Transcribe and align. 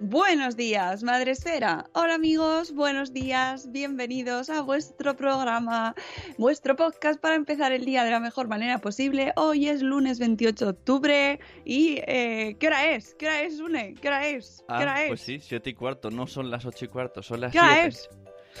Buenos 0.00 0.56
días, 0.56 1.02
Madre 1.02 1.32
Esfera. 1.32 1.86
Hola 1.92 2.14
amigos, 2.14 2.72
buenos 2.72 3.12
días, 3.12 3.72
bienvenidos 3.72 4.48
a 4.48 4.62
vuestro 4.62 5.16
programa, 5.16 5.96
vuestro 6.36 6.76
podcast 6.76 7.20
para 7.20 7.34
empezar 7.34 7.72
el 7.72 7.84
día 7.84 8.04
de 8.04 8.12
la 8.12 8.20
mejor 8.20 8.46
manera 8.46 8.78
posible. 8.78 9.32
Hoy 9.34 9.68
es 9.68 9.82
lunes 9.82 10.20
28 10.20 10.64
de 10.66 10.70
octubre 10.70 11.40
y 11.64 11.96
eh, 12.06 12.56
¿qué 12.60 12.68
hora 12.68 12.92
es? 12.94 13.16
¿Qué 13.18 13.26
hora 13.26 13.42
es, 13.42 13.58
Une? 13.58 13.94
¿Qué 14.00 14.06
hora 14.06 14.28
es? 14.28 14.58
¿Qué 14.68 14.74
Ah, 14.74 14.78
hora 14.82 15.02
es? 15.02 15.08
pues 15.08 15.20
sí, 15.20 15.40
siete 15.40 15.70
y 15.70 15.74
cuarto, 15.74 16.10
no 16.12 16.28
son 16.28 16.48
las 16.48 16.64
ocho 16.64 16.84
y 16.84 16.88
cuarto, 16.88 17.20
son 17.20 17.40
las 17.40 17.50
¿Qué 17.52 17.58
hora 17.58 17.86
es? 17.86 18.08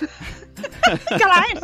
¿Qué 0.00 1.24
hora 1.24 1.44
es? 1.54 1.60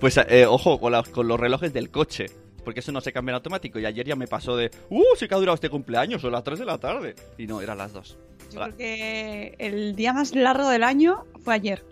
Pues 0.00 0.16
eh, 0.16 0.46
ojo 0.46 0.80
con, 0.80 0.92
la- 0.92 1.02
con 1.02 1.28
los 1.28 1.38
relojes 1.38 1.74
del 1.74 1.90
coche, 1.90 2.26
porque 2.64 2.80
eso 2.80 2.92
no 2.92 3.02
se 3.02 3.12
cambia 3.12 3.32
en 3.32 3.36
automático. 3.36 3.78
Y 3.78 3.84
ayer 3.84 4.06
ya 4.06 4.16
me 4.16 4.26
pasó 4.26 4.56
de, 4.56 4.70
¡uh! 4.88 5.02
Sí 5.18 5.28
que 5.28 5.34
ha 5.34 5.38
durado 5.38 5.54
este 5.54 5.68
cumpleaños, 5.68 6.22
son 6.22 6.32
las 6.32 6.44
3 6.44 6.58
de 6.60 6.64
la 6.64 6.78
tarde. 6.78 7.14
Y 7.36 7.46
no, 7.46 7.60
eran 7.60 7.76
las 7.76 7.92
2. 7.92 8.18
Yo 8.52 8.60
creo 8.60 8.76
que 8.76 9.54
el 9.58 9.94
día 9.96 10.12
más 10.12 10.34
largo 10.34 10.68
del 10.68 10.82
año 10.84 11.24
fue 11.44 11.54
ayer. 11.54 11.84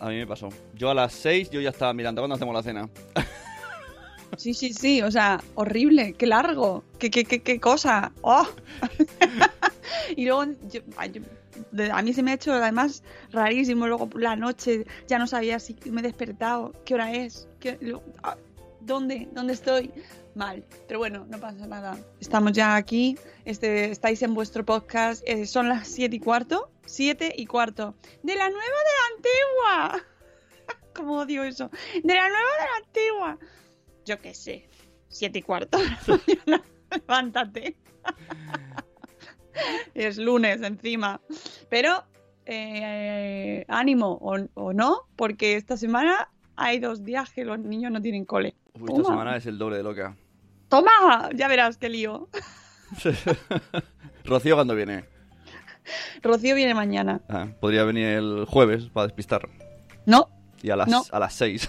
A 0.00 0.08
mí 0.08 0.16
me 0.16 0.26
pasó. 0.26 0.48
Yo 0.74 0.90
a 0.90 0.94
las 0.94 1.12
6 1.12 1.50
yo 1.50 1.60
ya 1.60 1.70
estaba 1.70 1.92
mirando 1.92 2.22
cuando 2.22 2.36
hacemos 2.36 2.54
la 2.54 2.62
cena. 2.62 2.88
Sí, 4.36 4.54
sí, 4.54 4.72
sí, 4.72 5.02
o 5.02 5.10
sea, 5.10 5.42
horrible, 5.56 6.14
qué 6.14 6.26
largo, 6.26 6.84
qué, 6.98 7.10
qué, 7.10 7.24
qué, 7.24 7.40
qué 7.42 7.58
cosa. 7.60 8.12
¡Oh! 8.22 8.46
y 10.16 10.24
luego, 10.24 10.44
yo- 10.70 10.80
a 11.92 12.02
mí 12.02 12.12
se 12.12 12.22
me 12.22 12.30
ha 12.30 12.34
hecho 12.34 12.52
además 12.54 13.02
rarísimo. 13.32 13.86
Luego 13.88 14.08
la 14.14 14.36
noche 14.36 14.86
ya 15.08 15.18
no 15.18 15.26
sabía 15.26 15.58
si 15.58 15.76
me 15.90 16.00
he 16.00 16.04
despertado, 16.04 16.72
qué 16.84 16.94
hora 16.94 17.12
es, 17.12 17.48
qué- 17.58 17.76
luego, 17.80 18.02
ah, 18.22 18.36
dónde, 18.90 19.28
dónde 19.32 19.54
estoy. 19.54 19.92
Mal, 20.34 20.64
pero 20.86 21.00
bueno, 21.00 21.26
no 21.28 21.40
pasa 21.40 21.66
nada. 21.66 21.98
Estamos 22.20 22.52
ya 22.52 22.76
aquí, 22.76 23.18
este, 23.44 23.90
estáis 23.90 24.22
en 24.22 24.32
vuestro 24.32 24.64
podcast, 24.64 25.24
eh, 25.26 25.44
son 25.44 25.68
las 25.68 25.88
siete 25.88 26.16
y 26.16 26.20
cuarto, 26.20 26.70
siete 26.86 27.32
y 27.36 27.46
cuarto. 27.46 27.96
De 28.22 28.36
la 28.36 28.48
nueva 28.48 28.62
de 28.62 28.94
la 28.98 29.16
antigua. 29.16 30.04
¿Cómo 30.94 31.18
odio 31.18 31.42
eso? 31.42 31.68
De 32.04 32.14
la 32.14 32.28
nueva 32.28 32.50
de 32.58 32.64
la 32.64 32.86
antigua 32.86 33.38
yo 34.10 34.20
qué 34.20 34.34
sé, 34.34 34.68
siete 35.08 35.38
y 35.38 35.42
cuarto. 35.42 35.78
Levántate. 36.90 37.76
es 39.94 40.18
lunes 40.18 40.62
encima. 40.62 41.20
Pero 41.68 42.04
eh, 42.46 43.64
ánimo 43.68 44.18
o, 44.20 44.36
o 44.54 44.72
no, 44.72 45.02
porque 45.16 45.54
esta 45.54 45.76
semana 45.76 46.28
hay 46.56 46.80
dos 46.80 47.04
días 47.04 47.32
que 47.32 47.44
los 47.44 47.58
niños 47.60 47.92
no 47.92 48.02
tienen 48.02 48.24
cole. 48.24 48.56
Uy, 48.74 48.88
esta 48.88 49.04
semana 49.10 49.36
es 49.36 49.46
el 49.46 49.58
doble 49.58 49.76
de 49.76 49.82
loca. 49.82 50.16
¡Toma! 50.68 51.30
Ya 51.34 51.48
verás 51.48 51.76
qué 51.76 51.88
lío. 51.88 52.28
Rocío 54.24 54.54
cuando 54.54 54.74
viene. 54.74 55.04
Rocío 56.22 56.54
viene 56.54 56.74
mañana. 56.74 57.20
Ah, 57.28 57.48
podría 57.60 57.84
venir 57.84 58.06
el 58.06 58.44
jueves 58.46 58.84
para 58.92 59.06
despistar. 59.06 59.48
No, 60.06 60.28
Y 60.62 60.70
a 60.70 60.76
las, 60.76 60.88
No. 60.88 61.02
a 61.10 61.18
las 61.18 61.34
6. 61.34 61.68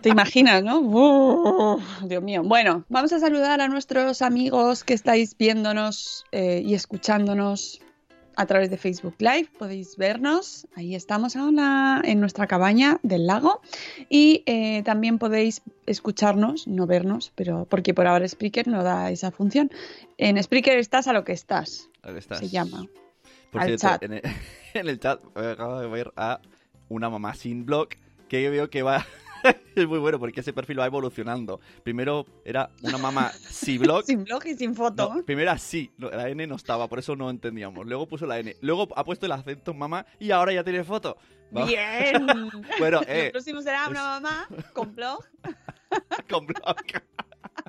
te 0.00 0.08
imaginas, 0.08 0.62
¿no? 0.64 0.80
Uf, 0.80 1.82
Dios 2.04 2.22
mío. 2.22 2.42
Bueno, 2.44 2.84
vamos 2.88 3.12
a 3.12 3.18
saludar 3.20 3.60
a 3.60 3.68
nuestros 3.68 4.22
amigos 4.22 4.84
que 4.84 4.94
estáis 4.94 5.36
viéndonos 5.36 6.24
eh, 6.32 6.62
y 6.64 6.74
escuchándonos 6.74 7.80
a 8.36 8.46
través 8.46 8.70
de 8.70 8.76
Facebook 8.76 9.14
Live. 9.18 9.48
Podéis 9.58 9.96
vernos. 9.96 10.66
Ahí 10.74 10.94
estamos 10.94 11.36
ahora 11.36 12.00
en 12.04 12.20
nuestra 12.20 12.46
cabaña 12.46 12.98
del 13.02 13.26
lago. 13.26 13.60
Y 14.08 14.42
eh, 14.46 14.82
también 14.84 15.18
podéis 15.18 15.62
escucharnos, 15.86 16.66
no 16.66 16.86
vernos, 16.86 17.32
pero 17.34 17.66
porque 17.68 17.94
por 17.94 18.06
ahora 18.06 18.26
Spreaker 18.26 18.68
no 18.68 18.82
da 18.82 19.10
esa 19.10 19.30
función. 19.30 19.70
En 20.18 20.42
Spreaker 20.42 20.78
estás 20.78 21.08
a 21.08 21.12
lo 21.12 21.24
que 21.24 21.32
estás, 21.32 21.88
Ahí 22.02 22.16
estás. 22.16 22.38
se 22.38 22.48
llama. 22.48 22.86
Por 23.50 23.60
al 23.60 23.68
cierto, 23.68 23.88
chat. 23.88 24.02
En, 24.02 24.12
el, 24.14 24.22
en 24.74 24.88
el 24.88 24.98
chat 24.98 25.20
eh, 25.36 25.50
acabo 25.52 25.80
de 25.80 25.88
ver 25.88 26.12
a 26.16 26.40
una 26.88 27.10
mamá 27.10 27.34
sin 27.34 27.66
blog 27.66 27.88
que 28.28 28.48
veo 28.50 28.70
que 28.70 28.82
va... 28.82 29.04
es 29.76 29.86
muy 29.88 29.98
bueno 29.98 30.18
porque 30.18 30.40
ese 30.40 30.52
perfil 30.52 30.78
va 30.80 30.86
evolucionando. 30.86 31.60
Primero 31.82 32.26
era 32.44 32.70
una 32.82 32.98
mamá 32.98 33.30
sin 33.50 33.80
blog. 33.80 34.04
Sin 34.04 34.24
blog 34.24 34.46
y 34.46 34.54
sin 34.54 34.74
foto. 34.74 35.14
No, 35.14 35.24
primero 35.24 35.50
era 35.50 35.58
sí, 35.58 35.90
no, 35.98 36.10
la 36.10 36.28
N 36.28 36.46
no 36.46 36.56
estaba, 36.56 36.88
por 36.88 36.98
eso 36.98 37.16
no 37.16 37.30
entendíamos. 37.30 37.86
Luego 37.86 38.06
puso 38.06 38.26
la 38.26 38.38
N. 38.38 38.54
Luego 38.60 38.88
ha 38.96 39.04
puesto 39.04 39.26
el 39.26 39.32
acento 39.32 39.70
en 39.72 39.78
mamá 39.78 40.06
y 40.18 40.30
ahora 40.30 40.52
ya 40.52 40.64
tiene 40.64 40.84
foto. 40.84 41.16
Va- 41.56 41.64
Bien. 41.66 42.26
Bueno, 42.78 43.00
eh, 43.06 43.28
próximo 43.30 43.60
será 43.62 43.88
una 43.88 43.98
es- 44.00 44.04
mamá 44.22 44.48
con 44.72 44.94
blog. 44.94 45.24
con 46.30 46.46
blog. 46.46 46.76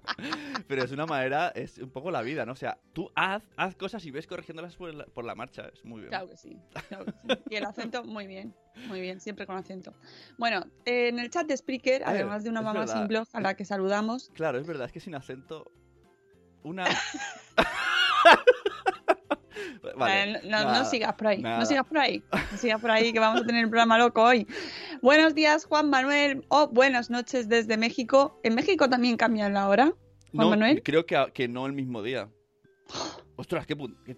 Pero 0.67 0.83
es 0.83 0.91
una 0.91 1.05
manera, 1.05 1.49
es 1.49 1.77
un 1.77 1.89
poco 1.89 2.11
la 2.11 2.21
vida, 2.21 2.45
¿no? 2.45 2.51
O 2.53 2.55
sea, 2.55 2.77
tú 2.93 3.09
haz, 3.15 3.43
haz 3.57 3.75
cosas 3.75 4.05
y 4.05 4.11
ves 4.11 4.27
corrigiéndolas 4.27 4.75
por 4.75 4.93
la, 4.93 5.05
por 5.05 5.25
la 5.25 5.35
marcha. 5.35 5.69
Es 5.73 5.83
muy 5.85 5.99
bien. 6.01 6.09
Claro 6.09 6.29
que 6.29 6.37
sí. 6.37 6.57
claro 6.89 7.05
que 7.05 7.11
sí. 7.11 7.41
Y 7.49 7.55
el 7.55 7.65
acento, 7.65 8.03
muy 8.03 8.27
bien. 8.27 8.53
Muy 8.87 9.01
bien, 9.01 9.19
siempre 9.19 9.45
con 9.45 9.55
acento. 9.55 9.93
Bueno, 10.37 10.65
eh, 10.85 11.09
en 11.09 11.19
el 11.19 11.29
chat 11.29 11.45
de 11.47 11.55
Spreaker, 11.55 12.01
Eh, 12.01 12.05
además 12.05 12.43
de 12.43 12.49
una 12.49 12.61
mamá 12.61 12.81
verdad. 12.81 12.97
sin 12.97 13.07
blog 13.07 13.27
a 13.33 13.41
la 13.41 13.55
que 13.55 13.65
saludamos, 13.65 14.31
Claro, 14.33 14.57
es 14.57 14.65
verdad, 14.67 14.87
es 14.87 14.91
que 14.91 14.99
sin 14.99 15.15
acento. 15.15 15.71
Una. 16.63 16.85
vale. 19.95 20.41
no, 20.43 20.85
sigas 20.85 21.13
por 21.15 21.27
ahí, 21.27 21.41
nada. 21.41 21.59
no 21.59 21.65
sigas 21.65 21.85
por 21.85 21.97
ahí, 21.97 22.23
no 22.51 22.57
sigas 22.57 22.79
por 22.81 22.91
ahí 22.91 23.11
que 23.13 23.19
vamos 23.19 23.41
a 23.41 23.45
tener 23.45 23.63
el 23.63 23.69
programa 23.69 23.97
loco 23.97 24.23
hoy. 24.23 24.47
Buenos 25.01 25.35
días, 25.35 25.65
Juan 25.65 25.89
Manuel, 25.89 26.45
o 26.49 26.67
buenas 26.67 27.09
noches 27.09 27.49
desde 27.49 27.77
México. 27.77 28.39
¿En 28.43 28.55
México 28.55 28.89
también 28.89 29.17
cambian 29.17 29.53
la 29.53 29.67
hora? 29.67 29.85
Juan 30.33 30.45
No, 30.45 30.49
Manuel. 30.49 30.81
creo 30.83 31.05
que, 31.05 31.31
que 31.33 31.47
no 31.47 31.65
el 31.65 31.73
mismo 31.73 32.01
día. 32.01 32.29
Ostras, 33.35 33.65
qué 33.65 33.75
qué- 34.05 34.17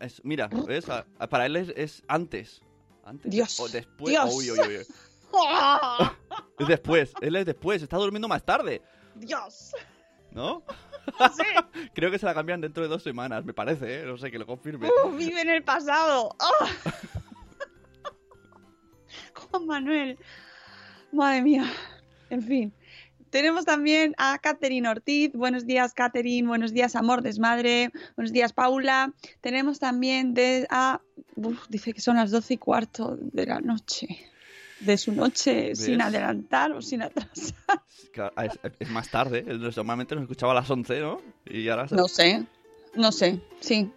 es- 0.00 0.20
Mira, 0.24 0.48
¿ves? 0.66 0.88
A- 0.88 1.06
a- 1.18 1.26
Para 1.28 1.46
él 1.46 1.56
es, 1.56 1.72
es 1.76 2.02
antes. 2.08 2.60
Antes. 3.04 3.30
Dios, 3.30 3.60
O 3.60 3.68
después. 3.68 4.10
Dios. 4.10 4.34
Uy, 4.34 4.50
uy, 4.50 4.58
uy, 4.60 4.76
uy. 4.78 4.86
Es 6.58 6.68
después, 6.68 7.12
él 7.20 7.34
es 7.34 7.44
después, 7.46 7.82
está 7.82 7.96
durmiendo 7.96 8.28
más 8.28 8.44
tarde, 8.44 8.80
Dios. 9.16 9.74
¿No? 10.34 10.62
Creo 11.94 12.10
que 12.10 12.18
se 12.18 12.26
la 12.26 12.34
cambian 12.34 12.60
dentro 12.60 12.82
de 12.82 12.88
dos 12.88 13.02
semanas, 13.02 13.44
me 13.44 13.54
parece, 13.54 14.00
¿eh? 14.00 14.04
No 14.04 14.18
sé, 14.18 14.30
que 14.30 14.38
lo 14.38 14.46
confirme. 14.46 14.88
Uh, 14.88 15.10
vive 15.10 15.40
en 15.40 15.50
el 15.50 15.62
pasado. 15.62 16.34
¡Ah! 16.40 16.68
Juan 19.50 19.66
Manuel. 19.66 20.18
Madre 21.12 21.42
mía. 21.42 21.72
En 22.30 22.42
fin. 22.42 22.72
Tenemos 23.30 23.64
también 23.64 24.14
a 24.16 24.38
Catherine 24.38 24.88
Ortiz. 24.88 25.32
Buenos 25.32 25.66
días, 25.66 25.92
Catherine. 25.92 26.46
Buenos 26.46 26.72
días, 26.72 26.94
Amor 26.94 27.22
Desmadre. 27.22 27.90
Buenos 28.16 28.32
días, 28.32 28.52
Paula. 28.52 29.12
Tenemos 29.40 29.80
también 29.80 30.34
de 30.34 30.66
a. 30.70 31.00
Uf, 31.34 31.66
dice 31.68 31.92
que 31.92 32.00
son 32.00 32.16
las 32.16 32.30
doce 32.30 32.54
y 32.54 32.58
cuarto 32.58 33.16
de 33.20 33.46
la 33.46 33.60
noche. 33.60 34.06
De 34.84 34.96
su 34.96 35.12
noche, 35.12 35.74
sin 35.74 36.00
adelantar 36.00 36.72
o 36.72 36.82
sin 36.82 37.02
atrasar. 37.02 37.54
Claro, 38.12 38.32
Es, 38.40 38.72
es 38.78 38.90
más 38.90 39.10
tarde, 39.10 39.42
normalmente 39.42 40.14
nos 40.14 40.22
escuchaba 40.22 40.52
a 40.52 40.54
las 40.54 40.70
11, 40.70 41.00
¿no? 41.00 41.20
Y 41.46 41.68
ahora... 41.68 41.86
No 41.90 42.06
sé. 42.06 42.44
No 42.94 43.10
sé. 43.10 43.40
Sí. 43.58 43.90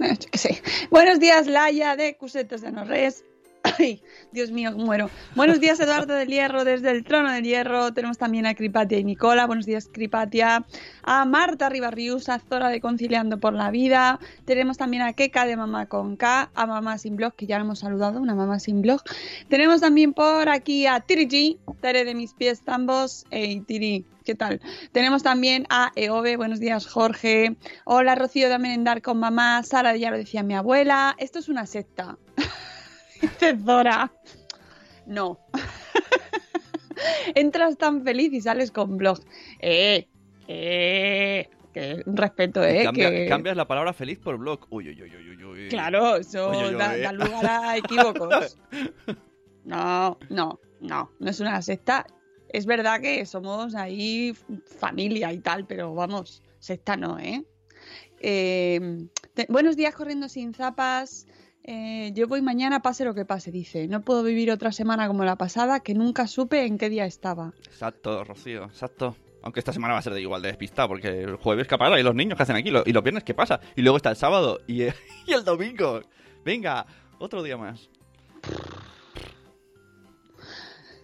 Eh, 0.00 0.16
sé. 0.32 0.60
Buenos 0.90 1.20
días, 1.20 1.46
Laia 1.46 1.94
de 1.94 2.16
Cusetas 2.16 2.62
de 2.62 2.72
Norres. 2.72 3.24
Ay, 3.78 4.02
Dios 4.32 4.50
mío, 4.50 4.72
muero. 4.72 5.10
Buenos 5.34 5.60
días, 5.60 5.80
Eduardo 5.80 6.14
del 6.14 6.28
Hierro, 6.28 6.64
desde 6.64 6.90
el 6.90 7.04
Trono 7.04 7.30
del 7.30 7.44
Hierro. 7.44 7.92
Tenemos 7.92 8.16
también 8.18 8.46
a 8.46 8.54
Cripatia 8.54 8.98
y 8.98 9.04
Nicola. 9.04 9.46
Buenos 9.46 9.66
días, 9.66 9.88
Cripatia. 9.92 10.64
A 11.02 11.24
Marta 11.24 11.68
Ribarrius, 11.68 12.28
a 12.28 12.38
Zora 12.38 12.68
de 12.68 12.80
Conciliando 12.80 13.38
por 13.38 13.52
la 13.52 13.70
Vida. 13.70 14.18
Tenemos 14.44 14.78
también 14.78 15.02
a 15.02 15.12
Keka 15.12 15.46
de 15.46 15.56
Mamá 15.56 15.86
con 15.86 16.16
K, 16.16 16.50
a 16.54 16.66
Mamá 16.66 16.98
sin 16.98 17.16
Blog, 17.16 17.34
que 17.34 17.46
ya 17.46 17.58
la 17.58 17.64
hemos 17.64 17.80
saludado, 17.80 18.20
una 18.20 18.34
Mamá 18.34 18.58
sin 18.60 18.82
Blog. 18.82 19.02
Tenemos 19.48 19.80
también 19.80 20.12
por 20.14 20.48
aquí 20.48 20.86
a 20.86 21.00
Tiri 21.00 21.26
G, 21.26 21.58
Tere 21.80 22.04
de 22.04 22.14
mis 22.14 22.34
pies 22.34 22.62
tambos. 22.62 23.26
Hey, 23.30 23.62
Tiri, 23.66 24.06
¿qué 24.24 24.34
tal? 24.34 24.60
Tenemos 24.92 25.22
también 25.22 25.66
a 25.70 25.92
Eove, 25.96 26.36
buenos 26.36 26.60
días 26.60 26.86
Jorge. 26.86 27.56
Hola 27.84 28.14
Rocío 28.14 28.48
de 28.48 28.58
Merendar 28.58 29.02
con 29.02 29.18
mamá. 29.18 29.62
Sara, 29.64 29.96
ya 29.96 30.10
lo 30.10 30.16
decía 30.16 30.42
mi 30.42 30.54
abuela. 30.54 31.14
Esto 31.18 31.38
es 31.38 31.48
una 31.48 31.66
secta. 31.66 32.16
Dice 33.40 33.56
Zora. 33.64 34.12
No. 35.06 35.38
Entras 37.34 37.76
tan 37.78 38.02
feliz 38.04 38.32
y 38.32 38.40
sales 38.40 38.70
con 38.70 38.96
blog. 38.96 39.20
Eh, 39.60 40.06
eh. 40.48 41.48
Que 41.72 42.02
respeto, 42.04 42.64
eh. 42.64 42.82
Cambia- 42.84 43.10
que... 43.10 43.26
Cambias 43.28 43.56
la 43.56 43.66
palabra 43.68 43.92
feliz 43.92 44.18
por 44.18 44.36
blog. 44.38 44.66
Uy, 44.70 44.88
uy, 44.88 45.02
uy, 45.02 45.16
uy, 45.16 45.30
uy, 45.36 45.44
uy. 45.44 45.68
Claro, 45.68 46.16
eso 46.16 46.50
da, 46.72 46.96
eh. 46.96 47.00
da 47.02 47.12
lugar 47.12 47.46
a 47.46 47.76
equívocos. 47.76 48.58
No, 49.64 50.18
no, 50.30 50.58
no, 50.80 51.10
no 51.18 51.30
es 51.30 51.38
una 51.40 51.62
secta. 51.62 52.06
Es 52.48 52.66
verdad 52.66 53.00
que 53.00 53.24
somos 53.24 53.76
ahí 53.76 54.34
familia 54.80 55.32
y 55.32 55.38
tal, 55.38 55.64
pero 55.66 55.94
vamos, 55.94 56.42
secta 56.58 56.96
no, 56.96 57.16
¿eh? 57.20 57.44
Eh, 58.18 59.06
te- 59.34 59.46
buenos 59.48 59.76
días 59.76 59.94
corriendo 59.94 60.28
sin 60.28 60.52
zapas. 60.52 61.28
Eh, 61.64 62.12
yo 62.14 62.26
voy 62.26 62.42
mañana 62.42 62.80
pase 62.80 63.04
lo 63.04 63.14
que 63.14 63.24
pase, 63.24 63.50
dice. 63.50 63.86
No 63.86 64.00
puedo 64.00 64.22
vivir 64.22 64.50
otra 64.50 64.72
semana 64.72 65.06
como 65.06 65.24
la 65.24 65.36
pasada, 65.36 65.80
que 65.80 65.94
nunca 65.94 66.26
supe 66.26 66.64
en 66.66 66.78
qué 66.78 66.88
día 66.88 67.04
estaba. 67.04 67.52
Exacto, 67.66 68.24
Rocío, 68.24 68.64
exacto. 68.64 69.16
Aunque 69.42 69.60
esta 69.60 69.72
semana 69.72 69.94
va 69.94 70.00
a 70.00 70.02
ser 70.02 70.12
de 70.12 70.20
igual 70.20 70.42
de 70.42 70.48
despistado, 70.48 70.88
porque 70.88 71.22
el 71.22 71.36
jueves 71.36 71.66
¿qué 71.66 71.78
pasa? 71.78 71.98
¿Y 71.98 72.02
los 72.02 72.14
niños 72.14 72.36
qué 72.36 72.42
hacen 72.42 72.56
aquí? 72.56 72.68
¿Y 72.68 72.92
los 72.92 73.02
viernes 73.02 73.24
qué 73.24 73.34
pasa? 73.34 73.60
Y 73.76 73.82
luego 73.82 73.96
está 73.96 74.10
el 74.10 74.16
sábado 74.16 74.60
y, 74.66 74.82
y 75.26 75.32
el 75.32 75.44
domingo. 75.44 76.00
Venga, 76.44 76.86
otro 77.18 77.42
día 77.42 77.56
más. 77.56 77.88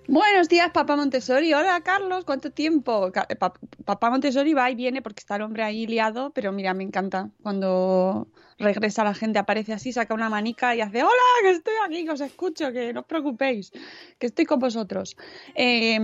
Buenos 0.09 0.49
días, 0.49 0.71
papá 0.73 0.95
Montessori. 0.97 1.53
Hola, 1.53 1.81
Carlos. 1.83 2.25
¿Cuánto 2.25 2.51
tiempo? 2.53 3.11
Eh, 3.29 3.35
pa- 3.37 3.53
papá 3.85 4.11
Montessori 4.11 4.55
va 4.55 4.71
y 4.71 4.77
viene 4.77 5.03
porque 5.03 5.21
está 5.21 5.35
el 5.37 5.43
hombre 5.43 5.65
ahí 5.65 5.87
liado, 5.87 6.31
pero 6.31 6.53
mira, 6.53 6.75
me 6.75 6.85
encanta. 6.85 7.31
Cuando 7.43 8.29
regresa 8.59 9.03
la 9.03 9.15
gente, 9.15 9.39
aparece 9.41 9.73
así, 9.73 9.93
saca 9.93 10.15
una 10.15 10.31
manica 10.31 10.77
y 10.77 10.81
hace, 10.81 11.03
hola, 11.03 11.13
que 11.43 11.51
estoy 11.51 11.75
aquí, 11.85 12.05
que 12.05 12.11
os 12.13 12.21
escucho, 12.21 12.73
que 12.73 12.93
no 12.93 13.01
os 13.01 13.07
preocupéis, 13.07 13.73
que 14.19 14.27
estoy 14.27 14.45
con 14.47 14.61
vosotros. 14.61 15.17
Eh, 15.57 15.99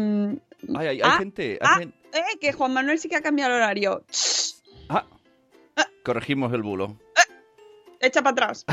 Ay, 0.75 0.87
hay, 0.87 0.87
hay 0.87 1.00
Ah, 1.05 1.19
gente... 1.19 1.58
hay 1.60 1.84
ah. 1.84 2.19
eh, 2.19 2.38
que 2.40 2.52
Juan 2.52 2.72
Manuel 2.72 2.98
sí 2.98 3.08
que 3.08 3.16
ha 3.16 3.22
cambiado 3.22 3.52
el 3.55 3.58
horario. 3.62 4.05
Ah, 4.88 5.06
corregimos 6.05 6.52
el 6.52 6.62
bulo. 6.62 6.98
Echa 8.00 8.20
para 8.20 8.32
atrás. 8.32 8.66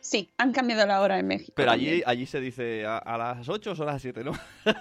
Sí, 0.00 0.30
han 0.38 0.52
cambiado 0.52 0.86
la 0.86 1.00
hora 1.00 1.18
en 1.18 1.26
México. 1.26 1.52
Pero 1.56 1.70
allí, 1.70 2.02
allí 2.06 2.26
se 2.26 2.40
dice 2.40 2.84
a, 2.86 2.98
a 2.98 3.16
las 3.18 3.48
8 3.48 3.74
o 3.78 3.82
a 3.82 3.86
las 3.86 4.02
7, 4.02 4.24
¿no? 4.24 4.32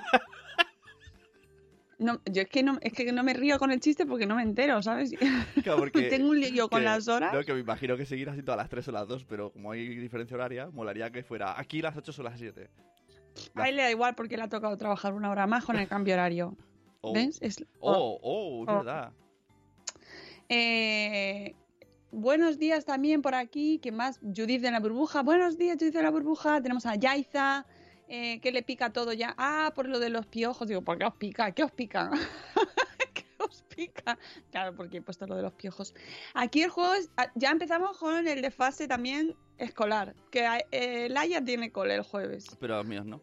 No, 2.00 2.22
yo 2.32 2.44
es 2.44 2.48
que 2.50 2.62
no, 2.62 2.78
es 2.82 2.94
que 2.94 3.12
no 3.12 3.24
me 3.24 3.34
río 3.34 3.58
con 3.58 3.72
el 3.72 3.80
chiste 3.80 4.06
porque 4.06 4.28
no 4.28 4.36
me 4.36 4.44
entero, 4.44 4.84
¿sabes? 4.84 5.12
Claro, 5.64 5.80
porque- 5.80 6.04
Tengo 6.10 6.30
un 6.30 6.40
lío 6.40 6.70
con 6.70 6.80
que- 6.80 6.86
las 6.86 7.08
horas. 7.08 7.34
No, 7.34 7.42
que 7.44 7.54
me 7.56 7.60
imagino 7.62 7.98
que 7.98 8.06
seguir 8.06 8.30
así 8.30 8.44
todas 8.44 8.58
las 8.60 8.70
3 8.70 8.88
o 8.90 8.92
las 8.92 9.08
2, 9.08 9.26
pero 9.26 9.52
como 9.52 9.72
hay 9.72 9.88
diferencia 9.96 10.36
horaria, 10.36 10.68
molaría 10.72 11.10
que 11.10 11.24
fuera 11.24 11.60
aquí 11.60 11.82
las 11.82 11.98
8 11.98 12.14
o 12.20 12.24
las 12.24 12.38
7. 12.40 12.70
A 13.56 13.68
él 13.70 13.78
le 13.78 13.82
da 13.82 13.90
igual 13.90 14.14
porque 14.14 14.38
le 14.38 14.44
ha 14.44 14.48
tocado 14.50 14.78
trabajar 14.78 15.14
una 15.14 15.32
hora 15.32 15.48
más 15.48 15.66
con 15.66 15.78
el 15.78 15.88
cambio 15.88 16.14
horario. 16.14 16.56
Oh, 17.02 17.14
¿Ves? 17.14 17.40
Es- 17.42 17.66
oh, 17.80 18.20
oh, 18.22 18.64
es 18.64 18.70
Oh. 18.70 18.78
verdad. 18.78 19.12
Eh, 20.50 21.56
buenos 22.12 22.58
días 22.58 22.86
también 22.86 23.22
por 23.22 23.36
aquí. 23.36 23.80
¿Quién 23.82 23.96
más? 23.96 24.20
Judith 24.20 24.62
de 24.62 24.72
la 24.72 24.80
burbuja. 24.80 25.22
Buenos 25.24 25.58
días, 25.58 25.78
Judith 25.80 25.94
de 25.94 26.04
la 26.04 26.10
burbuja. 26.12 26.62
Tenemos 26.62 26.86
a 26.86 26.96
Yaiza. 26.96 27.66
eh, 28.10 28.40
que 28.40 28.52
le 28.54 28.64
pica 28.64 28.92
todo 28.94 29.12
ya. 29.14 29.36
Ah, 29.38 29.72
por 29.76 29.88
lo 29.90 30.00
de 30.00 30.10
los 30.10 30.26
piojos. 30.28 30.68
Digo, 30.68 30.82
¿por 30.82 30.98
qué 30.98 31.06
os 31.06 31.16
pica? 31.16 31.52
¿Qué 31.52 31.64
os 31.64 31.72
pica? 31.72 32.10
¿Qué 33.14 33.26
os 33.40 33.64
pica? 33.64 34.18
Claro, 34.50 34.76
porque 34.76 34.98
he 34.98 35.02
puesto 35.02 35.28
lo 35.28 35.36
de 35.36 35.42
los 35.42 35.54
piojos. 35.54 35.94
Aquí 36.34 36.62
el 36.64 36.70
juego 36.70 36.94
es. 36.94 37.10
ah, 37.18 37.30
Ya 37.36 37.52
empezamos 37.52 37.98
con 37.98 38.26
el 38.28 38.42
de 38.42 38.52
fase 38.52 38.88
también 38.88 39.36
escolar. 39.58 40.16
Que 40.32 40.48
eh, 40.72 41.10
Laia 41.10 41.44
tiene 41.44 41.72
cole 41.72 41.96
el 41.96 42.04
jueves. 42.04 42.46
Pero 42.62 42.78
los 42.78 42.86
míos 42.86 43.06
no. 43.06 43.22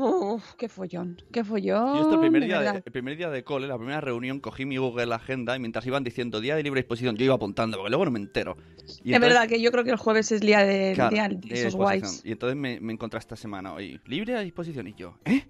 Uf, 0.00 0.54
qué 0.54 0.68
follón. 0.68 1.20
Qué 1.32 1.42
follón. 1.42 1.94
Yo 1.96 2.00
esto 2.02 2.14
el 2.14 2.20
primer, 2.20 2.44
día 2.44 2.58
de, 2.60 2.64
verdad. 2.66 2.82
el 2.86 2.92
primer 2.92 3.16
día 3.16 3.30
de 3.30 3.42
cole, 3.42 3.66
la 3.66 3.76
primera 3.76 4.00
reunión, 4.00 4.38
cogí 4.38 4.64
mi 4.64 4.76
Google 4.76 5.12
Agenda 5.12 5.56
y 5.56 5.58
mientras 5.58 5.84
iban 5.86 6.04
diciendo 6.04 6.40
día 6.40 6.54
de 6.54 6.62
libre 6.62 6.80
disposición, 6.82 7.16
yo 7.16 7.24
iba 7.24 7.34
apuntando, 7.34 7.76
porque 7.78 7.90
luego 7.90 8.04
no 8.04 8.12
me 8.12 8.20
entero. 8.20 8.56
Y 8.56 9.10
es 9.10 9.16
entonces- 9.16 9.20
verdad 9.20 9.48
que 9.48 9.60
yo 9.60 9.72
creo 9.72 9.82
que 9.82 9.90
el 9.90 9.96
jueves 9.96 10.30
es 10.30 10.40
día 10.40 10.60
de, 10.64 10.92
Claro, 10.94 11.10
día 11.10 11.28
de 11.28 11.60
esos 11.60 11.74
guays. 11.74 12.22
Y 12.24 12.30
entonces 12.30 12.56
me, 12.56 12.78
me 12.80 12.92
encontré 12.92 13.18
esta 13.18 13.34
semana 13.34 13.74
hoy, 13.74 14.00
libre 14.06 14.36
a 14.36 14.40
disposición, 14.40 14.86
y 14.86 14.94
yo, 14.94 15.18
¿eh? 15.24 15.44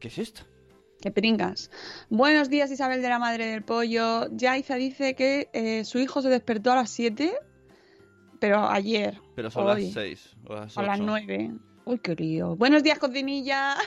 ¿Qué 0.00 0.08
es 0.08 0.18
esto? 0.18 0.42
Que 1.00 1.12
pringas. 1.12 1.70
Buenos 2.10 2.48
días, 2.50 2.70
Isabel 2.72 3.02
de 3.02 3.08
la 3.08 3.18
Madre 3.20 3.46
del 3.46 3.62
Pollo. 3.62 4.26
Yaiza 4.36 4.74
dice 4.74 5.14
que 5.14 5.48
eh, 5.52 5.84
su 5.84 5.98
hijo 6.00 6.22
se 6.22 6.28
despertó 6.28 6.72
a 6.72 6.74
las 6.76 6.90
7, 6.90 7.32
pero 8.40 8.68
ayer, 8.68 9.20
Pero 9.36 9.50
son 9.50 9.66
Hoy. 9.68 9.84
las 9.84 9.92
6 9.94 10.36
o 10.46 10.54
las 10.54 10.76
a 10.78 10.82
las 10.82 10.98
8. 11.00 11.04
9. 11.06 11.50
Uy, 11.84 11.98
qué 11.98 12.14
lío. 12.14 12.56
Buenos 12.56 12.82
días, 12.82 12.98
cocinilla. 12.98 13.76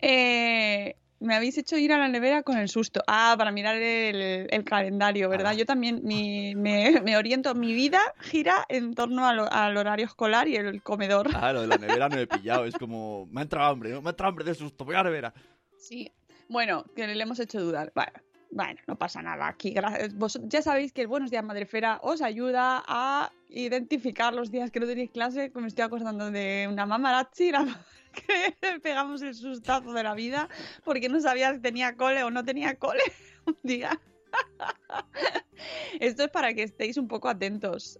Eh, 0.00 0.94
me 1.20 1.34
habéis 1.34 1.58
hecho 1.58 1.76
ir 1.76 1.92
a 1.92 1.98
la 1.98 2.08
nevera 2.08 2.42
con 2.42 2.56
el 2.58 2.68
susto. 2.68 3.02
Ah, 3.06 3.34
para 3.36 3.50
mirar 3.50 3.76
el, 3.76 4.46
el 4.50 4.64
calendario, 4.64 5.28
¿verdad? 5.28 5.52
Ah. 5.52 5.54
Yo 5.54 5.66
también 5.66 6.00
mi- 6.04 6.54
me, 6.54 7.00
me 7.02 7.16
oriento. 7.16 7.54
Mi 7.54 7.72
vida 7.72 8.00
gira 8.20 8.64
en 8.68 8.94
torno 8.94 9.26
al, 9.26 9.48
al 9.50 9.76
horario 9.76 10.06
escolar 10.06 10.46
y 10.46 10.56
el 10.56 10.82
comedor. 10.82 11.28
Ah, 11.34 11.52
lo 11.52 11.62
de 11.62 11.66
la 11.66 11.78
nevera 11.78 12.08
no 12.08 12.18
he 12.18 12.26
pillado, 12.26 12.64
es 12.66 12.76
como, 12.76 13.26
me 13.32 13.40
ha 13.40 13.42
entrado 13.44 13.70
hambre, 13.72 13.90
¿no? 13.90 14.00
Me 14.02 14.08
ha 14.08 14.10
entrado 14.10 14.30
hambre 14.30 14.44
de 14.44 14.54
susto, 14.54 14.84
voy 14.84 14.94
a 14.94 14.98
la 14.98 15.04
nevera. 15.04 15.34
Sí, 15.76 16.12
bueno, 16.48 16.84
que 16.94 17.06
le 17.08 17.20
hemos 17.22 17.40
hecho 17.40 17.60
dudar. 17.60 17.90
Bueno, 17.94 18.12
bueno, 18.52 18.80
no 18.86 18.96
pasa 18.96 19.20
nada. 19.22 19.48
Aquí, 19.48 19.74
vos 20.14 20.38
ya 20.44 20.62
sabéis 20.62 20.92
que 20.92 21.02
el 21.02 21.08
Buenos 21.08 21.30
Días 21.30 21.44
Madrefera 21.44 21.98
os 22.02 22.22
ayuda 22.22 22.84
a 22.86 23.32
identificar 23.48 24.34
los 24.34 24.50
días 24.50 24.70
que 24.70 24.80
no 24.80 24.86
tenéis 24.86 25.10
clase. 25.10 25.50
que 25.50 25.60
Me 25.60 25.68
estoy 25.68 25.84
acordando 25.84 26.30
de 26.30 26.68
una 26.70 26.86
mamarazzi, 26.86 27.50
la 27.50 27.84
que 28.12 28.80
pegamos 28.80 29.22
el 29.22 29.34
sustazo 29.34 29.92
de 29.92 30.02
la 30.02 30.14
vida 30.14 30.48
porque 30.84 31.08
no 31.08 31.20
sabía 31.20 31.54
si 31.54 31.60
tenía 31.60 31.96
cole 31.96 32.22
o 32.22 32.30
no 32.30 32.44
tenía 32.44 32.74
cole 32.76 33.02
un 33.46 33.58
día. 33.62 34.00
Esto 36.00 36.24
es 36.24 36.30
para 36.30 36.54
que 36.54 36.62
estéis 36.64 36.96
un 36.96 37.08
poco 37.08 37.28
atentos. 37.28 37.98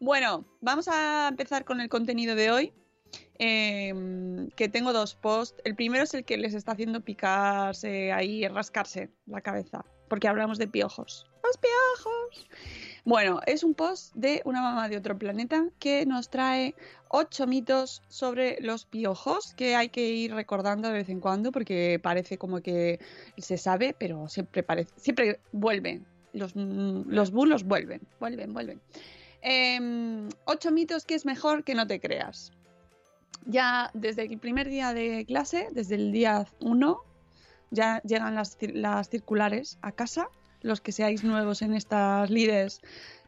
Bueno, 0.00 0.44
vamos 0.60 0.88
a 0.88 1.28
empezar 1.28 1.64
con 1.64 1.80
el 1.80 1.88
contenido 1.88 2.34
de 2.34 2.50
hoy. 2.50 2.72
em, 3.38 4.48
que 4.50 4.68
tengo 4.68 4.92
dos 4.92 5.14
posts. 5.14 5.60
El 5.64 5.74
primero 5.76 6.04
es 6.04 6.14
el 6.14 6.24
que 6.24 6.36
les 6.36 6.54
está 6.54 6.72
haciendo 6.72 7.00
picarse 7.00 8.12
ahí, 8.12 8.46
rascarse 8.48 9.10
la 9.26 9.40
cabeza, 9.40 9.84
porque 10.08 10.28
hablamos 10.28 10.58
de 10.58 10.66
piojos. 10.66 11.26
¡Los 11.42 11.58
piojos! 11.58 12.46
Bueno, 13.04 13.40
es 13.46 13.62
un 13.62 13.74
post 13.74 14.14
de 14.14 14.40
una 14.44 14.62
mamá 14.62 14.88
de 14.88 14.96
otro 14.96 15.18
planeta 15.18 15.66
que 15.78 16.06
nos 16.06 16.30
trae 16.30 16.74
ocho 17.08 17.46
mitos 17.46 18.02
sobre 18.08 18.56
los 18.60 18.86
piojos 18.86 19.52
que 19.54 19.76
hay 19.76 19.90
que 19.90 20.08
ir 20.08 20.34
recordando 20.34 20.88
de 20.88 20.94
vez 20.94 21.08
en 21.10 21.20
cuando 21.20 21.52
porque 21.52 22.00
parece 22.02 22.38
como 22.38 22.60
que 22.60 22.98
se 23.36 23.58
sabe, 23.58 23.94
pero 23.98 24.28
siempre 24.28 24.62
parece, 24.62 24.92
siempre 24.96 25.38
vuelven. 25.52 26.06
Los, 26.32 26.56
mm, 26.56 27.02
los 27.08 27.30
bulos 27.30 27.64
vuelven, 27.64 28.00
vuelven, 28.18 28.54
vuelven. 28.54 28.80
Em, 29.42 30.30
ocho 30.46 30.70
mitos 30.70 31.04
que 31.04 31.14
es 31.14 31.26
mejor 31.26 31.62
que 31.62 31.74
no 31.74 31.86
te 31.86 32.00
creas. 32.00 32.52
Ya 33.44 33.90
desde 33.92 34.22
el 34.22 34.38
primer 34.38 34.70
día 34.70 34.94
de 34.94 35.26
clase, 35.26 35.68
desde 35.72 35.96
el 35.96 36.12
día 36.12 36.46
1, 36.60 37.02
ya 37.74 38.00
llegan 38.02 38.34
las, 38.34 38.56
las 38.60 39.08
circulares 39.10 39.78
a 39.82 39.92
casa. 39.92 40.28
Los 40.62 40.80
que 40.80 40.92
seáis 40.92 41.24
nuevos 41.24 41.60
en 41.60 41.74
estas 41.74 42.30
líderes, 42.30 42.80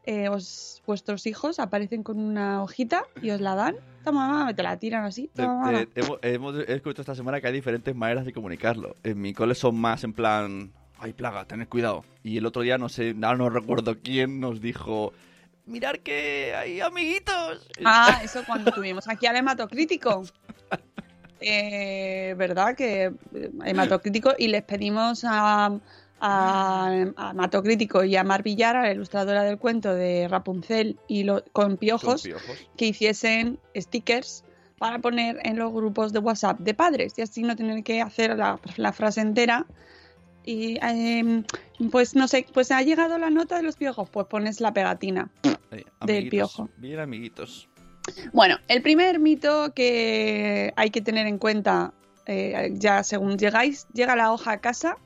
eh, 0.07 0.29
os- 0.31 0.83
vuestros 0.87 1.27
hijos 1.27 1.59
aparecen 1.59 2.03
con 2.03 2.19
una 2.19 2.63
hojita 2.63 3.03
y 3.21 3.31
os 3.31 3.41
la 3.43 3.55
dan. 3.55 3.77
Toma, 4.05 4.27
mamá, 4.29 4.55
te 4.55 4.63
la 4.63 4.79
tiran 4.79 5.05
así. 5.05 5.29
Toma, 5.35 5.55
mamá. 5.57 5.85
te- 5.85 6.01
hemos, 6.01 6.19
hemos 6.23 6.55
he 6.55 6.65
descubierto 6.73 7.03
esta 7.03 7.15
semana 7.15 7.41
que 7.41 7.49
hay 7.49 7.53
diferentes 7.53 7.95
maneras 7.95 8.25
de 8.25 8.33
comunicarlo. 8.33 8.97
En 9.03 9.21
mi 9.21 9.35
cole 9.35 9.55
son 9.55 9.77
más 9.77 10.03
en 10.05 10.15
plan, 10.15 10.73
hay 10.99 11.13
plaga, 11.13 11.45
tened 11.45 11.69
cuidado. 11.69 12.05
Y 12.23 12.39
el 12.39 12.47
otro 12.47 12.63
día, 12.63 12.79
no 12.79 12.89
sé, 12.89 13.15
ahora 13.23 13.37
no 13.37 13.51
recuerdo 13.51 13.99
quién 14.01 14.41
nos 14.41 14.61
dijo, 14.63 15.13
mirar 15.67 16.01
que 16.01 16.55
hay 16.55 16.81
amiguitos. 16.81 17.69
Ah, 17.85 18.21
eso 18.25 18.45
cuando 18.47 18.71
tuvimos 18.73 19.09
aquí 19.09 19.27
al 19.27 19.37
hematocrítico. 19.37 20.23
Eh, 21.41 22.35
¿Verdad? 22.39 22.75
Que 22.75 23.05
eh, 23.35 23.51
hematocrítico 23.65 24.33
y 24.39 24.49
les 24.49 24.63
pedimos 24.63 25.23
a, 25.25 25.67
a, 25.67 25.81
a 27.17 27.31
hematocrítico 27.31 28.05
y 28.05 28.17
a 28.17 28.25
Mar 28.25 28.43
Villar, 28.43 28.77
a 28.77 28.83
la 28.83 28.93
ilustradora 28.93 29.43
del 29.45 29.59
cuento 29.59 29.95
de 29.95 30.29
Rapunzel 30.29 30.99
y 31.09 31.25
lo- 31.25 31.45
con 31.53 31.77
piojos, 31.77 32.23
que 32.77 32.87
hiciesen 32.87 33.59
stickers 33.77 34.45
para 34.79 34.99
poner 34.99 35.39
en 35.45 35.59
los 35.59 35.73
grupos 35.73 36.13
de 36.13 36.19
WhatsApp 36.21 36.59
de 36.61 36.75
padres 36.75 37.15
y 37.19 37.23
así 37.23 37.43
no 37.43 37.55
tener 37.57 37.83
que 37.85 38.01
hacer 38.03 38.37
la, 38.37 38.59
la 38.77 38.93
frase 38.93 39.21
entera. 39.21 39.67
Y 40.45 40.79
em, 40.81 41.43
pues 41.91 42.15
no 42.15 42.29
sé, 42.29 42.47
pues 42.55 42.71
ha 42.71 42.81
llegado 42.83 43.19
la 43.19 43.31
nota 43.31 43.57
de 43.57 43.63
los 43.63 43.77
piojos, 43.77 44.09
pues 44.11 44.27
pones 44.29 44.61
la 44.61 44.73
pegatina. 44.73 45.31
Ahí, 45.71 45.85
Del 46.03 46.29
piojo. 46.29 46.71
Bien, 46.77 47.01
amiguitos. 47.01 47.69
Bueno, 48.33 48.59
el 48.69 48.83
primer 48.83 49.19
mito 49.19 49.73
que 49.75 50.73
hay 50.77 50.91
que 50.91 51.01
tener 51.01 51.27
en 51.27 51.39
cuenta, 51.39 51.93
eh, 52.27 52.71
ya 52.75 53.03
según 53.03 53.39
llegáis, 53.39 53.87
llega 53.93 54.17
la 54.17 54.33
hoja 54.33 54.53
a 54.53 54.61
casa, 54.61 54.99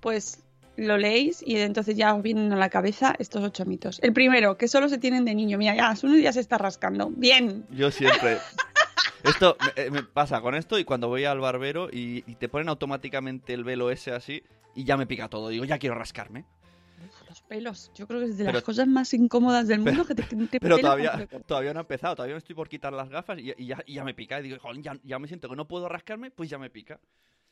pues 0.00 0.42
lo 0.76 0.96
leéis 0.96 1.42
y 1.46 1.56
entonces 1.58 1.96
ya 1.96 2.14
os 2.14 2.22
vienen 2.22 2.52
a 2.52 2.56
la 2.56 2.70
cabeza 2.70 3.14
estos 3.18 3.42
ocho 3.42 3.64
mitos. 3.64 4.00
El 4.02 4.12
primero, 4.12 4.56
que 4.56 4.68
solo 4.68 4.88
se 4.88 4.98
tienen 4.98 5.24
de 5.24 5.34
niño. 5.34 5.58
Mira, 5.58 5.74
ya, 5.74 5.94
uno 6.02 6.16
ya 6.16 6.32
se 6.32 6.40
está 6.40 6.58
rascando. 6.58 7.10
Bien. 7.10 7.66
Yo 7.70 7.90
siempre... 7.90 8.38
Esto 9.24 9.56
me, 9.60 9.82
eh, 9.84 9.90
me 9.92 10.02
pasa 10.02 10.40
con 10.40 10.56
esto 10.56 10.80
y 10.80 10.84
cuando 10.84 11.06
voy 11.06 11.24
al 11.26 11.38
barbero 11.38 11.88
y, 11.88 12.24
y 12.26 12.34
te 12.34 12.48
ponen 12.48 12.68
automáticamente 12.68 13.54
el 13.54 13.62
velo 13.62 13.92
ese 13.92 14.10
así 14.10 14.42
y 14.74 14.82
ya 14.82 14.96
me 14.96 15.06
pica 15.06 15.28
todo. 15.28 15.48
Digo, 15.48 15.64
ya 15.64 15.78
quiero 15.78 15.94
rascarme. 15.94 16.44
Pelos. 17.52 17.90
Yo 17.94 18.06
creo 18.06 18.20
que 18.20 18.26
es 18.26 18.38
de 18.38 18.44
Pero- 18.46 18.54
las 18.54 18.62
cosas 18.64 18.88
más 18.88 19.12
incómodas 19.12 19.68
del 19.68 19.80
mundo 19.80 20.06
que 20.06 20.14
te, 20.14 20.22
te 20.22 20.58
Pero 20.60 20.78
todavía, 20.78 21.28
todavía 21.46 21.74
no 21.74 21.80
ha 21.80 21.82
empezado, 21.82 22.16
todavía 22.16 22.34
me 22.34 22.38
estoy 22.38 22.54
por 22.56 22.66
quitar 22.66 22.94
las 22.94 23.10
gafas 23.10 23.38
y, 23.40 23.52
y 23.58 23.66
ya, 23.66 23.82
y 23.84 23.94
ya 23.94 24.04
me 24.04 24.14
pica. 24.14 24.40
Y 24.40 24.44
digo, 24.44 24.56
"Jolín, 24.58 24.82
ya, 24.82 24.98
ya 25.04 25.18
me 25.18 25.28
siento 25.28 25.50
que 25.50 25.56
no 25.56 25.68
puedo 25.68 25.86
rascarme, 25.86 26.30
pues 26.30 26.48
ya 26.48 26.56
me 26.58 26.70
pica. 26.70 26.98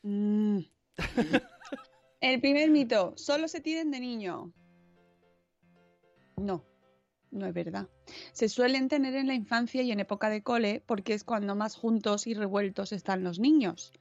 Mm. 0.02 0.61
El 2.23 2.40
primer 2.40 2.71
mito, 2.71 3.12
solo 3.16 3.47
se 3.47 3.61
tienen 3.61 3.90
de 3.90 4.00
niño. 4.00 4.52
No, 6.38 6.64
no 7.30 7.47
es 7.47 7.52
verdad. 7.52 7.87
Se 8.33 8.49
suelen 8.49 8.88
tener 8.88 9.14
en 9.16 9.26
la 9.26 9.35
infancia 9.35 9.83
y 9.83 9.92
en 9.92 10.00
época 10.00 10.30
de 10.30 10.42
cole 10.42 10.83
porque 10.87 11.12
es 11.12 11.25
cuando 11.25 11.54
más 11.54 11.76
juntos 11.76 12.26
y 12.26 12.33
revueltos 12.33 12.92
están 12.92 13.23
los 13.23 13.38
niños. 13.38 13.92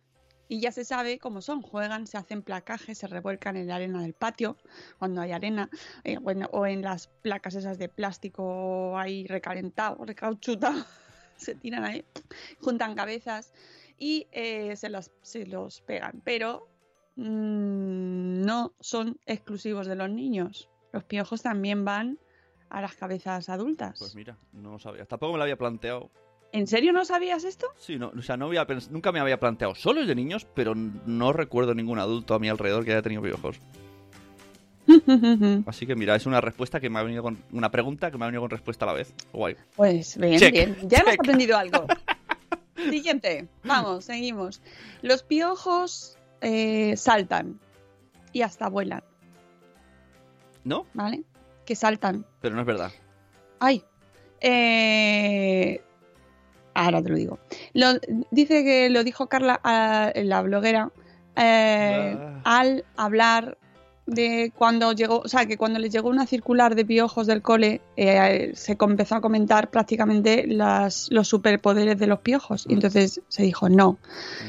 Y 0.51 0.60
ya 0.60 0.72
se 0.72 0.84
sabe 0.84 1.20
cómo 1.20 1.41
son, 1.41 1.62
juegan, 1.62 2.08
se 2.08 2.18
hacen 2.18 2.41
placajes, 2.41 2.98
se 2.98 3.08
revuelcan 3.08 3.56
en 3.56 3.68
la 3.68 3.75
arena 3.75 4.01
del 4.01 4.13
patio, 4.13 4.58
cuando 4.98 5.22
hay 5.22 5.32
arena, 5.32 5.70
eh, 6.03 6.18
bueno, 6.18 6.50
o 6.51 6.65
en 6.65 6.82
las 6.82 7.08
placas 7.08 7.53
esas 7.53 7.77
de 7.77 7.88
plástico 7.88 8.98
ahí 8.98 9.27
recalentado, 9.27 10.03
recauchutado, 10.03 10.84
se 11.38 11.53
tiran 11.53 11.86
ahí, 11.86 12.03
juntan 12.60 12.96
cabezas 12.96 13.53
y 14.00 14.27
eh, 14.32 14.75
se, 14.75 14.89
las, 14.89 15.12
se 15.22 15.46
los 15.46 15.82
pegan. 15.82 16.22
Pero 16.24 16.68
mm, 17.15 18.41
no 18.44 18.74
son 18.79 19.20
exclusivos 19.27 19.86
de 19.86 19.96
los 19.96 20.10
niños. 20.10 20.68
Los 20.91 21.03
piojos 21.03 21.44
también 21.44 21.86
van 21.86 22.18
a 22.70 22.82
las 22.82 22.96
cabezas 22.96 23.50
adultas. 23.50 24.00
Pues 24.00 24.15
mira, 24.15 24.38
no 24.51 24.79
sabía. 24.79 25.06
Tampoco 25.06 25.34
me 25.34 25.38
lo 25.38 25.44
había 25.44 25.58
planteado. 25.58 26.10
¿En 26.51 26.65
serio 26.68 26.91
no 26.94 27.06
sabías 27.06 27.44
esto? 27.44 27.68
Sí, 27.77 27.98
no, 28.00 28.12
o 28.18 28.22
sea, 28.22 28.36
no 28.38 28.48
había 28.48 28.65
pens- 28.65 28.89
nunca 28.89 29.12
me 29.12 29.20
había 29.20 29.39
planteado. 29.39 29.75
Solo 29.75 30.01
es 30.01 30.08
de 30.08 30.15
niños, 30.15 30.48
pero 30.56 30.74
no 30.75 31.32
recuerdo 31.34 31.75
ningún 31.75 32.00
adulto 32.00 32.34
a 32.34 32.39
mi 32.39 32.50
alrededor 32.50 32.84
que 32.86 32.91
haya 32.91 33.01
tenido 33.03 33.22
piojos. 33.22 33.60
Así 35.68 35.86
que 35.86 35.96
mira, 35.96 36.15
es 36.15 36.25
una 36.25 36.41
respuesta 36.41 36.79
que 36.79 36.89
me 36.89 36.98
ha 37.00 37.03
venido 37.03 37.22
con. 37.22 37.38
Una 37.51 37.70
pregunta 37.70 38.10
que 38.10 38.18
me 38.18 38.25
ha 38.25 38.27
venido 38.27 38.41
con 38.41 38.50
respuesta 38.50 38.86
a 38.86 38.88
la 38.88 38.94
vez. 38.94 39.13
Guay. 39.32 39.56
Pues 39.75 40.18
bien, 40.18 40.39
Check, 40.39 40.51
bien. 40.51 40.77
Ya 40.84 41.00
hemos 41.00 41.13
aprendido 41.13 41.56
algo. 41.58 41.86
Siguiente. 42.89 43.48
Vamos, 43.63 44.06
seguimos. 44.06 44.62
Los 45.03 45.22
piojos 45.22 46.18
eh, 46.41 46.96
saltan 46.98 47.60
y 48.34 48.41
hasta 48.41 48.70
vuelan, 48.70 49.03
¿No? 50.63 50.88
¿vale? 50.94 51.24
Que 51.65 51.75
saltan. 51.75 52.25
Pero 52.41 52.56
no 52.56 52.62
es 52.62 52.68
verdad. 52.68 52.91
Ay. 53.60 53.84
Eh, 54.41 55.84
ahora 56.86 57.01
te 57.01 57.09
lo 57.09 57.15
digo. 57.17 57.39
Lo- 57.74 58.00
dice 58.31 58.63
que 58.63 58.89
lo 58.89 59.03
dijo 59.03 59.27
Carla, 59.27 59.59
la 60.15 60.41
bloguera, 60.41 60.91
eh, 61.36 62.17
Ah. 62.17 62.41
al 62.59 62.83
hablar 62.98 63.57
de 64.05 64.51
cuando 64.57 64.91
llegó, 64.93 65.19
o 65.19 65.27
sea, 65.27 65.45
que 65.45 65.55
cuando 65.55 65.77
les 65.77 65.91
llegó 65.93 66.09
una 66.09 66.25
circular 66.25 66.74
de 66.74 66.83
piojos 66.83 67.27
del 67.27 67.43
cole, 67.43 67.79
eh, 67.95 68.51
se 68.55 68.75
empezó 68.79 69.13
a 69.15 69.21
comentar 69.21 69.69
prácticamente 69.69 70.48
las, 70.48 71.09
los 71.12 71.27
superpoderes 71.27 72.00
de 72.00 72.07
los 72.07 72.19
piojos. 72.19 72.65
Y 72.67 72.74
entonces 72.74 73.21
se 73.27 73.43
dijo, 73.43 73.69
no, 73.69 74.00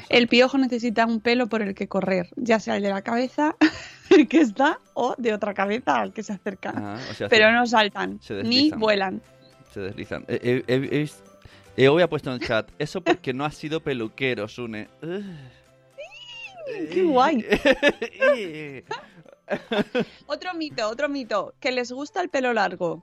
el 0.09 0.29
piojo 0.29 0.57
necesita 0.57 1.05
un 1.05 1.21
pelo 1.21 1.47
por 1.49 1.61
el 1.61 1.75
que 1.75 1.89
correr, 1.89 2.31
ya 2.37 2.59
sea 2.59 2.77
el 2.79 2.83
de 2.85 2.89
la 2.89 3.03
cabeza, 3.03 3.55
el 4.11 4.29
que 4.29 4.41
está, 4.41 4.79
o 4.95 5.15
de 5.19 5.35
otra 5.35 5.53
cabeza 5.53 5.97
al 6.01 6.15
que 6.15 6.23
se 6.23 6.33
acerca. 6.33 6.73
Ah, 6.75 6.99
o 7.11 7.15
sea, 7.15 7.29
Pero 7.29 7.49
se, 7.49 7.53
no 7.53 7.67
saltan, 7.67 8.19
ni 8.45 8.71
vuelan. 8.71 9.21
se 9.75 9.81
deslizan. 9.81 10.25
Eh, 10.27 10.41
eh, 10.43 10.65
eh, 10.69 11.11
hoy 11.89 12.03
ha 12.03 12.09
puesto 12.09 12.31
en 12.31 12.41
el 12.41 12.47
chat. 12.47 12.71
Eso 12.79 13.01
porque 13.01 13.33
no 13.33 13.45
ha 13.45 13.51
sido 13.51 13.81
peluquero, 13.81 14.49
Sune. 14.49 14.89
¡Qué 16.93 17.03
guay! 17.03 17.45
Otro 20.27 20.55
mito, 20.55 20.89
otro 20.89 21.09
mito, 21.09 21.55
que 21.61 21.73
les 21.73 21.91
gusta 21.91 22.21
el 22.21 22.29
pelo 22.29 22.53
largo. 22.53 23.03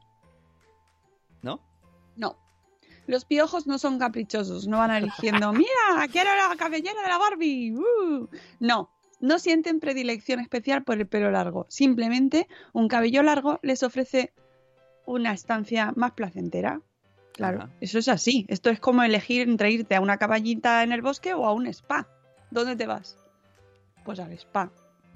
¿No? 1.41 1.62
No. 2.15 2.38
Los 3.05 3.25
piojos 3.25 3.67
no 3.67 3.77
son 3.77 4.00
caprichosos, 4.00 4.67
no 4.67 4.77
van 4.77 4.91
eligiendo, 4.91 5.51
mira, 5.53 6.07
quiero 6.12 6.29
la 6.36 6.55
cabellera 6.55 7.01
de 7.01 7.07
la 7.07 7.17
Barbie. 7.17 7.74
¡uh!". 7.74 8.29
No, 8.60 8.89
no 9.19 9.39
sienten 9.39 9.79
predilección 9.79 10.39
especial 10.39 10.84
por 10.84 10.98
el 10.98 11.07
pelo 11.07 11.31
largo. 11.31 11.65
Simplemente 11.69 12.48
un 12.74 12.88
cabello 12.88 13.24
largo 13.24 13.60
les 13.62 13.84
ofrece 13.84 14.34
una 15.05 15.31
estancia 15.34 15.93
más 15.96 16.12
placentera. 16.12 16.81
Claro, 17.38 17.60
Ajá. 17.63 17.70
eso 17.79 18.00
es 18.00 18.08
así. 18.10 18.46
Esto 18.50 18.70
es 18.70 18.79
como 18.79 19.03
elegir 19.03 19.48
entre 19.48 19.72
irte 19.72 19.96
a 19.96 20.01
una 20.01 20.17
caballita 20.17 20.84
en 20.84 20.91
el 20.91 21.01
bosque 21.01 21.34
o 21.34 21.46
a 21.46 21.53
un 21.53 21.67
spa. 21.67 22.08
¿Dónde 22.51 22.75
te 22.75 22.86
vas? 22.88 23.17
Pues 24.03 24.20
al 24.20 24.32
spa, 24.34 24.72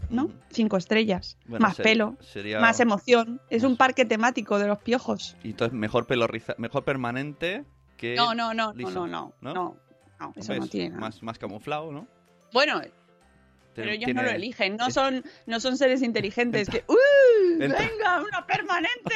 ¿no? 0.10 0.30
Cinco 0.52 0.78
estrellas, 0.78 1.38
Bueno, 1.46 1.66
más 1.66 1.78
pelo, 1.78 2.16
Sería... 2.22 2.60
más 2.60 2.80
emoción. 2.80 3.42
Es 3.50 3.64
un 3.64 3.76
parque 3.78 4.06
temático 4.06 4.60
de 4.60 4.68
los 4.68 4.80
piojos. 4.80 5.36
Y 5.44 5.50
entonces 5.52 5.74
mejor 5.78 6.06
pelo 6.08 6.28
riza... 6.28 6.54
mejor 6.58 6.84
permanente 6.84 7.66
que... 7.98 8.16
No, 8.16 8.34
no, 8.36 8.54
no, 8.54 8.74
no, 8.74 8.90
no, 8.90 9.08
no, 9.08 9.34
¿no? 9.42 9.54
no, 9.54 9.78
no, 10.20 10.34
eso 10.36 10.56
no 10.56 10.68
tiene 10.68 10.90
nada. 10.90 11.00
Más, 11.02 11.24
más 11.24 11.40
camuflado, 11.40 11.92
¿no? 11.92 12.08
Bueno, 12.54 12.82
pero 13.74 13.90
ellos 13.92 14.06
tiene- 14.06 14.22
no 14.22 14.28
lo 14.28 14.36
eligen, 14.36 14.76
no 14.76 14.92
son, 14.92 15.24
no 15.48 15.60
son 15.62 15.78
seres 15.78 16.02
inteligentes 16.02 16.70
que 16.70 16.84
¡Uh! 16.88 16.96
Entra- 17.62 17.80
¡Venga, 17.80 18.22
una 18.22 18.46
permanente! 18.46 19.16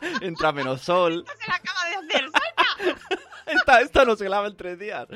Entra 0.20 0.52
menos 0.52 0.80
sol. 0.82 1.24
se 1.40 1.48
la 1.48 1.54
acaba 1.56 1.79
¡Salta! 2.10 3.00
esta, 3.46 3.80
esta 3.80 4.04
no 4.04 4.16
se 4.16 4.28
lava 4.28 4.48
en 4.48 4.56
tres 4.56 4.78
días. 4.78 5.06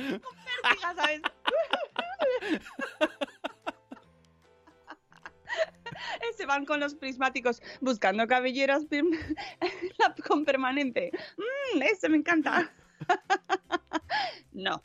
Se 6.36 6.46
van 6.46 6.64
con 6.66 6.80
los 6.80 6.94
prismáticos 6.94 7.62
buscando 7.80 8.26
cabelleras 8.26 8.84
con 10.28 10.44
permanente. 10.44 11.10
¡Mmm! 11.36 11.82
¡Ese 11.82 12.08
me 12.08 12.16
encanta! 12.18 12.72
no, 14.52 14.82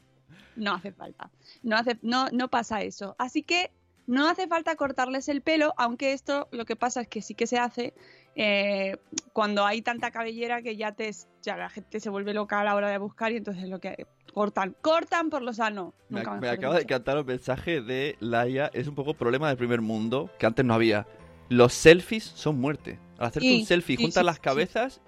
no 0.56 0.76
hace 0.76 0.92
falta. 0.92 1.32
No, 1.64 1.76
hace, 1.76 1.98
no, 2.02 2.28
no 2.32 2.50
pasa 2.50 2.82
eso. 2.82 3.16
Así 3.18 3.44
que 3.44 3.72
no 4.10 4.28
hace 4.28 4.48
falta 4.48 4.76
cortarles 4.76 5.30
el 5.30 5.42
pelo, 5.42 5.76
aunque 5.78 6.14
esto 6.14 6.48
lo 6.52 6.66
que 6.66 6.76
pasa 6.76 7.02
es 7.02 7.08
que 7.08 7.22
sí 7.22 7.36
que 7.36 7.46
se 7.46 7.60
hace 7.60 7.94
eh, 8.36 8.98
cuando 9.34 9.68
hay 9.68 9.84
tanta 9.84 10.10
cabellera 10.10 10.64
que 10.64 10.76
ya, 10.76 10.94
te, 10.94 11.12
ya 11.44 11.56
la 11.58 11.70
gente 11.70 12.00
se 12.00 12.10
vuelve 12.10 12.34
loca 12.34 12.60
a 12.60 12.64
la 12.64 12.74
hora 12.74 12.90
de 12.90 12.98
buscar 12.98 13.32
y 13.32 13.38
entonces 13.38 13.70
lo 13.70 13.80
que 13.80 14.08
cortan, 14.34 14.76
cortan 14.82 15.30
por 15.30 15.44
lo 15.44 15.54
sano. 15.54 15.94
Me, 16.10 16.24
me 16.42 16.50
acaba 16.50 16.80
de 16.80 16.88
cantar 16.88 17.20
un 17.20 17.26
mensaje 17.28 17.82
de 17.82 18.16
Laia. 18.20 18.72
Es 18.74 18.88
un 18.88 18.96
poco 18.96 19.14
problema 19.14 19.48
del 19.50 19.58
primer 19.58 19.82
mundo 19.82 20.32
que 20.40 20.48
antes 20.48 20.66
no 20.66 20.74
había. 20.74 21.06
Los 21.50 21.74
selfies 21.74 22.24
son 22.24 22.60
muerte. 22.60 23.00
Al 23.20 23.28
hacerte 23.28 23.60
un 23.60 23.66
selfie 23.66 23.96
sí, 23.96 24.04
juntas 24.04 24.22
sí, 24.22 24.26
las 24.26 24.36
sí. 24.38 24.42
cabezas, 24.42 25.02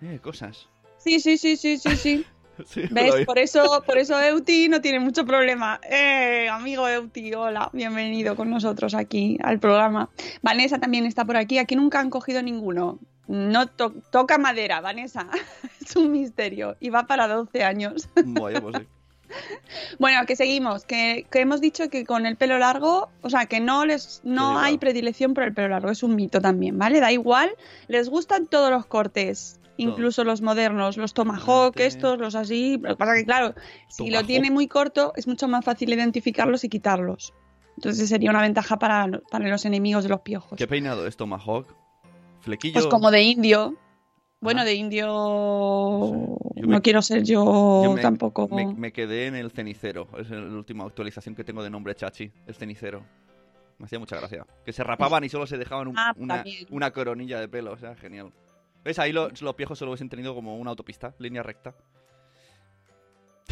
eh, 0.00 0.20
cosas. 0.22 0.68
Sí, 0.98 1.18
sí, 1.18 1.38
sí, 1.38 1.56
sí, 1.56 1.76
sí, 1.78 1.96
sí. 1.96 2.26
Sí, 2.66 2.82
¿Ves? 2.90 3.26
Por 3.26 3.38
eso, 3.38 3.82
por 3.86 3.98
eso 3.98 4.20
Euti 4.20 4.68
no 4.68 4.80
tiene 4.80 5.00
mucho 5.00 5.24
problema. 5.26 5.80
Eh, 5.90 6.48
amigo 6.48 6.88
Euti, 6.88 7.32
hola, 7.34 7.70
bienvenido 7.72 8.36
con 8.36 8.50
nosotros 8.50 8.94
aquí 8.94 9.38
al 9.42 9.58
programa. 9.58 10.08
Vanessa 10.42 10.78
también 10.78 11.06
está 11.06 11.24
por 11.24 11.36
aquí. 11.36 11.58
Aquí 11.58 11.76
nunca 11.76 12.00
han 12.00 12.10
cogido 12.10 12.42
ninguno. 12.42 12.98
No 13.26 13.66
to- 13.66 13.94
toca 14.10 14.38
madera, 14.38 14.80
Vanessa. 14.80 15.26
es 15.84 15.96
un 15.96 16.12
misterio. 16.12 16.76
Y 16.80 16.90
va 16.90 17.06
para 17.06 17.26
12 17.26 17.64
años. 17.64 18.08
Vaya, 18.24 18.60
pues 18.60 18.76
sí. 18.78 18.86
Bueno, 19.98 20.24
que 20.26 20.36
seguimos, 20.36 20.84
que, 20.84 21.26
que 21.32 21.40
hemos 21.40 21.60
dicho 21.60 21.88
que 21.88 22.04
con 22.04 22.24
el 22.26 22.36
pelo 22.36 22.58
largo, 22.58 23.08
o 23.22 23.30
sea, 23.30 23.46
que 23.46 23.58
no 23.58 23.84
les 23.84 24.20
no 24.22 24.58
hay 24.60 24.78
predilección 24.78 25.34
por 25.34 25.42
el 25.44 25.52
pelo 25.54 25.68
largo, 25.70 25.90
es 25.90 26.02
un 26.04 26.14
mito 26.14 26.40
también, 26.40 26.78
¿vale? 26.78 27.00
Da 27.00 27.10
igual, 27.10 27.50
les 27.88 28.08
gustan 28.10 28.46
todos 28.46 28.70
los 28.70 28.86
cortes, 28.86 29.58
incluso 29.76 30.24
los 30.24 30.40
modernos, 30.42 30.96
los 30.96 31.14
tomahawk, 31.14 31.78
estos, 31.80 32.18
los 32.18 32.34
así, 32.34 32.78
lo 32.80 32.90
que 32.90 32.96
pasa 32.96 33.14
que 33.14 33.24
claro, 33.24 33.54
si 33.88 34.10
lo 34.10 34.22
tiene 34.24 34.50
muy 34.50 34.68
corto 34.68 35.12
es 35.16 35.26
mucho 35.26 35.48
más 35.48 35.64
fácil 35.64 35.92
identificarlos 35.92 36.64
y 36.64 36.68
quitarlos. 36.68 37.34
Entonces 37.76 38.08
sería 38.08 38.30
una 38.30 38.40
ventaja 38.42 38.78
para, 38.78 39.08
para 39.30 39.48
los 39.48 39.64
enemigos 39.64 40.04
de 40.04 40.10
los 40.10 40.20
piojos. 40.20 40.56
¿Qué 40.56 40.66
peinado 40.68 41.06
es 41.08 41.16
Tomahawk? 41.16 41.66
¿Flequillo? 42.40 42.74
Pues 42.74 42.86
como 42.86 43.10
de 43.10 43.22
indio. 43.22 43.74
Bueno, 44.40 44.60
Ah. 44.60 44.64
de 44.64 44.74
indio 44.74 45.06
no 45.08 46.38
me- 46.68 46.80
quiero 46.82 47.00
ser 47.02 47.22
yo, 47.24 47.82
Yo 47.84 47.92
me, 47.94 48.02
tampoco. 48.02 48.46
Me, 48.48 48.66
me 48.74 48.92
quedé 48.92 49.26
en 49.26 49.34
el 49.34 49.50
cenicero. 49.50 50.06
Es 50.18 50.30
la 50.30 50.38
última 50.40 50.84
actualización 50.84 51.34
que 51.34 51.44
tengo 51.44 51.62
de 51.62 51.70
nombre 51.70 51.94
Chachi. 51.94 52.30
El 52.46 52.54
cenicero. 52.54 53.02
Me 53.78 53.86
hacía 53.86 53.98
mucha 53.98 54.16
gracia. 54.16 54.46
Que 54.64 54.72
se 54.72 54.84
rapaban 54.84 55.24
y 55.24 55.28
solo 55.28 55.46
se 55.46 55.56
dejaban 55.58 55.88
un- 55.88 55.98
Ah, 55.98 56.14
una 56.70 56.90
coronilla 56.92 57.40
de 57.40 57.48
pelo. 57.48 57.72
O 57.72 57.76
sea, 57.78 57.96
genial. 57.96 58.32
¿Ves? 58.84 58.98
Ahí 58.98 59.12
los, 59.12 59.40
los 59.40 59.54
piojos 59.54 59.78
solo 59.78 59.92
hubiesen 59.92 60.08
tenido 60.08 60.34
como 60.34 60.56
una 60.58 60.70
autopista, 60.70 61.14
línea 61.18 61.42
recta. 61.42 61.74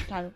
Claro. 0.06 0.32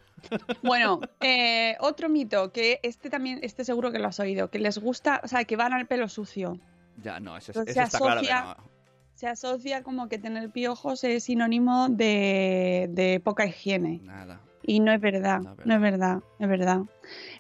Bueno, 0.63 1.01
eh, 1.21 1.77
otro 1.81 2.09
mito, 2.09 2.53
que 2.53 2.81
este 2.83 3.11
también, 3.11 3.41
este 3.43 3.65
seguro 3.65 3.93
que 3.93 3.99
lo 3.99 4.09
has 4.09 4.21
oído, 4.21 4.49
que 4.51 4.59
les 4.59 4.79
gusta, 4.79 5.21
o 5.23 5.29
sea, 5.29 5.45
que 5.45 5.57
van 5.57 5.73
al 5.73 5.87
pelo 5.87 6.09
sucio. 6.09 6.59
Ya, 7.03 7.21
no, 7.21 7.37
ese, 7.37 7.53
ese 7.53 7.73
se 7.73 7.83
está 7.83 7.99
claro 7.99 8.21
que 8.23 8.29
asocia- 8.33 8.57
no. 8.59 8.77
Se 9.15 9.27
asocia 9.27 9.83
como 9.83 10.09
que 10.09 10.19
tener 10.19 10.51
piojos 10.51 11.03
es 11.05 11.25
sinónimo 11.25 11.89
de, 11.89 12.87
de 12.91 13.19
poca 13.21 13.47
higiene. 13.47 14.01
Nada. 14.03 14.41
Y 14.63 14.81
no 14.81 14.93
es 14.93 15.01
verdad, 15.01 15.41
No 15.41 15.53
es 15.53 15.65
no 15.67 15.75
es 15.77 15.81
verdad, 15.81 16.19
es 16.39 16.49
verdad. 16.49 16.81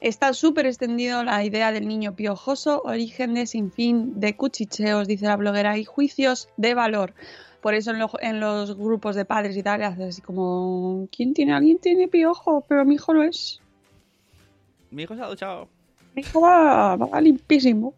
Está 0.00 0.32
súper 0.32 0.66
extendido 0.66 1.22
la 1.25 1.44
idea 1.44 1.72
del 1.72 1.86
niño 1.88 2.14
piojoso, 2.14 2.80
origen 2.84 3.34
de 3.34 3.46
sinfín 3.46 4.20
de 4.20 4.36
cuchicheos, 4.36 5.06
dice 5.08 5.26
la 5.26 5.36
bloguera, 5.36 5.76
y 5.76 5.84
juicios 5.84 6.48
de 6.56 6.72
valor. 6.75 7.14
Por 7.66 7.75
eso 7.75 7.90
en, 7.90 7.99
lo- 7.99 8.11
en 8.20 8.38
los 8.38 8.76
grupos 8.76 9.16
de 9.16 9.25
padres 9.25 9.56
y 9.56 9.62
tal, 9.64 9.82
haces 9.82 10.06
así 10.11 10.23
como, 10.23 11.08
¿quién 11.11 11.35
tiene? 11.35 11.52
¿Alguien 11.52 11.78
tiene 11.80 12.06
piojo? 12.06 12.64
Pero 12.68 12.85
mi 12.85 12.94
hijo 12.94 13.12
lo 13.12 13.25
es. 13.25 13.61
Mi 14.92 15.02
hijo 15.02 15.16
se 15.16 15.23
ha 15.23 15.26
duchado. 15.26 15.66
Mi 16.14 16.23
hijo 16.23 16.42
va, 16.42 16.94
va 16.94 17.20
limpísimo. 17.20 17.92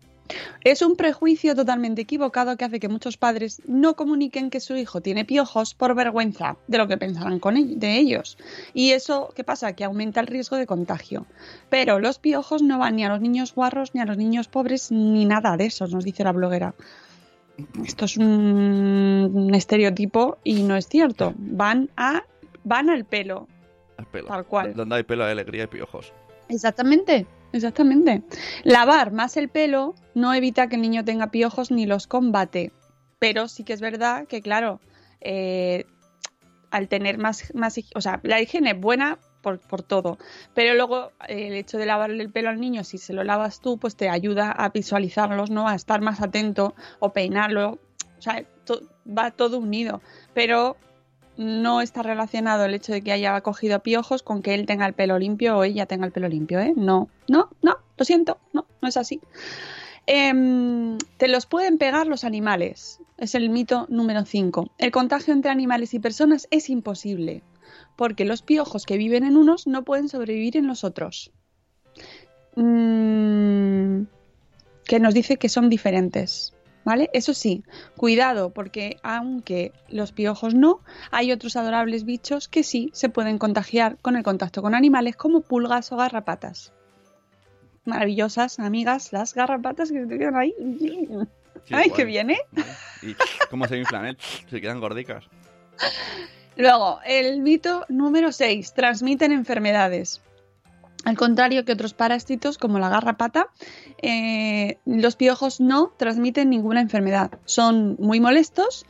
Es 0.64 0.80
un 0.80 0.96
prejuicio 0.96 1.54
totalmente 1.54 2.00
equivocado 2.00 2.56
que 2.56 2.64
hace 2.64 2.80
que 2.80 2.88
muchos 2.88 3.18
padres 3.18 3.60
no 3.66 3.94
comuniquen 3.94 4.48
que 4.48 4.60
su 4.60 4.74
hijo 4.74 5.02
tiene 5.02 5.26
piojos 5.26 5.74
por 5.74 5.94
vergüenza 5.94 6.56
de 6.66 6.78
lo 6.78 6.88
que 6.88 6.96
pensarán 6.96 7.38
con 7.38 7.56
ell- 7.56 7.76
de 7.76 7.98
ellos. 7.98 8.38
Y 8.72 8.92
eso, 8.92 9.34
¿qué 9.36 9.44
pasa? 9.44 9.74
Que 9.74 9.84
aumenta 9.84 10.20
el 10.20 10.28
riesgo 10.28 10.56
de 10.56 10.66
contagio. 10.66 11.26
Pero 11.68 11.98
los 11.98 12.18
piojos 12.18 12.62
no 12.62 12.78
van 12.78 12.96
ni 12.96 13.04
a 13.04 13.10
los 13.10 13.20
niños 13.20 13.54
guarros, 13.54 13.94
ni 13.94 14.00
a 14.00 14.06
los 14.06 14.16
niños 14.16 14.48
pobres, 14.48 14.90
ni 14.90 15.26
nada 15.26 15.58
de 15.58 15.66
eso, 15.66 15.86
nos 15.88 16.04
dice 16.04 16.24
la 16.24 16.32
bloguera. 16.32 16.74
Esto 17.84 18.04
es 18.04 18.16
un, 18.16 19.30
un 19.34 19.54
estereotipo 19.54 20.38
y 20.44 20.62
no 20.62 20.76
es 20.76 20.86
cierto. 20.88 21.34
Van 21.36 21.90
a 21.96 22.24
van 22.64 22.90
al 22.90 23.04
pelo. 23.04 23.48
El 23.98 24.06
pelo. 24.06 24.28
Tal 24.28 24.44
cual. 24.46 24.74
Donde 24.74 24.96
hay 24.96 25.02
pelo 25.02 25.24
hay 25.24 25.32
alegría 25.32 25.64
y 25.64 25.66
piojos. 25.66 26.12
Exactamente, 26.48 27.26
exactamente. 27.52 28.22
Lavar 28.64 29.12
más 29.12 29.36
el 29.36 29.48
pelo 29.48 29.94
no 30.14 30.32
evita 30.34 30.68
que 30.68 30.76
el 30.76 30.82
niño 30.82 31.04
tenga 31.04 31.30
piojos 31.30 31.70
ni 31.70 31.86
los 31.86 32.06
combate. 32.06 32.72
Pero 33.18 33.48
sí 33.48 33.64
que 33.64 33.72
es 33.72 33.80
verdad 33.80 34.26
que, 34.28 34.42
claro, 34.42 34.80
eh, 35.20 35.84
al 36.70 36.88
tener 36.88 37.18
más, 37.18 37.52
más, 37.54 37.78
o 37.94 38.00
sea, 38.00 38.20
la 38.22 38.40
higiene 38.40 38.70
es 38.70 38.80
buena 38.80 39.18
por, 39.42 39.58
por 39.58 39.82
todo, 39.82 40.18
pero 40.54 40.74
luego 40.74 41.12
eh, 41.28 41.48
el 41.48 41.54
hecho 41.54 41.78
de 41.78 41.86
lavarle 41.86 42.22
el 42.22 42.30
pelo 42.30 42.48
al 42.48 42.60
niño, 42.60 42.84
si 42.84 42.98
se 42.98 43.12
lo 43.12 43.24
lavas 43.24 43.60
tú, 43.60 43.78
pues 43.78 43.96
te 43.96 44.08
ayuda 44.08 44.50
a 44.50 44.68
visualizarlos, 44.70 45.50
¿no? 45.50 45.68
A 45.68 45.74
estar 45.74 46.00
más 46.00 46.20
atento 46.20 46.74
o 46.98 47.12
peinarlo. 47.12 47.78
O 48.18 48.22
sea, 48.22 48.44
va 49.06 49.30
todo 49.30 49.58
unido. 49.58 50.02
Pero 50.34 50.76
no 51.38 51.80
está 51.80 52.02
relacionado 52.02 52.64
el 52.64 52.74
hecho 52.74 52.92
de 52.92 53.00
que 53.00 53.12
haya 53.12 53.40
cogido 53.40 53.80
piojos 53.80 54.22
con 54.22 54.42
que 54.42 54.54
él 54.54 54.66
tenga 54.66 54.86
el 54.86 54.92
pelo 54.92 55.18
limpio 55.18 55.56
o 55.56 55.64
ella 55.64 55.86
tenga 55.86 56.04
el 56.04 56.12
pelo 56.12 56.28
limpio, 56.28 56.58
¿eh? 56.58 56.74
No, 56.76 57.08
no, 57.28 57.48
no, 57.62 57.78
lo 57.96 58.04
siento, 58.04 58.38
no, 58.52 58.66
no 58.82 58.88
es 58.88 58.96
así. 58.96 59.20
Em, 60.06 60.98
te 61.16 61.28
los 61.28 61.46
pueden 61.46 61.78
pegar 61.78 62.08
los 62.08 62.24
animales, 62.24 63.00
es 63.18 63.36
el 63.36 63.50
mito 63.50 63.86
número 63.88 64.24
5. 64.24 64.72
El 64.78 64.90
contagio 64.90 65.32
entre 65.32 65.52
animales 65.52 65.94
y 65.94 66.00
personas 66.00 66.48
es 66.50 66.70
imposible, 66.70 67.44
porque 67.96 68.24
los 68.24 68.42
piojos 68.42 68.86
que 68.86 68.96
viven 68.96 69.24
en 69.24 69.36
unos 69.36 69.66
no 69.66 69.84
pueden 69.84 70.08
sobrevivir 70.08 70.56
en 70.56 70.66
los 70.66 70.84
otros. 70.84 71.32
Mm, 72.56 74.02
que 74.84 75.00
nos 75.00 75.14
dice 75.14 75.36
que 75.36 75.48
son 75.48 75.68
diferentes. 75.68 76.54
¿Vale? 76.84 77.10
Eso 77.12 77.34
sí, 77.34 77.64
cuidado, 77.98 78.50
porque 78.50 78.96
aunque 79.02 79.72
los 79.90 80.12
piojos 80.12 80.54
no, 80.54 80.80
hay 81.10 81.32
otros 81.32 81.54
adorables 81.56 82.04
bichos 82.04 82.48
que 82.48 82.62
sí 82.62 82.88
se 82.94 83.10
pueden 83.10 83.36
contagiar 83.36 83.98
con 83.98 84.16
el 84.16 84.22
contacto 84.22 84.62
con 84.62 84.74
animales, 84.74 85.14
como 85.14 85.42
pulgas 85.42 85.92
o 85.92 85.96
garrapatas. 85.96 86.72
Maravillosas, 87.84 88.58
amigas, 88.58 89.12
las 89.12 89.34
garrapatas 89.34 89.92
que 89.92 90.06
te 90.06 90.18
quedan 90.18 90.36
ahí. 90.36 90.54
Sí, 90.78 91.08
¡Ay, 91.70 91.90
qué 91.90 92.06
viene! 92.06 92.38
¿Y 93.02 93.14
cómo 93.50 93.66
se 93.66 93.76
inflan, 93.76 94.06
eh? 94.06 94.16
Se 94.48 94.58
quedan 94.58 94.80
gordicas. 94.80 95.24
Luego, 96.58 96.98
el 97.06 97.40
mito 97.40 97.86
número 97.88 98.32
6. 98.32 98.74
Transmiten 98.74 99.30
enfermedades. 99.30 100.20
Al 101.04 101.16
contrario 101.16 101.64
que 101.64 101.72
otros 101.72 101.94
parásitos 101.94 102.58
como 102.58 102.80
la 102.80 102.88
garrapata, 102.88 103.46
eh, 104.02 104.76
los 104.84 105.14
piojos 105.14 105.60
no 105.60 105.92
transmiten 105.96 106.50
ninguna 106.50 106.80
enfermedad. 106.80 107.30
Son 107.44 107.96
muy 108.00 108.18
molestos, 108.18 108.84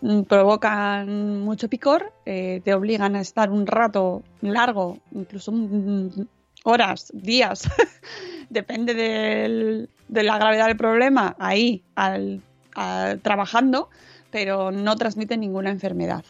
mm, 0.00 0.22
provocan 0.22 1.40
mucho 1.42 1.68
picor, 1.68 2.14
eh, 2.24 2.62
te 2.64 2.72
obligan 2.72 3.14
a 3.14 3.20
estar 3.20 3.50
un 3.50 3.66
rato 3.66 4.22
largo, 4.40 4.98
incluso 5.12 5.52
mm, 5.52 6.08
horas, 6.64 7.10
días, 7.14 7.68
depende 8.48 8.94
de 8.94 10.22
la 10.22 10.38
gravedad 10.38 10.66
del 10.68 10.76
problema, 10.78 11.36
ahí 11.38 11.84
al- 11.94 12.40
trabajando, 13.20 13.90
pero 14.30 14.70
no 14.72 14.96
transmiten 14.96 15.40
ninguna 15.40 15.68
enfermedad. 15.68 16.24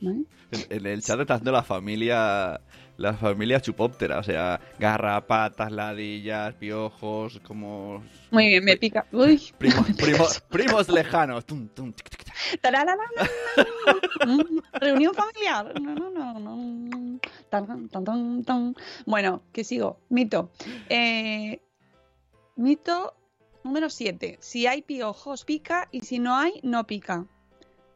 ¿Vale? 0.00 0.24
En, 0.50 0.78
en 0.78 0.86
el 0.86 1.02
chat 1.02 1.20
está 1.20 1.34
haciendo 1.34 1.52
la 1.52 1.62
familia. 1.62 2.60
La 2.98 3.12
familia 3.12 3.60
chupóptera, 3.60 4.18
o 4.18 4.22
sea, 4.22 4.58
garrapatas, 4.78 5.70
ladillas, 5.70 6.54
piojos, 6.54 7.38
como. 7.40 8.02
Muy 8.30 8.46
bien, 8.46 8.64
me 8.64 8.78
pica. 8.78 9.06
Uy. 9.12 9.52
Primos, 9.58 9.86
primos, 9.98 10.40
primos 10.48 10.88
lejanos. 10.88 11.44
Tum, 11.44 11.68
tum, 11.68 11.92
tic, 11.92 12.08
tic, 12.08 12.24
tic. 12.24 12.60
Tararara. 12.62 12.96
Mm, 14.26 14.60
Reunión 14.80 15.14
familiar. 15.14 15.78
No, 15.78 15.94
no, 15.94 16.10
no, 16.10 16.40
no. 16.40 17.20
Tan, 17.50 17.66
tan, 17.66 18.04
tan, 18.04 18.44
tan. 18.44 18.74
Bueno, 19.04 19.42
que 19.52 19.62
sigo. 19.62 20.00
Mito. 20.08 20.50
Eh, 20.88 21.60
mito 22.56 23.14
número 23.62 23.90
7. 23.90 24.38
Si 24.40 24.66
hay 24.66 24.80
piojos, 24.80 25.44
pica 25.44 25.88
y 25.90 26.00
si 26.00 26.18
no 26.18 26.34
hay, 26.34 26.60
no 26.62 26.86
pica. 26.86 27.26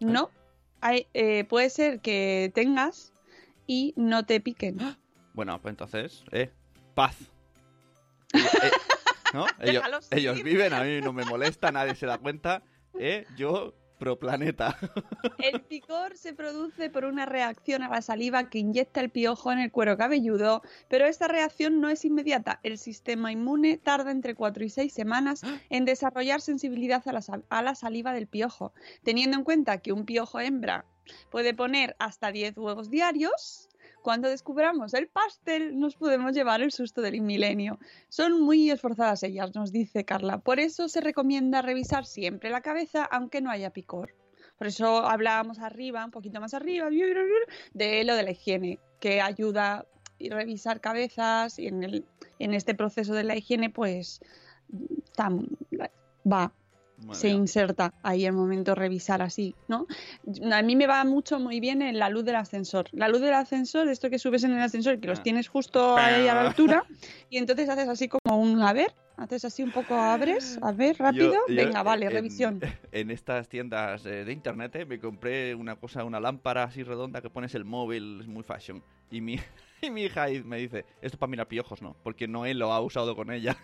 No. 0.01 0.31
Hay, 0.81 1.07
eh, 1.15 1.45
puede 1.45 1.71
ser 1.71 2.01
que 2.01 2.51
tengas 2.55 3.13
y 3.67 3.95
no 3.97 4.25
te 4.25 4.41
piquen. 4.41 4.79
Bueno, 5.33 5.61
pues 5.63 5.73
entonces, 5.73 6.25
eh, 6.33 6.51
paz. 6.95 7.17
Eh, 8.35 8.71
¿No? 9.33 9.47
Ellos, 9.61 9.85
ellos 10.11 10.43
viven, 10.43 10.73
a 10.73 10.83
mí 10.83 11.01
no 11.01 11.13
me 11.13 11.25
molesta, 11.25 11.71
nadie 11.71 11.95
se 11.95 12.05
da 12.05 12.19
cuenta. 12.19 12.63
Eh, 12.99 13.27
yo, 13.37 13.75
pro 14.01 14.19
planeta. 14.19 14.77
El 15.39 15.61
picor 15.61 16.17
se 16.17 16.33
produce 16.33 16.91
por 16.91 17.05
una 17.05 17.27
reacción 17.27 17.85
a 17.85 17.89
la 17.89 18.03
saliva 18.03 18.51
que 18.51 18.59
inyecta 18.59 19.01
el 19.01 19.11
piojo 19.11 19.53
en 19.53 19.61
el 19.61 19.71
cuero 19.71 19.97
cabelludo, 19.97 20.63
pero 20.89 21.07
esta 21.07 21.29
reacción 21.29 21.81
no 21.81 21.89
es 21.89 22.05
inmediata. 22.05 22.59
El 22.65 22.79
sistema 22.79 23.31
inmune 23.31 23.77
tarda 23.77 24.11
entre 24.11 24.35
4 24.35 24.65
y 24.65 24.71
6 24.71 24.93
semanas 24.93 25.43
en 25.71 25.85
desarrollar 25.85 26.41
sensibilidad 26.41 27.07
a 27.07 27.13
la, 27.13 27.21
a 27.49 27.63
la 27.63 27.75
saliva 27.77 28.13
del 28.13 28.27
piojo. 28.27 28.73
Teniendo 29.05 29.37
en 29.37 29.45
cuenta 29.45 29.79
que 29.79 29.93
un 29.93 30.05
piojo 30.05 30.41
hembra 30.41 30.87
puede 31.31 31.55
poner 31.55 31.95
hasta 31.99 32.33
10 32.33 32.57
huevos 32.57 32.91
diarios, 32.91 33.70
cuando 34.03 34.29
descubramos 34.29 34.95
el 34.95 35.09
pastel 35.09 35.79
nos 35.79 35.97
podemos 35.97 36.33
llevar 36.33 36.63
el 36.63 36.73
susto 36.73 37.01
del 37.01 37.21
milenio. 37.21 37.79
Son 38.09 38.41
muy 38.41 38.71
esforzadas 38.71 39.23
ellas, 39.23 39.55
nos 39.55 39.73
dice 39.73 40.05
Carla. 40.05 40.39
Por 40.39 40.61
eso 40.61 40.89
se 40.89 41.01
recomienda 41.01 41.63
revisar 41.63 42.07
siempre 42.07 42.51
la 42.51 42.61
cabeza 42.61 43.05
aunque 43.05 43.41
no 43.41 43.51
haya 43.51 43.71
picor. 43.71 44.15
Por 44.59 44.67
eso 44.67 45.07
hablábamos 45.07 45.59
arriba, 45.59 46.05
un 46.05 46.11
poquito 46.11 46.41
más 46.41 46.53
arriba, 46.53 46.89
de 46.91 48.05
lo 48.05 48.15
de 48.15 48.23
la 48.23 48.31
higiene, 48.31 48.79
que 49.01 49.23
ayuda 49.23 49.75
a 49.79 49.87
revisar 50.21 50.83
cabezas 50.83 51.59
y 51.59 51.67
en, 51.67 51.83
el, 51.83 52.05
en 52.39 52.53
este 52.53 52.75
proceso 52.75 53.15
de 53.15 53.25
la 53.25 53.37
higiene, 53.37 53.71
pues 53.71 54.21
va, 56.31 56.53
Madre 57.01 57.19
se 57.21 57.29
inserta 57.31 57.93
ahí 58.03 58.25
el 58.27 58.33
momento 58.33 58.75
revisar 58.75 59.23
así, 59.23 59.55
¿no? 59.69 59.87
A 60.53 60.63
mí 60.63 60.77
me 60.77 60.87
va 60.87 61.03
mucho 61.05 61.39
muy 61.41 61.61
bien 61.61 61.83
en 61.83 61.99
la 61.99 62.09
luz 62.11 62.25
del 62.25 62.37
ascensor. 62.37 62.87
La 62.93 63.09
luz 63.09 63.21
del 63.21 63.35
ascensor, 63.35 63.89
esto 63.89 64.11
que 64.11 64.19
subes 64.19 64.45
en 64.45 64.53
el 64.53 64.61
ascensor, 64.61 65.01
que 65.01 65.09
los 65.09 65.21
Ah. 65.21 65.23
tienes 65.23 65.49
justo 65.49 65.97
ahí 65.97 66.29
a 66.29 66.35
la 66.35 66.43
altura, 66.49 66.85
y 67.31 67.39
entonces 67.39 67.69
haces 67.69 67.89
así 67.89 68.09
como 68.09 68.39
un 68.39 68.61
a 68.63 68.73
ver, 68.73 68.95
haces 69.17 69.45
así 69.45 69.63
un 69.63 69.71
poco 69.73 69.95
abres, 69.95 70.59
a 70.63 70.73
ver, 70.73 70.97
rápido, 70.99 71.33
Yo- 71.33 71.55
yo, 71.55 71.55
venga, 71.55 71.83
vale, 71.83 72.07
en- 72.07 72.13
revisión. 72.13 72.61
En 72.93 73.11
estas 73.11 73.49
tiendas 73.49 74.05
eh, 74.07 74.25
de 74.25 74.33
internet 74.33 74.75
eh, 74.77 74.85
me 74.85 74.99
compré 74.99 75.55
una 75.55 75.77
cosa, 75.77 76.05
una 76.05 76.21
lámpara 76.21 76.65
así 76.65 76.83
redonda 76.83 77.21
que 77.23 77.31
pones 77.31 77.55
el 77.55 77.65
móvil, 77.65 78.19
es 78.21 78.27
muy 78.29 78.43
fashion. 78.43 78.83
Y 79.11 79.21
mi, 79.21 79.37
y 79.83 79.91
mi 79.91 80.03
hija 80.05 80.27
me 80.45 80.59
dice, 80.59 80.81
esto 81.01 81.15
es 81.15 81.17
para 81.17 81.31
mirar 81.31 81.49
piojos, 81.49 81.81
¿no? 81.83 81.97
Porque 82.03 82.29
Noé 82.29 82.55
lo 82.55 82.73
ha 82.73 82.81
usado 82.81 83.15
con 83.17 83.31
ella. 83.31 83.57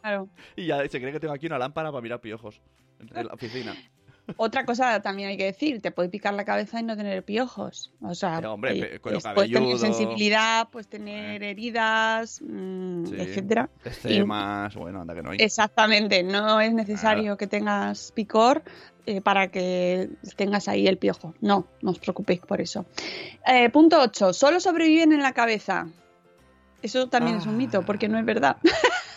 Claro. 0.00 0.28
Y 0.56 0.66
ya 0.66 0.78
se 0.88 1.00
cree 1.00 1.12
que 1.12 1.20
tengo 1.20 1.34
aquí 1.34 1.46
una 1.46 1.58
lámpara 1.58 1.90
para 1.90 2.02
mirar 2.02 2.20
piojos 2.20 2.60
en 3.00 3.26
la 3.26 3.34
oficina. 3.34 3.74
Otra 4.36 4.66
cosa 4.66 5.00
también 5.00 5.30
hay 5.30 5.36
que 5.38 5.46
decir, 5.46 5.80
te 5.80 5.90
puede 5.90 6.10
picar 6.10 6.34
la 6.34 6.44
cabeza 6.44 6.80
y 6.80 6.82
no 6.82 6.96
tener 6.96 7.24
piojos. 7.24 7.92
O 8.02 8.14
sea, 8.14 8.36
Pero, 8.36 8.52
hombre, 8.52 9.00
puedes 9.00 9.22
tener 9.22 9.78
sensibilidad, 9.78 10.68
puedes 10.68 10.86
tener 10.86 11.42
heridas, 11.42 12.42
mm, 12.42 13.06
Sí. 13.06 13.14
etcétera. 13.18 13.70
Estemas, 13.84 14.74
bueno, 14.74 15.00
anda 15.00 15.14
que 15.14 15.22
no 15.22 15.30
hay. 15.30 15.38
Exactamente, 15.40 16.22
no 16.22 16.60
es 16.60 16.74
necesario 16.74 17.38
que 17.38 17.46
tengas 17.46 18.12
picor 18.12 18.62
eh, 19.06 19.22
para 19.22 19.48
que 19.50 20.10
tengas 20.36 20.68
ahí 20.68 20.86
el 20.86 20.98
piojo. 20.98 21.32
No, 21.40 21.66
no 21.80 21.92
os 21.92 21.98
preocupéis 21.98 22.40
por 22.40 22.60
eso. 22.60 22.84
Eh, 23.46 23.70
punto 23.70 23.98
8. 23.98 24.34
Solo 24.34 24.60
sobreviven 24.60 25.12
en 25.12 25.22
la 25.22 25.32
cabeza. 25.32 25.88
Eso 26.82 27.08
también 27.08 27.38
es 27.38 27.46
un 27.46 27.56
mito, 27.56 27.82
porque 27.82 28.08
no 28.08 28.18
es 28.18 28.26
verdad. 28.26 28.58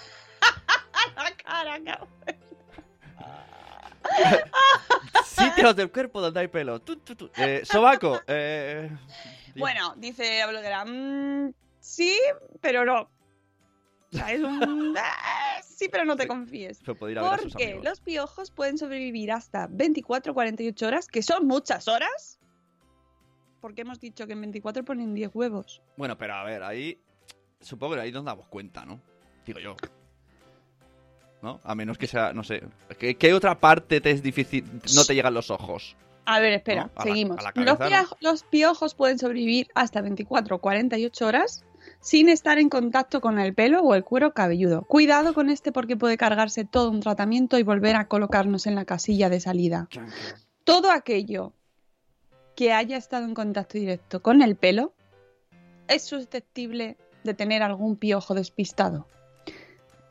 cara, 1.44 1.80
cabrón. 1.84 2.10
Sitios 5.26 5.76
del 5.76 5.92
cuerpo 5.92 6.22
donde 6.22 6.40
hay 6.42 6.48
pelo. 6.48 6.80
Tu, 6.82 6.98
tu, 6.98 7.16
tu. 7.16 7.30
Eh, 7.38 7.62
sobaco. 7.64 8.20
Eh... 8.28 8.90
Bueno, 9.56 9.94
dice 9.98 10.46
Bloguera, 10.48 10.86
"Mm, 10.86 11.54
sí, 11.80 12.18
pero 12.62 12.86
no. 12.86 13.02
O 14.14 14.18
sea, 14.18 14.32
es 14.32 14.42
un... 14.42 14.96
ah, 14.98 15.62
sí, 15.64 15.88
pero 15.90 16.04
no 16.06 16.16
te 16.16 16.28
confíes. 16.28 16.82
Porque 16.84 17.80
los 17.82 18.02
piojos 18.02 18.52
pueden 18.52 18.78
sobrevivir 18.78 19.32
hasta 19.32 19.68
24 19.68 20.34
48 20.34 20.88
horas, 20.88 21.08
que 21.08 21.24
son 21.24 21.48
muchas 21.48 21.88
horas. 21.88 22.40
Porque 23.62 23.82
hemos 23.82 24.00
dicho 24.00 24.28
que 24.28 24.34
en 24.34 24.42
24 24.42 24.84
ponen 24.84 25.14
10 25.14 25.32
huevos. 25.34 25.82
Bueno, 25.96 26.18
pero 26.18 26.34
a 26.34 26.44
ver, 26.44 26.64
ahí. 26.64 27.00
Supongo 27.60 27.94
que 27.96 28.02
ahí 28.02 28.12
nos 28.12 28.26
damos 28.26 28.48
cuenta, 28.48 28.86
¿no? 28.86 29.00
Digo 29.46 29.60
yo. 29.60 29.76
¿No? 31.42 31.60
A 31.64 31.74
menos 31.76 31.98
que 31.98 32.08
sea, 32.08 32.34
no 32.34 32.44
sé. 32.44 32.62
¿Qué, 33.00 33.16
qué 33.16 33.34
otra 33.34 33.60
parte 33.60 34.00
te 34.02 34.12
es 34.12 34.22
difícil? 34.22 34.64
No 34.96 35.04
te 35.06 35.16
llegan 35.16 35.34
los 35.34 35.50
ojos. 35.50 35.96
A 36.26 36.40
ver, 36.40 36.54
espera, 36.54 36.84
¿No? 36.86 36.92
A 36.94 37.00
la- 37.00 37.04
seguimos. 37.04 37.38
los, 37.56 37.78
pia- 37.80 38.08
los 38.20 38.44
piojos 38.44 38.94
pueden 38.94 39.18
sobrevivir 39.18 39.68
hasta 39.74 40.02
24 40.02 40.60
48 40.60 41.26
horas 41.26 41.64
sin 42.00 42.30
estar 42.30 42.60
en 42.60 42.70
contacto 42.70 43.22
con 43.22 43.40
el 43.40 43.56
pelo 43.56 43.82
o 43.82 43.96
el 43.96 44.04
cuero 44.04 44.34
cabelludo. 44.36 44.84
Cuidado 44.84 45.34
con 45.34 45.50
este 45.50 45.72
porque 45.72 45.98
puede 45.98 46.18
cargarse 46.18 46.64
todo 46.64 46.92
un 46.92 47.00
tratamiento 47.00 47.58
y 47.58 47.64
volver 47.64 47.96
a 47.96 48.08
colocarnos 48.08 48.68
en 48.68 48.76
la 48.76 48.86
casilla 48.86 49.30
de 49.30 49.40
salida. 49.40 49.88
Todo 50.64 50.92
aquello 50.92 51.54
que 52.56 52.72
haya 52.72 52.98
estado 52.98 53.26
en 53.26 53.34
contacto 53.34 53.80
directo 53.80 54.22
con 54.22 54.44
el 54.44 54.56
pelo 54.56 54.94
es 55.88 56.04
susceptible 56.04 56.98
de 57.24 57.34
tener 57.34 57.64
algún 57.64 57.96
piojo 57.96 58.36
despistado. 58.36 59.08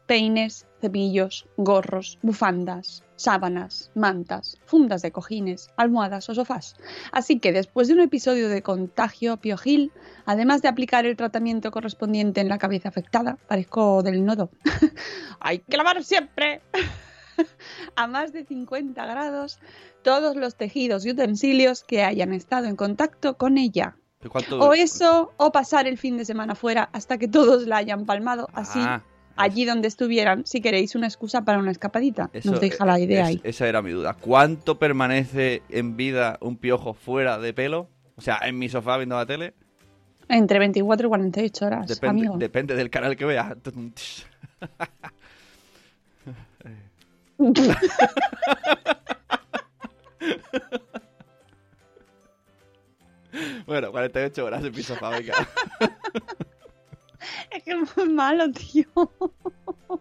Peines, 0.06 0.66
cepillos, 0.80 1.46
gorros, 1.56 2.18
bufandas, 2.22 3.04
sábanas, 3.16 3.90
mantas, 3.94 4.56
fundas 4.64 5.02
de 5.02 5.12
cojines, 5.12 5.68
almohadas 5.76 6.28
o 6.30 6.34
sofás. 6.34 6.74
Así 7.12 7.38
que 7.38 7.52
después 7.52 7.88
de 7.88 7.94
un 7.94 8.00
episodio 8.00 8.48
de 8.48 8.62
contagio 8.62 9.36
piojil, 9.36 9.92
además 10.24 10.62
de 10.62 10.68
aplicar 10.68 11.04
el 11.04 11.16
tratamiento 11.16 11.70
correspondiente 11.70 12.40
en 12.40 12.48
la 12.48 12.58
cabeza 12.58 12.88
afectada, 12.88 13.36
parezco 13.46 14.02
del 14.02 14.24
nodo, 14.24 14.50
hay 15.40 15.58
que 15.58 15.76
lavar 15.76 16.02
siempre 16.02 16.62
a 17.96 18.06
más 18.06 18.32
de 18.32 18.44
50 18.44 19.04
grados 19.06 19.58
todos 20.02 20.36
los 20.36 20.54
tejidos 20.56 21.04
y 21.04 21.10
utensilios 21.10 21.84
que 21.84 22.02
hayan 22.02 22.32
estado 22.32 22.66
en 22.66 22.76
contacto 22.76 23.36
con 23.36 23.58
ella. 23.58 23.96
¿Cuánto- 24.30 24.58
O 24.60 24.74
eso, 24.74 25.32
o 25.38 25.50
pasar 25.50 25.86
el 25.86 25.96
fin 25.96 26.18
de 26.18 26.26
semana 26.26 26.54
fuera 26.54 26.90
hasta 26.92 27.16
que 27.16 27.26
todos 27.28 27.66
la 27.66 27.78
hayan 27.78 28.04
palmado, 28.04 28.48
así 28.52 28.78
Ah, 28.82 29.02
allí 29.42 29.64
donde 29.64 29.88
estuvieran, 29.88 30.44
si 30.46 30.60
queréis 30.60 30.94
una 30.94 31.06
excusa 31.06 31.44
para 31.44 31.58
una 31.58 31.70
escapadita. 31.70 32.30
eso- 32.32 32.50
Nos 32.52 32.60
deja 32.60 32.84
la 32.84 32.98
eh, 32.98 33.02
idea 33.02 33.22
es- 33.22 33.28
ahí. 33.28 33.40
Esa 33.44 33.68
era 33.68 33.82
mi 33.82 33.90
duda. 33.92 34.14
¿Cuánto 34.14 34.78
permanece 34.78 35.62
en 35.68 35.96
vida 35.96 36.38
un 36.40 36.56
piojo 36.56 36.94
fuera 36.94 37.38
de 37.38 37.52
pelo? 37.52 37.88
O 38.16 38.20
sea, 38.20 38.38
en 38.44 38.58
mi 38.58 38.68
sofá 38.68 38.96
viendo 38.98 39.16
la 39.16 39.26
tele. 39.26 39.54
Entre 40.28 40.58
24 40.58 41.06
y 41.06 41.08
48 41.08 41.66
horas, 41.66 41.88
Depende, 41.88 42.20
amigo. 42.26 42.36
depende 42.38 42.74
del 42.76 42.90
canal 42.90 43.16
que 43.16 43.24
vea. 43.24 43.56
bueno, 53.66 53.90
48 53.92 54.44
horas 54.44 54.64
en 54.64 54.74
mi 54.74 54.82
sofá, 54.82 55.10
venga. 55.10 55.34
Es 57.50 57.62
que 57.62 57.72
es 57.72 57.96
muy 57.96 58.08
malo, 58.08 58.50
tío. 58.52 58.86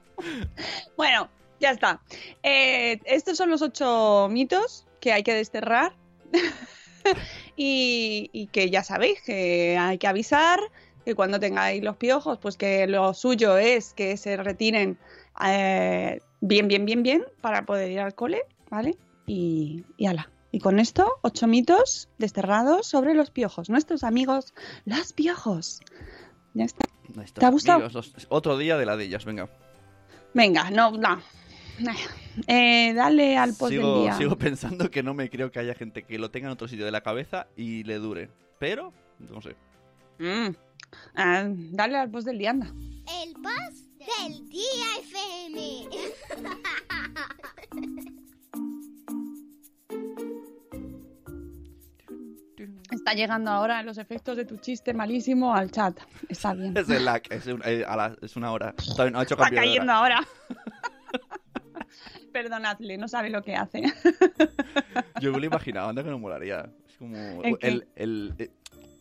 bueno, 0.98 1.30
ya 1.60 1.72
está. 1.72 2.02
Eh, 2.44 3.00
estos 3.06 3.38
son 3.38 3.50
los 3.50 3.62
ocho 3.62 4.28
mitos 4.30 4.86
que 5.00 5.12
hay 5.12 5.24
que 5.24 5.34
desterrar. 5.34 5.94
y, 7.56 8.30
y 8.34 8.48
que 8.48 8.70
ya 8.70 8.84
sabéis 8.84 9.22
que 9.22 9.78
hay 9.80 9.98
que 9.98 10.08
avisar 10.08 10.60
que 11.06 11.16
cuando 11.16 11.40
tengáis 11.40 11.84
los 11.84 11.98
piojos, 11.98 12.38
pues 12.40 12.58
que 12.58 12.88
lo 12.88 13.14
suyo 13.14 13.58
es 13.58 13.94
que 13.94 14.18
se 14.18 14.38
retiren 14.38 14.98
eh, 15.46 16.20
bien, 16.42 16.68
bien, 16.68 16.86
bien, 16.86 17.04
bien 17.04 17.26
para 17.42 17.66
poder 17.66 17.92
ir 17.92 18.00
al 18.00 18.16
cole, 18.16 18.44
¿vale? 18.70 18.98
Y, 19.26 19.86
y 19.98 20.06
ala. 20.08 20.30
Y 20.52 20.60
con 20.60 20.80
esto, 20.80 21.20
ocho 21.22 21.48
mitos 21.48 22.10
desterrados 22.18 22.88
sobre 22.88 23.14
los 23.14 23.30
piojos. 23.30 23.70
Nuestros 23.70 24.04
amigos, 24.04 24.54
los 24.86 25.14
piojos. 25.14 25.82
Ya 26.54 26.66
está. 26.66 26.86
Está, 27.24 27.42
¿Te 27.42 27.46
ha 27.46 27.50
gustado? 27.50 27.90
otro 28.30 28.58
día 28.58 28.78
de 28.78 28.86
ladillas, 28.86 29.26
venga. 29.26 29.50
Venga, 30.34 30.70
no, 30.70 30.92
no. 30.92 31.20
Eh, 32.48 32.94
dale 32.94 33.38
al 33.38 33.54
post 33.56 33.74
del 33.74 33.82
día. 33.82 34.14
sigo 34.14 34.38
pensando 34.38 34.92
que 34.92 35.02
no 35.04 35.14
me 35.14 35.30
creo 35.30 35.52
que 35.52 35.60
haya 35.60 35.74
gente 35.74 36.04
que 36.04 36.20
lo 36.20 36.30
tenga 36.32 36.48
en 36.48 36.54
otro 36.54 36.68
sitio 36.68 36.86
de 36.86 36.92
la 36.92 37.02
cabeza 37.02 37.48
y 37.56 37.84
le 37.84 37.96
dure. 37.96 38.30
Pero, 38.60 38.94
no 39.20 39.42
sé. 39.42 39.56
Mm. 40.20 40.56
Ah, 41.16 41.46
dale 41.48 41.98
al 41.98 42.10
post 42.10 42.28
del 42.28 42.38
día, 42.38 42.52
anda. 42.52 42.68
El 42.68 43.34
post 43.34 43.86
del 44.00 44.50
día 44.50 44.86
FM. 45.02 45.90
Está 53.10 53.18
llegando 53.22 53.50
ahora 53.50 53.82
los 53.82 53.98
efectos 53.98 54.38
de 54.38 54.46
tu 54.46 54.58
chiste 54.58 54.94
malísimo 54.94 55.56
al 55.56 55.72
chat. 55.72 56.00
Está 56.30 56.54
bien. 56.54 56.78
Es 56.78 56.88
el 56.90 57.06
lag, 57.06 57.24
es, 57.32 57.48
un- 57.48 57.62
eh, 57.66 57.84
a 57.88 57.96
la- 57.96 58.16
es 58.22 58.36
una 58.36 58.52
hora. 58.52 58.74
Todavía 58.74 59.10
no 59.12 59.20
ha 59.20 59.24
hecho 59.24 59.34
Está 59.34 59.50
cayendo 59.50 59.82
hora. 59.82 59.98
ahora. 59.98 60.28
Perdonadle, 62.32 63.00
no 63.00 63.08
sabe 63.08 63.32
lo 63.32 63.42
que 63.42 63.56
hace. 63.56 63.82
Yo 65.22 65.32
me 65.32 65.40
lo 65.40 65.46
imaginaba, 65.48 65.90
anda 65.90 66.04
que 66.04 66.10
no 66.12 66.20
molaría. 66.20 66.70
Es 66.88 66.98
como 66.98 67.42
¿El 67.44 67.58
el, 67.62 67.88
el- 67.96 68.34
eh, 68.38 68.52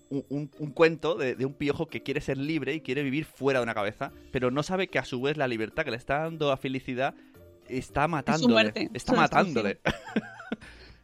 un, 0.09 0.51
un- 0.59 0.71
cuento 0.71 1.15
de, 1.15 1.35
de 1.35 1.45
un 1.45 1.53
piojo 1.53 1.87
que 1.87 2.03
quiere 2.03 2.23
ser 2.23 2.39
libre 2.39 2.73
y 2.73 2.81
quiere 2.81 3.03
vivir 3.03 3.27
fuera 3.27 3.59
de 3.59 3.65
una 3.65 3.75
cabeza, 3.75 4.11
pero 4.33 4.51
no 4.51 4.63
sabe 4.63 4.89
que 4.89 4.99
a 4.99 5.05
su 5.05 5.21
vez 5.21 5.37
la 5.37 5.47
libertad 5.47 5.85
que 5.85 5.91
le 5.91 5.99
está 5.99 6.21
dando 6.21 6.51
a 6.51 6.57
felicidad 6.57 7.13
está 7.69 8.09
matándole. 8.09 8.53
muerte, 8.55 8.91
está 8.95 9.13
su 9.13 9.21
matándole. 9.21 9.81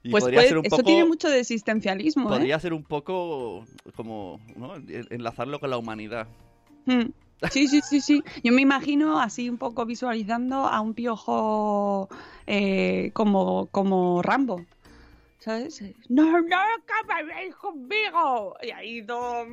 y 0.04 0.10
pues 0.10 0.22
podría 0.22 0.38
puede- 0.38 0.48
ser 0.48 0.58
un 0.58 0.66
eso 0.66 0.76
poco. 0.76 0.86
tiene 0.86 1.04
mucho 1.04 1.28
de 1.28 1.40
existencialismo, 1.40 2.28
¿eh? 2.28 2.38
Podría 2.38 2.60
ser 2.60 2.72
un 2.72 2.84
poco 2.84 3.64
como 3.96 4.38
¿no? 4.56 4.76
En- 4.76 5.06
enlazarlo 5.10 5.58
con 5.58 5.70
la 5.70 5.78
humanidad. 5.78 6.28
Mm. 6.86 7.06
Sí, 7.50 7.66
sí, 7.68 7.80
sí, 7.82 8.00
sí. 8.00 8.22
Yo 8.42 8.52
me 8.52 8.62
imagino 8.62 9.18
así 9.20 9.50
un 9.50 9.58
poco 9.58 9.84
visualizando 9.84 10.66
a 10.66 10.80
un 10.80 10.94
piojo 10.94 12.08
eh, 12.46 13.10
como, 13.12 13.66
como 13.72 14.22
Rambo. 14.22 14.64
¿Sabes? 15.40 15.82
No, 16.08 16.40
no 16.40 16.56
acabaréis 16.56 17.54
conmigo. 17.56 18.56
Y 18.62 18.70
ahí 18.70 19.04
todo 19.04 19.44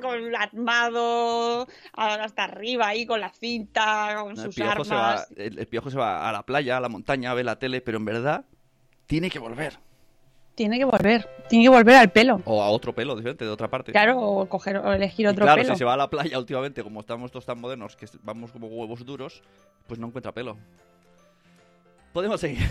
con 0.00 0.34
armado 0.34 1.66
hasta 1.92 2.44
arriba 2.44 2.88
ahí 2.88 3.04
con 3.04 3.20
la 3.20 3.28
cinta, 3.30 4.16
con 4.22 4.30
El 4.30 4.36
sus 4.38 4.54
piojo, 4.54 4.70
armas. 4.70 4.88
se 4.88 4.94
va, 4.94 5.26
el, 5.36 5.58
el 5.58 5.66
piojo 5.66 5.90
se 5.90 5.98
va 5.98 6.26
a 6.26 6.32
la 6.32 6.42
playa, 6.44 6.78
a 6.78 6.80
la 6.80 6.88
montaña, 6.88 7.32
a 7.32 7.34
ver 7.34 7.44
la 7.44 7.58
tele, 7.58 7.82
pero 7.82 7.98
en 7.98 8.06
verdad 8.06 8.46
tiene 9.06 9.30
que 9.30 9.38
volver. 9.38 9.78
tiene 10.54 10.78
que 10.78 10.84
volver. 10.84 11.28
Tiene 11.48 11.64
que 11.64 11.68
volver 11.70 11.96
al 11.96 12.10
pelo. 12.10 12.40
O 12.44 12.62
a 12.62 12.68
otro 12.70 12.94
pelo 12.94 13.14
diferente, 13.14 13.44
de 13.44 13.50
otra 13.50 13.68
parte. 13.68 13.92
Claro, 13.92 14.18
o 14.20 14.46
coger 14.48 14.78
o 14.78 14.92
elegir 14.92 15.24
Y 15.24 15.28
otro 15.28 15.44
claro, 15.44 15.62
pelo. 15.62 15.74
si 15.74 15.78
se 15.78 15.84
va 15.84 15.94
a 15.94 15.96
la 15.96 16.08
playa 16.10 16.38
últimamente, 16.38 16.82
como 16.82 17.00
estamos 17.00 17.30
todos 17.30 17.46
tan 17.46 17.60
modernos, 17.60 17.94
que 17.96 18.06
vamos 18.22 18.50
como 18.52 18.66
huevos 18.68 19.04
duros, 19.04 19.42
pues 19.86 20.00
no 20.00 20.06
encuentra 20.08 20.32
pelo. 20.32 20.56
Podemos 22.12 22.40
seguir. 22.40 22.58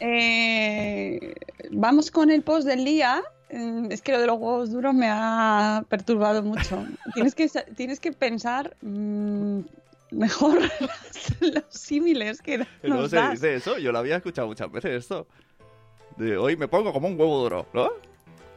Eh, 0.00 1.34
vamos 1.70 2.10
con 2.10 2.30
el 2.30 2.42
post 2.42 2.66
del 2.66 2.84
día. 2.84 3.22
Mm, 3.50 3.90
Es 3.90 4.02
que 4.02 4.12
lo 4.12 4.20
de 4.20 4.26
los 4.26 4.38
huevos 4.38 4.70
duros 4.70 4.94
me 4.94 5.08
ha 5.10 5.84
perturbado 5.88 6.42
mucho. 6.42 6.84
tienes, 7.14 7.34
que, 7.34 7.48
tienes 7.76 8.00
que 8.00 8.12
pensar 8.12 8.76
mm, 8.82 9.60
mejor 10.10 10.58
los 11.40 11.64
símiles 11.70 12.40
que 12.42 12.58
No 12.58 12.66
nos 12.96 13.10
se 13.10 13.16
das. 13.16 13.32
dice 13.32 13.54
eso, 13.56 13.78
yo 13.78 13.92
lo 13.92 13.98
había 13.98 14.16
escuchado 14.16 14.46
muchas 14.48 14.70
veces 14.70 14.92
esto. 15.04 15.26
De 16.16 16.36
hoy 16.36 16.56
me 16.56 16.66
pongo 16.68 16.92
como 16.92 17.08
un 17.08 17.18
huevo 17.18 17.42
duro, 17.42 17.66
¿no? 17.72 17.90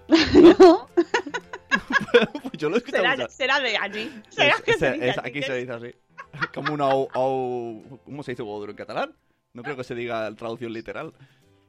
¿No? 0.59 0.87
Pues 2.43 2.53
yo 2.57 2.69
lo 2.69 2.75
he 2.75 2.79
escuchado 2.79 3.03
será, 3.03 3.15
muchas 3.15 3.33
será 3.33 3.59
de 3.59 3.77
allí. 3.77 4.11
Será 4.29 4.55
Es- 4.55 4.61
que 4.61 4.71
es- 4.71 4.79
se 4.79 4.91
dice 4.91 5.09
es- 5.09 5.17
así, 5.17 5.29
aquí 5.29 5.39
que- 5.39 5.45
se 5.45 5.55
dice 5.55 5.71
así. 5.71 5.95
Como 6.53 6.73
una 6.73 6.85
au, 6.85 7.07
au- 7.13 7.99
¿Cómo 8.03 8.23
se 8.23 8.31
dice 8.31 8.43
huevo 8.43 8.59
duro 8.59 8.71
en 8.71 8.77
catalán? 8.77 9.15
No 9.53 9.63
creo 9.63 9.77
que 9.77 9.83
se 9.83 9.95
diga 9.95 10.27
en 10.27 10.35
traducción 10.35 10.73
literal. 10.73 11.13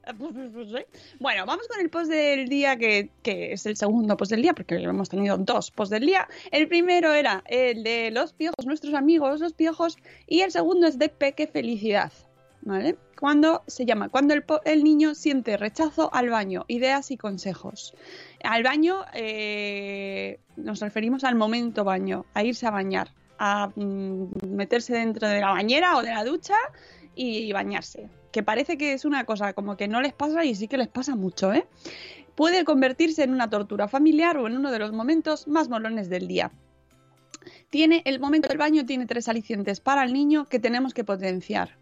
Bueno, 1.21 1.47
vamos 1.47 1.69
con 1.69 1.81
el 1.81 1.91
post 1.91 2.11
del 2.11 2.49
día, 2.49 2.77
que, 2.77 3.11
que 3.23 3.53
es 3.53 3.67
el 3.67 3.77
segundo 3.77 4.17
post 4.17 4.33
del 4.33 4.43
día, 4.43 4.53
porque 4.55 4.77
hemos 4.77 5.09
tenido 5.09 5.39
dos 5.39 5.71
post 5.71 5.93
del 5.93 6.07
día. 6.07 6.29
El 6.51 6.69
primero 6.69 7.13
era 7.13 7.43
el 7.47 7.83
de 7.83 8.11
los 8.11 8.33
piojos, 8.33 8.67
nuestros 8.67 8.95
amigos, 8.95 9.41
los 9.41 9.53
piojos, 9.53 9.97
y 10.27 10.41
el 10.41 10.51
segundo 10.51 10.87
es 10.87 10.99
de 10.99 11.09
Peque 11.09 11.47
Felicidad. 11.47 12.13
¿Vale? 12.65 12.97
Cuando 13.19 13.65
se 13.67 13.85
llama, 13.85 14.09
cuando 14.09 14.35
el 14.65 14.85
niño 14.85 15.17
siente 15.17 15.57
rechazo 15.57 16.15
al 16.15 16.31
baño, 16.31 16.65
ideas 16.69 17.11
y 17.11 17.17
consejos. 17.17 17.93
Al 18.45 18.63
baño 18.63 19.05
eh, 19.15 20.39
nos 20.57 20.79
referimos 20.79 21.25
al 21.25 21.35
momento 21.35 21.83
baño, 21.83 22.25
a 22.35 22.45
irse 22.45 22.67
a 22.67 22.71
bañar, 22.71 23.11
a 23.37 23.73
mm, 23.75 24.47
meterse 24.47 24.95
dentro 24.95 25.27
de 25.27 25.41
la 25.41 25.51
bañera 25.51 25.97
o 25.97 26.03
de 26.03 26.11
la 26.11 26.25
ducha 26.25 26.55
y 27.17 27.53
bañarse. 27.53 28.09
Que 28.33 28.43
parece 28.43 28.77
que 28.77 28.95
es 28.95 29.05
una 29.05 29.25
cosa 29.25 29.53
como 29.53 29.77
que 29.77 29.87
no 29.87 30.01
les 30.01 30.13
pasa 30.13 30.45
y 30.45 30.55
sí 30.55 30.67
que 30.67 30.79
les 30.79 30.89
pasa 30.89 31.15
mucho, 31.15 31.53
¿eh? 31.53 31.67
Puede 32.35 32.65
convertirse 32.65 33.23
en 33.23 33.33
una 33.33 33.51
tortura 33.51 33.89
familiar 33.89 34.39
o 34.39 34.47
en 34.47 34.57
uno 34.57 34.71
de 34.71 34.79
los 34.79 34.93
momentos 34.93 35.47
más 35.47 35.69
molones 35.69 36.09
del 36.09 36.27
día. 36.27 36.51
Tiene 37.69 38.03
el 38.05 38.21
momento 38.21 38.49
del 38.49 38.59
baño 38.59 38.87
tiene 38.87 39.07
tres 39.07 39.29
alicientes 39.29 39.81
para 39.81 40.03
el 40.05 40.13
niño 40.13 40.47
que 40.47 40.59
tenemos 40.59 40.95
que 40.95 41.05
potenciar. 41.05 41.77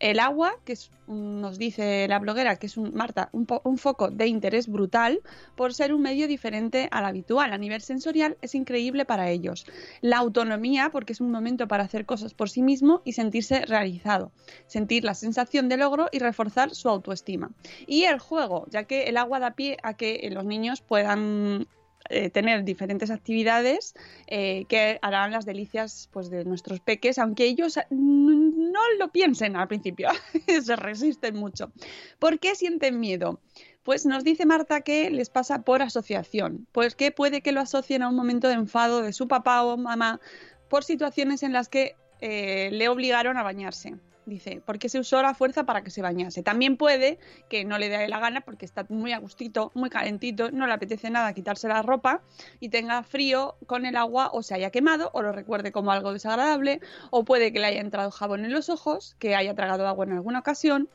El 0.00 0.20
agua, 0.20 0.54
que 0.64 0.74
es, 0.74 0.90
nos 1.06 1.58
dice 1.58 2.06
la 2.08 2.18
bloguera 2.18 2.56
que 2.56 2.66
es 2.66 2.76
un, 2.76 2.94
Marta, 2.94 3.30
un 3.32 3.78
foco 3.78 4.10
de 4.10 4.26
interés 4.26 4.68
brutal 4.68 5.20
por 5.56 5.74
ser 5.74 5.92
un 5.92 6.02
medio 6.02 6.28
diferente 6.28 6.88
al 6.90 7.04
habitual. 7.04 7.52
A 7.52 7.58
nivel 7.58 7.80
sensorial 7.80 8.36
es 8.42 8.54
increíble 8.54 9.04
para 9.04 9.30
ellos. 9.30 9.66
La 10.00 10.18
autonomía, 10.18 10.90
porque 10.90 11.12
es 11.12 11.20
un 11.20 11.30
momento 11.30 11.66
para 11.68 11.84
hacer 11.84 12.06
cosas 12.06 12.34
por 12.34 12.50
sí 12.50 12.62
mismo 12.62 13.02
y 13.04 13.12
sentirse 13.12 13.64
realizado. 13.66 14.30
Sentir 14.66 15.04
la 15.04 15.14
sensación 15.14 15.68
de 15.68 15.76
logro 15.76 16.08
y 16.12 16.18
reforzar 16.18 16.74
su 16.74 16.88
autoestima. 16.88 17.50
Y 17.86 18.04
el 18.04 18.18
juego, 18.18 18.66
ya 18.70 18.84
que 18.84 19.04
el 19.04 19.16
agua 19.16 19.40
da 19.40 19.52
pie 19.52 19.78
a 19.82 19.94
que 19.94 20.28
los 20.30 20.44
niños 20.44 20.80
puedan 20.80 21.66
eh, 22.10 22.30
tener 22.30 22.64
diferentes 22.64 23.10
actividades 23.10 23.94
eh, 24.26 24.64
que 24.68 24.98
harán 25.02 25.32
las 25.32 25.44
delicias 25.44 26.08
pues, 26.12 26.30
de 26.30 26.44
nuestros 26.44 26.80
peques, 26.80 27.18
aunque 27.18 27.44
ellos 27.44 27.78
mm, 27.90 28.72
no 28.72 28.80
lo 28.98 29.08
piensen 29.12 29.56
al 29.56 29.68
principio, 29.68 30.08
se 30.62 30.76
resisten 30.76 31.36
mucho. 31.36 31.70
¿Por 32.18 32.38
qué 32.38 32.54
sienten 32.54 32.98
miedo? 33.00 33.40
Pues 33.82 34.04
nos 34.04 34.24
dice 34.24 34.44
Marta 34.44 34.82
que 34.82 35.10
les 35.10 35.30
pasa 35.30 35.62
por 35.62 35.82
asociación, 35.82 36.66
pues 36.72 36.94
que 36.94 37.10
puede 37.10 37.40
que 37.40 37.52
lo 37.52 37.60
asocien 37.60 38.02
a 38.02 38.08
un 38.08 38.16
momento 38.16 38.48
de 38.48 38.54
enfado 38.54 39.02
de 39.02 39.12
su 39.12 39.28
papá 39.28 39.62
o 39.62 39.76
mamá 39.76 40.20
por 40.68 40.84
situaciones 40.84 41.42
en 41.42 41.52
las 41.52 41.68
que 41.68 41.96
eh, 42.20 42.70
le 42.72 42.88
obligaron 42.88 43.36
a 43.38 43.42
bañarse. 43.42 43.94
Dice, 44.28 44.60
porque 44.66 44.90
se 44.90 44.98
usó 44.98 45.22
la 45.22 45.32
fuerza 45.32 45.64
para 45.64 45.82
que 45.82 45.90
se 45.90 46.02
bañase. 46.02 46.42
También 46.42 46.76
puede 46.76 47.18
que 47.48 47.64
no 47.64 47.78
le 47.78 47.88
dé 47.88 48.06
la 48.08 48.20
gana 48.20 48.42
porque 48.42 48.66
está 48.66 48.84
muy 48.90 49.12
a 49.12 49.18
gustito, 49.18 49.72
muy 49.74 49.88
calentito, 49.88 50.50
no 50.50 50.66
le 50.66 50.74
apetece 50.74 51.08
nada 51.08 51.32
quitarse 51.32 51.66
la 51.66 51.80
ropa 51.80 52.20
y 52.60 52.68
tenga 52.68 53.02
frío 53.02 53.56
con 53.66 53.86
el 53.86 53.96
agua 53.96 54.28
o 54.32 54.42
se 54.42 54.54
haya 54.54 54.70
quemado 54.70 55.10
o 55.14 55.22
lo 55.22 55.32
recuerde 55.32 55.72
como 55.72 55.92
algo 55.92 56.12
desagradable 56.12 56.80
o 57.10 57.24
puede 57.24 57.54
que 57.54 57.58
le 57.58 57.68
haya 57.68 57.80
entrado 57.80 58.10
jabón 58.10 58.44
en 58.44 58.52
los 58.52 58.68
ojos, 58.68 59.16
que 59.18 59.34
haya 59.34 59.54
tragado 59.54 59.88
agua 59.88 60.04
en 60.04 60.12
alguna 60.12 60.40
ocasión 60.40 60.90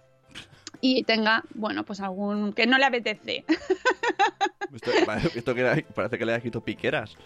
y 0.79 1.03
tenga, 1.03 1.43
bueno, 1.55 1.85
pues 1.85 2.01
algún 2.01 2.53
que 2.53 2.67
no 2.67 2.77
le 2.77 2.85
apetece. 2.85 3.45
Esto, 4.71 4.91
esto 5.35 5.55
que 5.55 5.85
parece 5.95 6.19
que 6.19 6.25
le 6.25 6.33
ha 6.33 6.35
escrito 6.35 6.61
piqueras. 6.61 7.17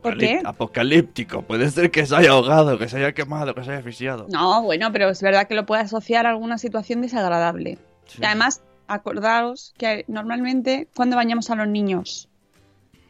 ¿Por 0.00 0.16
qué? 0.18 0.40
Apocalíptico. 0.44 1.42
Puede 1.42 1.70
ser 1.70 1.90
que 1.90 2.06
se 2.06 2.16
haya 2.16 2.30
ahogado, 2.30 2.78
que 2.78 2.88
se 2.88 2.96
haya 2.96 3.12
quemado, 3.12 3.54
que 3.54 3.62
se 3.64 3.70
haya 3.70 3.78
asfixiado. 3.78 4.26
No, 4.30 4.62
bueno, 4.62 4.90
pero 4.92 5.08
es 5.10 5.22
verdad 5.22 5.46
que 5.46 5.54
lo 5.54 5.66
puede 5.66 5.82
asociar 5.82 6.26
a 6.26 6.30
alguna 6.30 6.58
situación 6.58 7.02
desagradable. 7.02 7.78
Sí. 8.06 8.18
Y 8.22 8.24
además, 8.24 8.62
acordaos 8.88 9.74
que 9.76 10.04
normalmente 10.08 10.88
cuando 10.94 11.16
bañamos 11.16 11.50
a 11.50 11.54
los 11.56 11.68
niños 11.68 12.28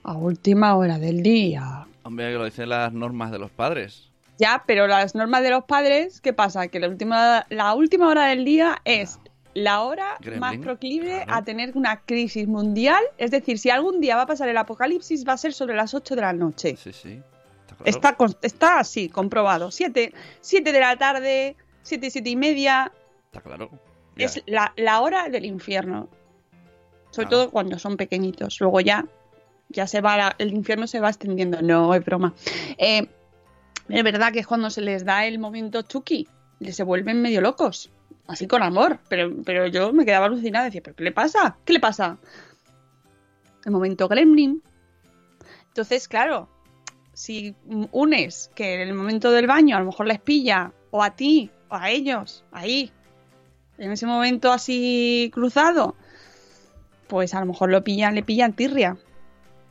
a 0.05 0.15
última 0.15 0.77
hora 0.77 0.99
del 0.99 1.23
día. 1.23 1.87
Hombre, 2.03 2.33
que 2.33 2.39
lo 2.39 2.45
dicen 2.45 2.69
las 2.69 2.93
normas 2.93 3.31
de 3.31 3.39
los 3.39 3.51
padres. 3.51 4.11
Ya, 4.39 4.65
pero 4.67 4.87
las 4.87 5.15
normas 5.15 5.43
de 5.43 5.51
los 5.51 5.65
padres, 5.65 6.21
¿qué 6.21 6.33
pasa? 6.33 6.67
Que 6.69 6.81
la 6.81 6.89
última, 6.89 7.47
la 7.49 7.75
última 7.75 8.09
hora 8.09 8.27
del 8.27 8.45
día 8.45 8.81
es 8.85 9.21
la 9.55 9.83
hora 9.83 10.17
Gremlin, 10.21 10.41
más 10.41 10.57
proclive 10.59 11.23
claro. 11.25 11.35
a 11.35 11.43
tener 11.45 11.77
una 11.77 12.01
crisis 12.01 12.47
mundial. 12.49 13.03
Es 13.19 13.31
decir, 13.31 13.59
si 13.59 13.71
algún 13.71 14.01
día 14.01 14.17
va 14.17 14.23
a 14.23 14.27
pasar 14.27 14.49
el 14.49 14.57
apocalipsis, 14.57 15.27
va 15.27 15.35
a 15.35 15.39
ser 15.39 15.53
sobre 15.53 15.75
las 15.75 15.93
8 15.95 16.15
de 16.17 16.21
la 16.21 16.33
noche. 16.33 16.77
Sí, 16.77 16.93
sí. 16.93 17.21
Está 17.85 18.15
claro. 18.17 18.35
Está, 18.43 18.79
así, 18.79 19.09
comprobado. 19.09 19.71
7, 19.71 20.13
de 20.63 20.81
la 20.81 20.97
tarde, 20.97 21.57
7, 21.83 22.11
7 22.11 22.31
y 22.31 22.37
media, 22.37 22.93
Está 23.27 23.41
claro. 23.41 23.71
Ya. 24.17 24.27
es 24.27 24.43
la, 24.47 24.73
la 24.77 25.01
hora 25.01 25.29
del 25.29 25.45
infierno. 25.47 26.09
Sobre 27.11 27.29
todo 27.29 27.51
cuando 27.51 27.79
son 27.79 27.97
pequeñitos. 27.97 28.59
Luego 28.61 28.81
ya, 28.81 29.05
ya 29.69 29.87
se 29.87 30.01
va, 30.01 30.17
la- 30.17 30.37
el 30.39 30.53
infierno 30.53 30.87
se 30.87 31.01
va 31.01 31.09
extendiendo. 31.11 31.61
No, 31.61 31.95
es 31.95 32.05
broma. 32.05 32.35
Eh, 32.79 33.07
es 33.89 34.05
verdad 34.05 34.33
que 34.33 34.39
es 34.41 34.47
cuando 34.47 34.71
se 34.71 34.81
les 34.81 35.05
da 35.05 35.27
el 35.27 35.39
momento 35.39 35.83
Chucky. 35.83 36.29
Se 36.71 36.85
vuelven 36.85 37.21
medio 37.21 37.41
locos. 37.41 37.91
Así 38.27 38.47
con 38.47 38.63
amor. 38.63 38.99
Pero, 39.09 39.33
pero 39.45 39.67
yo 39.67 39.93
me 39.93 40.05
quedaba 40.05 40.27
alucinada. 40.27 40.67
Decía, 40.67 40.83
¿pero 40.83 40.97
qué 40.97 41.05
le 41.05 41.13
pasa? 41.13 41.57
¿Qué 41.65 41.73
le 41.73 41.81
pasa? 41.81 42.19
El 43.65 43.73
momento 43.73 44.09
Gremlin. 44.09 44.63
Entonces, 45.69 46.09
claro, 46.09 46.49
si 47.13 47.55
unes 47.93 48.51
que 48.55 48.75
en 48.75 48.89
el 48.89 48.95
momento 48.95 49.31
del 49.31 49.47
baño 49.47 49.77
a 49.77 49.81
lo 49.81 49.87
mejor 49.87 50.07
les 50.07 50.21
pilla, 50.21 50.73
o 50.91 51.03
a 51.03 51.11
ti, 51.17 51.51
o 51.69 51.77
a 51.77 51.91
ellos, 51.91 52.45
ahí, 52.53 52.93
en 53.79 53.93
ese 53.93 54.07
momento 54.07 54.53
así 54.53 55.31
cruzado, 55.33 55.97
pues 57.09 57.35
a 57.35 57.41
lo 57.41 57.47
mejor 57.47 57.71
lo 57.71 57.85
pillan, 57.85 58.15
le 58.15 58.23
pillan 58.23 58.55
tirria. 58.55 58.97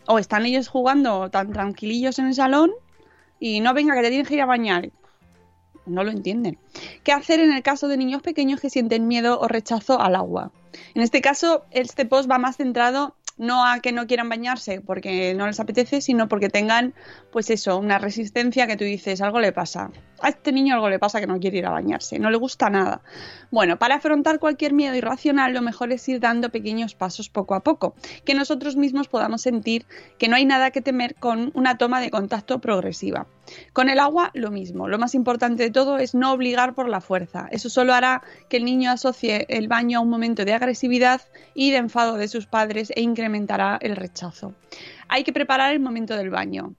O 0.07 0.17
están 0.17 0.45
ellos 0.45 0.67
jugando 0.67 1.29
tan 1.29 1.51
tranquilillos 1.53 2.17
en 2.19 2.27
el 2.27 2.33
salón 2.33 2.71
y 3.39 3.59
no 3.59 3.73
venga 3.73 3.95
que 3.95 4.01
te 4.01 4.09
tienes 4.09 4.27
que 4.27 4.35
ir 4.35 4.41
a 4.41 4.45
bañar. 4.45 4.89
No 5.91 6.03
lo 6.03 6.11
entienden. 6.11 6.57
¿Qué 7.03 7.11
hacer 7.11 7.39
en 7.39 7.53
el 7.53 7.63
caso 7.63 7.87
de 7.87 7.97
niños 7.97 8.21
pequeños 8.21 8.59
que 8.59 8.69
sienten 8.69 9.07
miedo 9.07 9.39
o 9.39 9.47
rechazo 9.47 9.99
al 9.99 10.15
agua? 10.15 10.51
En 10.95 11.01
este 11.01 11.21
caso, 11.21 11.65
este 11.71 12.05
post 12.05 12.29
va 12.29 12.37
más 12.37 12.57
centrado 12.57 13.15
no 13.37 13.65
a 13.65 13.79
que 13.79 13.91
no 13.91 14.07
quieran 14.07 14.29
bañarse 14.29 14.81
porque 14.81 15.33
no 15.33 15.47
les 15.47 15.59
apetece, 15.59 16.01
sino 16.01 16.27
porque 16.27 16.49
tengan, 16.49 16.93
pues 17.31 17.49
eso, 17.49 17.77
una 17.77 17.97
resistencia 17.97 18.67
que 18.67 18.77
tú 18.77 18.83
dices, 18.83 19.21
algo 19.21 19.39
le 19.39 19.51
pasa. 19.51 19.89
A 20.21 20.29
este 20.29 20.51
niño 20.51 20.75
algo 20.75 20.89
le 20.89 20.99
pasa 20.99 21.19
que 21.19 21.27
no 21.27 21.39
quiere 21.39 21.57
ir 21.57 21.65
a 21.65 21.71
bañarse, 21.71 22.19
no 22.19 22.29
le 22.29 22.37
gusta 22.37 22.69
nada. 22.69 23.01
Bueno, 23.49 23.77
para 23.79 23.95
afrontar 23.95 24.39
cualquier 24.39 24.73
miedo 24.73 24.95
irracional, 24.95 25.53
lo 25.53 25.61
mejor 25.61 25.91
es 25.91 26.07
ir 26.07 26.19
dando 26.19 26.49
pequeños 26.49 26.93
pasos 26.93 27.29
poco 27.29 27.55
a 27.55 27.61
poco, 27.61 27.95
que 28.23 28.35
nosotros 28.35 28.75
mismos 28.75 29.07
podamos 29.07 29.41
sentir 29.41 29.85
que 30.19 30.27
no 30.27 30.35
hay 30.35 30.45
nada 30.45 30.71
que 30.71 30.81
temer 30.81 31.15
con 31.15 31.51
una 31.55 31.77
toma 31.77 31.99
de 31.99 32.11
contacto 32.11 32.59
progresiva. 32.59 33.25
Con 33.73 33.89
el 33.89 33.99
agua, 33.99 34.31
lo 34.33 34.51
mismo. 34.51 34.87
Lo 34.87 34.99
más 34.99 35.15
importante 35.15 35.63
de 35.63 35.71
todo 35.71 35.97
es 35.97 36.13
no 36.13 36.31
obligar 36.31 36.75
por 36.75 36.87
la 36.87 37.01
fuerza. 37.01 37.47
Eso 37.51 37.69
solo 37.69 37.93
hará 37.93 38.21
que 38.49 38.57
el 38.57 38.65
niño 38.65 38.91
asocie 38.91 39.45
el 39.49 39.67
baño 39.67 39.97
a 39.97 40.01
un 40.01 40.09
momento 40.09 40.45
de 40.45 40.53
agresividad 40.53 41.21
y 41.53 41.71
de 41.71 41.77
enfado 41.77 42.17
de 42.17 42.27
sus 42.27 42.45
padres 42.45 42.91
e 42.95 43.01
incrementará 43.01 43.77
el 43.81 43.95
rechazo. 43.95 44.53
Hay 45.07 45.23
que 45.23 45.33
preparar 45.33 45.73
el 45.73 45.79
momento 45.79 46.15
del 46.15 46.29
baño. 46.29 46.75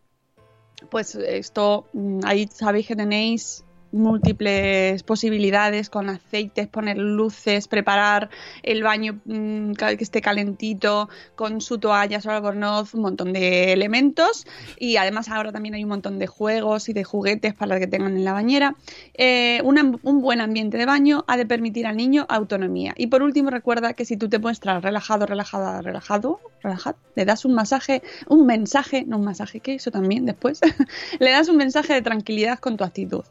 Pues 0.91 1.15
esto, 1.15 1.87
mm, 1.93 2.21
ahí 2.25 2.49
sabéis 2.49 2.87
que 2.87 2.97
tenéis 2.97 3.65
múltiples 3.93 5.03
posibilidades 5.03 5.89
con 5.91 6.09
aceites, 6.09 6.69
poner 6.69 6.99
luces, 6.99 7.69
preparar 7.69 8.31
el 8.63 8.83
baño 8.83 9.21
mm, 9.25 9.73
ca- 9.73 9.97
que 9.97 10.05
esté 10.05 10.21
calentito 10.21 11.09
con 11.35 11.61
su 11.61 11.79
toalla, 11.79 12.21
su 12.21 12.31
albornoz, 12.31 12.95
un 12.95 13.03
montón 13.03 13.33
de 13.33 13.73
elementos 13.73 14.47
y 14.79 14.97
además 14.97 15.29
ahora 15.29 15.53
también 15.53 15.75
hay 15.75 15.83
un 15.85 15.91
montón 15.91 16.19
de 16.19 16.27
juegos 16.27 16.89
y 16.89 16.93
de 16.93 17.05
juguetes 17.05 17.55
para 17.55 17.79
que 17.79 17.87
tengan 17.87 18.17
en 18.17 18.25
la 18.25 18.33
bañera. 18.33 18.77
Eh, 19.15 19.61
un 19.65 20.21
buen 20.21 20.41
ambiente 20.41 20.77
de 20.79 20.87
baño 20.87 21.25
ha 21.29 21.37
de 21.37 21.47
permitir 21.47 21.87
al 21.87 21.97
niño 21.97 22.27
autonomía. 22.29 22.95
Y 22.97 23.09
por 23.09 23.23
último 23.23 23.51
recuerda 23.51 23.95
que 23.95 24.05
si 24.05 24.17
tú 24.17 24.29
te 24.29 24.39
muestras 24.39 24.83
relajado, 24.83 25.27
relajada, 25.27 25.81
relajado, 25.83 26.41
relajado, 26.63 26.97
le 27.15 27.25
das 27.25 27.45
un 27.45 27.55
masaje, 27.55 28.03
un 28.29 28.47
mensaje, 28.47 29.05
no 29.07 29.19
un 29.19 29.25
masaje, 29.25 29.61
que 29.61 29.75
eso 29.75 29.91
también 29.91 30.25
después, 30.27 30.61
le 31.21 31.31
das 31.31 31.49
un 31.49 31.57
mensaje 31.57 31.93
de 31.95 32.03
tranquilidad 32.03 32.59
con 32.59 32.77
tu 32.77 32.85
actitud. 32.85 33.25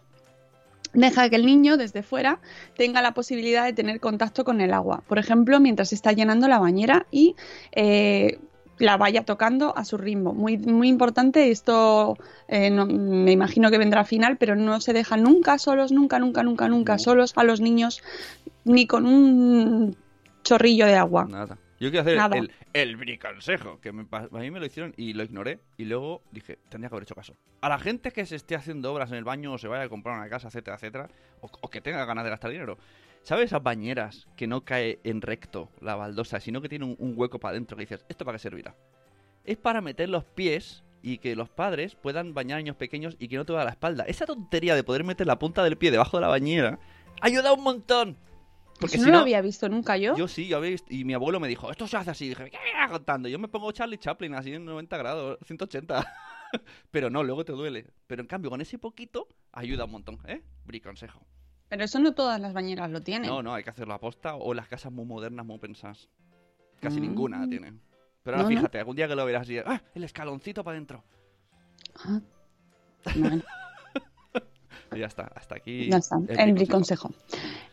Deja 0.94 1.30
que 1.30 1.38
el 1.38 1.46
niño 1.46 1.78
desde 1.78 2.04
fuera 2.04 2.40
tenga 2.76 3.02
la 3.02 3.14
posibilidad 3.14 3.64
de 3.66 3.74
tener 3.74 4.00
contacto 4.00 4.44
con 4.44 4.60
el 4.62 4.74
agua. 4.74 5.04
Por 5.08 5.20
ejemplo, 5.20 5.60
mientras 5.60 5.94
está 5.94 6.12
llenando 6.12 6.48
la 6.48 6.60
bañera 6.60 7.06
y 7.12 7.36
eh, 7.72 8.40
la 8.78 8.98
vaya 8.98 9.24
tocando 9.24 9.78
a 9.78 9.86
su 9.86 9.98
ritmo. 9.98 10.34
Muy, 10.34 10.58
muy 10.58 10.90
importante, 10.90 11.52
esto 11.52 12.18
eh, 12.48 12.70
no- 12.72 12.86
me 12.88 13.32
imagino 13.32 13.70
que 13.72 13.78
vendrá 13.78 14.02
al 14.02 14.06
final, 14.08 14.38
pero 14.38 14.56
no 14.56 14.82
se 14.82 14.92
deja 14.92 15.18
nunca 15.18 15.58
solos, 15.60 15.92
nunca, 15.92 16.20
nunca, 16.20 16.44
nunca, 16.44 16.68
nunca 16.68 16.98
solos 16.98 17.34
a 17.36 17.44
los 17.44 17.62
niños 17.62 18.02
ni 18.66 18.88
con 18.88 19.06
un 19.06 19.96
chorrillo 20.44 20.86
de 20.88 20.96
agua. 20.96 21.26
Nada. 21.30 21.58
Yo 21.82 21.90
quiero 21.90 22.02
hacer 22.02 22.16
Nada. 22.16 22.38
el, 22.38 22.52
el 22.74 22.96
briconsejo, 22.96 23.82
que 23.82 23.92
me 23.92 24.06
a 24.12 24.28
mí 24.28 24.52
me 24.52 24.60
lo 24.60 24.66
hicieron 24.68 24.94
y 24.98 25.14
lo 25.14 25.24
ignoré. 25.24 25.60
Y 25.78 25.86
luego 25.86 26.22
dije, 26.32 26.60
tendría 26.70 26.90
que 26.90 26.96
haber 26.96 27.04
hecho 27.04 27.16
caso. 27.16 27.36
A 27.62 27.70
la 27.70 27.80
gente 27.80 28.12
que 28.12 28.24
se 28.28 28.36
esté 28.36 28.54
haciendo 28.56 28.94
obras 28.94 29.10
en 29.10 29.18
el 29.18 29.24
baño 29.24 29.52
o 29.52 29.58
se 29.58 29.68
vaya 29.68 29.84
a 29.86 29.90
comprar 29.90 30.16
una 30.16 30.30
casa, 30.30 30.50
etcétera, 30.50 30.76
etcétera, 30.76 31.10
o, 31.42 31.50
o 31.60 31.70
que 31.70 31.82
tenga 31.82 32.06
ganas 32.06 32.24
de 32.24 32.30
gastar 32.30 32.52
dinero. 32.52 32.78
¿Sabes 33.24 33.46
esas 33.46 33.64
bañeras 33.64 34.28
que 34.36 34.46
no 34.46 34.64
cae 34.64 35.00
en 35.04 35.22
recto 35.22 35.70
la 35.82 35.96
baldosa, 35.96 36.40
sino 36.40 36.62
que 36.62 36.70
tiene 36.70 36.86
un, 36.86 36.96
un 37.00 37.14
hueco 37.16 37.40
para 37.40 37.54
adentro 37.54 37.76
que 37.76 37.82
dices, 37.84 38.06
¿esto 38.10 38.26
para 38.26 38.38
qué 38.38 38.44
servirá? 38.44 38.76
Es 39.44 39.58
para 39.58 39.82
meter 39.82 40.08
los 40.10 40.24
pies 40.24 40.84
y 41.02 41.18
que 41.18 41.36
los 41.36 41.50
padres 41.50 41.96
puedan 41.96 42.36
bañar 42.36 42.58
a 42.58 42.62
niños 42.62 42.76
pequeños 42.76 43.16
y 43.18 43.28
que 43.28 43.38
no 43.38 43.46
te 43.46 43.54
va 43.54 43.64
a 43.64 43.66
la 43.66 43.72
espalda. 43.72 44.04
Esa 44.04 44.28
tontería 44.28 44.76
de 44.76 44.84
poder 44.84 45.04
meter 45.04 45.26
la 45.26 45.40
punta 45.40 45.64
del 45.64 45.78
pie 45.78 45.90
debajo 45.90 46.18
de 46.18 46.22
la 46.22 46.28
bañera 46.28 46.78
ayuda 47.22 47.54
un 47.54 47.64
montón. 47.64 48.18
Porque 48.82 48.98
Eso 48.98 49.06
si 49.06 49.12
no 49.12 49.18
lo 49.18 49.22
había 49.22 49.40
visto 49.42 49.70
nunca 49.70 49.96
yo. 49.96 50.16
yo 50.18 50.28
sí, 50.28 50.48
yo 50.48 50.58
había 50.58 50.72
visto- 50.72 50.92
y 50.94 51.06
mi 51.06 51.14
abuelo 51.14 51.40
me 51.40 51.48
dijo, 51.48 51.72
esto 51.72 51.88
se 51.88 51.96
hace 51.98 52.10
así. 52.12 52.28
dije, 52.30 52.50
¿qué 52.50 52.58
me 52.58 52.90
contando? 52.92 53.30
Yo 53.30 53.40
me 53.40 53.48
pongo 53.48 53.72
Charlie 53.72 53.98
Chaplin 54.00 54.34
así 54.36 54.54
en 54.54 54.66
90 54.66 54.98
grados, 54.98 55.38
180. 55.46 56.06
Pero 56.92 57.10
no, 57.10 57.24
luego 57.24 57.46
te 57.46 57.54
duele. 57.54 57.88
Pero 58.08 58.22
en 58.22 58.28
cambio, 58.28 58.50
con 58.50 58.60
ese 58.60 58.78
poquito, 58.78 59.28
ayuda 59.54 59.86
un 59.86 59.92
montón, 59.92 60.20
¿eh? 60.28 60.42
Briconsejo. 60.66 61.26
Pero 61.70 61.86
eso 61.86 62.00
no 62.00 62.14
todas 62.14 62.42
las 62.42 62.52
bañeras 62.54 62.92
lo 62.92 63.00
tienen. 63.02 63.30
No, 63.30 63.42
no, 63.42 63.54
hay 63.54 63.64
que 63.64 63.70
hacerlo 63.70 63.94
a 63.94 64.00
posta 64.00 64.36
o 64.36 64.54
las 64.54 64.68
casas 64.68 64.92
muy 64.92 65.06
modernas, 65.06 65.46
muy 65.46 65.58
pensadas. 65.60 66.10
Casi 66.82 67.00
Mm. 67.00 67.04
ninguna 67.04 67.48
tiene. 67.48 67.74
Pero 68.24 68.36
ahora 68.38 68.44
No, 68.44 68.50
no. 68.50 68.58
fíjate, 68.58 68.80
algún 68.80 68.96
día 68.98 69.08
que 69.08 69.16
lo 69.16 69.26
verás 69.26 69.44
así, 69.44 69.58
¡ah! 69.60 69.82
El 69.96 70.04
escaloncito 70.04 70.64
para 70.64 70.76
adentro. 70.76 71.04
Ah, 72.04 72.20
bueno. 73.16 73.42
Y 74.94 75.00
ya 75.00 75.06
está, 75.06 75.32
hasta 75.36 75.56
aquí. 75.56 75.90
Ya 75.90 75.98
está, 75.98 76.18
el 76.28 76.54
briconsejo. 76.54 77.12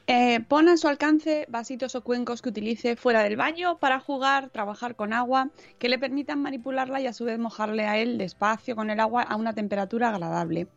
Eh, 0.07 0.40
pon 0.46 0.68
a 0.68 0.76
su 0.76 0.87
alcance 0.88 1.46
vasitos 1.48 1.94
o 1.96 2.02
cuencos 2.04 2.42
que 2.42 2.48
utilice 2.48 2.94
fuera 2.96 3.22
del 3.22 3.37
baño 3.37 3.78
para 3.78 3.98
jugar, 4.00 4.50
trabajar 4.50 4.94
con 4.94 5.12
agua, 5.12 5.50
que 5.78 5.88
le 5.88 5.98
permitan 5.98 6.40
manipularla 6.40 7.00
y 7.00 7.07
a 7.07 7.12
su 7.12 7.24
vez 7.24 7.38
mojarle 7.38 7.87
a 7.87 7.98
él 7.98 8.18
despacio 8.18 8.76
con 8.76 8.90
el 8.90 9.00
agua 9.00 9.22
a 9.22 9.37
una 9.37 9.52
temperatura 9.52 10.11
agradable. 10.11 10.68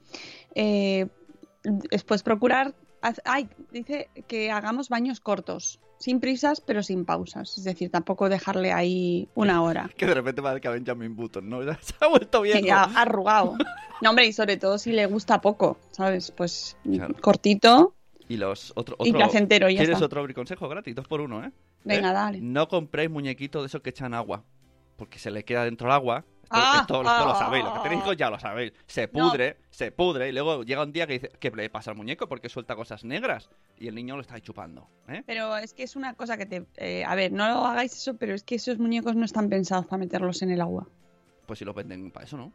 Eh, 0.55 1.07
después 1.63 2.23
procurar, 2.23 2.73
haz- 3.01 3.21
ay, 3.23 3.47
dice 3.71 4.09
que 4.27 4.51
hagamos 4.51 4.89
baños 4.89 5.19
cortos, 5.19 5.79
sin 6.01 6.19
prisas 6.19 6.59
pero 6.61 6.83
sin 6.83 7.05
pausas, 7.05 7.57
es 7.57 7.63
decir, 7.63 7.89
tampoco 7.91 8.27
dejarle 8.27 8.73
ahí 8.73 9.29
una 9.35 9.61
hora. 9.63 9.89
Que 9.95 10.05
de 10.05 10.13
repente 10.15 10.41
va 10.41 10.51
a 10.51 10.59
caer 10.59 10.79
Benjamin 10.79 11.15
Button, 11.15 11.47
¿no? 11.49 11.61
Se 11.81 11.93
ha 12.01 12.07
vuelto 12.07 12.41
viejo. 12.41 12.59
Ya, 12.65 12.83
arrugado. 12.83 13.55
No, 14.01 14.09
hombre, 14.09 14.25
y 14.25 14.33
sobre 14.33 14.57
todo 14.57 14.77
si 14.77 14.91
le 14.91 15.05
gusta 15.05 15.39
poco, 15.41 15.77
¿sabes? 15.91 16.31
Pues 16.31 16.75
Claro. 16.83 17.15
cortito 17.21 17.93
Y 18.27 18.37
los 18.37 18.73
otro, 18.75 18.95
y 18.99 19.09
otro- 19.09 19.19
placentero, 19.19 19.69
y 19.69 19.75
ya 19.75 19.79
¿Quieres 19.81 19.95
está. 19.95 20.05
otro 20.07 20.23
briconsejo 20.23 20.67
gratis? 20.67 20.95
Dos 20.95 21.07
por 21.07 21.21
uno, 21.21 21.45
¿eh? 21.45 21.51
Venga, 21.83 22.09
¿Eh? 22.09 22.13
dale. 22.13 22.41
No 22.41 22.67
compréis 22.67 23.09
muñequitos 23.09 23.61
de 23.61 23.67
esos 23.67 23.81
que 23.81 23.91
echan 23.91 24.13
agua. 24.13 24.43
Porque 24.97 25.17
se 25.19 25.31
le 25.31 25.43
queda 25.45 25.63
dentro 25.65 25.87
el 25.87 25.93
agua. 25.93 26.25
Esto, 26.53 26.61
Ah, 26.67 26.77
esto- 26.81 27.03
lo 27.03 27.09
ah, 27.09 27.35
sabéis. 27.39 27.63
Lo 27.65 27.73
que 27.73 27.79
tenéis 27.79 28.01
ah. 28.01 28.03
hijos 28.05 28.17
ya 28.17 28.29
lo 28.29 28.39
sabéis. 28.39 28.73
Se 28.87 29.07
No. 29.07 29.29
pudre, 29.29 29.57
se 29.69 29.91
pudre. 29.91 30.29
Y 30.29 30.31
luego 30.31 30.63
llega 30.63 30.83
un 30.83 30.91
día 30.91 31.07
que 31.07 31.13
dice, 31.13 31.29
¿qué 31.39 31.49
le 31.51 31.69
pasa 31.69 31.91
al 31.91 31.97
muñeco? 31.97 32.27
Porque 32.27 32.49
suelta 32.49 32.75
cosas 32.75 33.03
negras. 33.03 33.49
Y 33.77 33.87
el 33.87 33.95
niño 33.95 34.15
lo 34.15 34.21
está 34.21 34.35
ahí 34.35 34.41
chupando. 34.41 34.87
¿eh? 35.07 35.23
Pero 35.25 35.55
es 35.57 35.73
que 35.73 35.83
es 35.83 35.95
una 35.95 36.13
cosa 36.13 36.37
que 36.37 36.45
te... 36.45 36.65
eh, 36.77 37.03
a 37.05 37.15
ver, 37.15 37.31
no 37.31 37.47
lo 37.47 37.65
hagáis 37.65 37.93
eso, 37.93 38.15
pero 38.17 38.33
es 38.35 38.43
que 38.43 38.55
esos 38.55 38.77
muñecos 38.79 39.15
no 39.15 39.25
están 39.25 39.49
pensados 39.49 39.85
para 39.87 39.99
meterlos 39.99 40.41
en 40.41 40.51
el 40.51 40.61
agua. 40.61 40.87
Pues 41.45 41.59
si 41.59 41.65
lo 41.65 41.73
venden 41.73 42.11
para 42.11 42.25
eso, 42.25 42.37
¿no? 42.37 42.51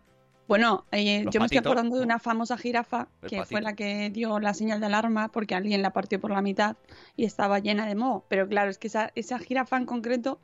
Bueno, 0.49 0.85
eh, 0.93 1.25
Los 1.25 1.35
yo 1.35 1.41
me 1.41 1.47
estoy 1.47 1.59
acordando 1.59 1.97
de 1.97 2.05
una 2.05 2.21
famosa 2.21 2.57
jirafa 2.57 3.09
que 3.29 3.45
fue 3.45 3.61
la 3.61 3.73
que 3.73 4.11
dio 4.11 4.39
la 4.39 4.55
señal 4.55 4.79
de 4.79 4.87
alarma 4.87 5.27
porque 5.29 5.57
alguien 5.57 5.83
la 5.83 5.91
partió 5.93 6.21
por 6.21 6.31
la 6.31 6.41
mitad 6.41 6.77
y 7.17 7.25
estaba 7.25 7.59
llena 7.59 7.85
de 7.85 7.97
moho. 7.97 8.25
Pero 8.29 8.47
claro, 8.47 8.71
es 8.71 8.79
que 8.79 8.87
esa, 8.87 9.11
esa 9.17 9.41
jirafa 9.41 9.77
en 9.77 9.87
concreto 9.87 10.39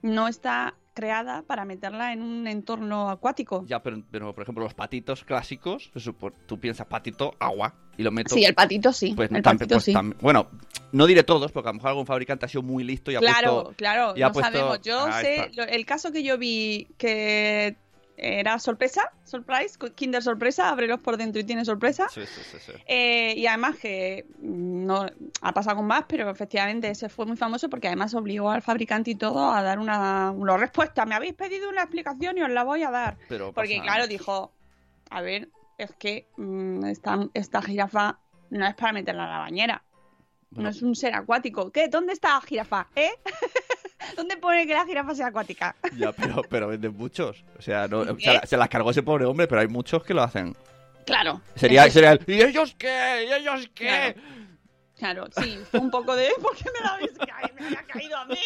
no 0.00 0.26
está 0.26 0.74
creada 0.94 1.42
para 1.42 1.64
meterla 1.64 2.12
en 2.12 2.22
un 2.22 2.46
entorno 2.46 3.10
acuático. 3.10 3.64
Ya, 3.66 3.82
pero, 3.82 4.02
pero 4.10 4.34
por 4.34 4.42
ejemplo, 4.42 4.64
los 4.64 4.74
patitos 4.74 5.24
clásicos, 5.24 5.90
supo- 5.96 6.32
tú 6.46 6.58
piensas 6.60 6.86
patito, 6.86 7.34
agua. 7.38 7.74
Y 7.96 8.02
lo 8.02 8.10
meto. 8.10 8.34
Sí, 8.34 8.44
el 8.44 8.54
patito 8.54 8.92
sí. 8.92 9.12
pues, 9.14 9.30
el 9.30 9.38
tam- 9.42 9.58
patito 9.58 9.74
pues 9.76 9.84
sí. 9.84 9.92
tam- 9.92 10.16
bueno, 10.20 10.48
no 10.92 11.06
diré 11.06 11.22
todos, 11.24 11.52
porque 11.52 11.68
a 11.68 11.72
lo 11.72 11.76
mejor 11.76 11.90
algún 11.90 12.06
fabricante 12.06 12.46
ha 12.46 12.48
sido 12.48 12.62
muy 12.62 12.84
listo 12.84 13.10
y 13.10 13.16
ha 13.16 13.20
Claro, 13.20 13.54
puesto. 13.64 13.74
claro, 13.76 14.10
ha 14.10 14.14
no 14.18 14.32
puesto- 14.32 14.52
sabemos. 14.52 14.80
Yo 14.82 15.12
sé, 15.20 15.36
está. 15.46 15.64
el 15.64 15.86
caso 15.86 16.10
que 16.12 16.22
yo 16.22 16.38
vi 16.38 16.88
que 16.98 17.76
era 18.22 18.58
sorpresa, 18.60 19.12
surprise, 19.24 19.76
Kinder 19.96 20.22
sorpresa, 20.22 20.68
ábrelos 20.68 21.00
por 21.00 21.16
dentro 21.16 21.40
y 21.40 21.44
tiene 21.44 21.64
sorpresa. 21.64 22.08
Sí, 22.08 22.24
sí, 22.24 22.40
sí, 22.44 22.58
sí. 22.60 22.72
Eh, 22.86 23.34
y 23.36 23.46
además 23.48 23.76
que 23.78 24.26
no 24.40 25.06
ha 25.40 25.52
pasado 25.52 25.76
con 25.78 25.86
más, 25.86 26.04
pero 26.06 26.30
efectivamente 26.30 26.88
ese 26.88 27.08
fue 27.08 27.26
muy 27.26 27.36
famoso 27.36 27.68
porque 27.68 27.88
además 27.88 28.14
obligó 28.14 28.50
al 28.50 28.62
fabricante 28.62 29.10
y 29.10 29.14
todo 29.16 29.50
a 29.52 29.62
dar 29.62 29.80
una, 29.80 30.30
una 30.30 30.56
respuesta. 30.56 31.04
Me 31.04 31.16
habéis 31.16 31.34
pedido 31.34 31.68
una 31.68 31.82
explicación 31.82 32.38
y 32.38 32.42
os 32.42 32.50
la 32.50 32.62
voy 32.62 32.84
a 32.84 32.90
dar. 32.92 33.16
Pero 33.28 33.52
Porque 33.52 33.80
claro, 33.80 34.06
dijo, 34.06 34.52
a 35.10 35.20
ver, 35.20 35.48
es 35.78 35.92
que 35.98 36.28
mm, 36.36 36.84
esta, 36.84 37.28
esta 37.34 37.60
jirafa 37.60 38.20
no 38.50 38.66
es 38.66 38.74
para 38.76 38.92
meterla 38.92 39.24
en 39.24 39.30
la 39.30 39.38
bañera. 39.38 39.82
Bueno, 40.50 40.64
No 40.64 40.68
es 40.70 40.82
un 40.82 40.94
ser 40.94 41.14
acuático. 41.14 41.72
¿Qué? 41.72 41.88
¿Dónde 41.88 42.12
está 42.12 42.34
la 42.34 42.40
jirafa? 42.42 42.86
¿Eh? 42.94 43.10
¿Dónde 44.16 44.36
pone 44.36 44.66
que 44.66 44.74
la 44.74 44.84
jirafa 44.84 45.14
sea 45.14 45.28
acuática? 45.28 45.76
Ya, 45.96 46.12
pero, 46.12 46.42
pero 46.48 46.68
venden 46.68 46.96
muchos. 46.96 47.44
O 47.58 47.62
sea, 47.62 47.86
no, 47.86 48.00
o 48.00 48.16
¿Qué? 48.16 48.24
sea, 48.24 48.46
se 48.46 48.56
las 48.56 48.68
cargó 48.68 48.90
ese 48.90 49.02
pobre 49.02 49.24
hombre, 49.24 49.46
pero 49.46 49.60
hay 49.60 49.68
muchos 49.68 50.02
que 50.02 50.14
lo 50.14 50.22
hacen. 50.22 50.56
Claro. 51.04 51.40
Sería, 51.54 51.90
sería 51.90 52.12
el, 52.12 52.20
¿y 52.26 52.42
ellos 52.42 52.74
qué? 52.78 53.26
¿Y 53.28 53.32
ellos 53.32 53.68
qué? 53.74 54.16
Claro, 54.96 55.26
sí, 55.36 55.58
fue 55.70 55.80
un 55.80 55.90
poco 55.90 56.14
de 56.14 56.28
¿por 56.42 56.56
qué 56.56 56.64
me 56.72 56.80
la 56.80 56.94
habéis 56.94 57.12
caído? 57.18 57.54
Me 57.58 57.66
había 57.66 57.82
caído 57.82 58.16
a 58.16 58.24
mí. 58.26 58.38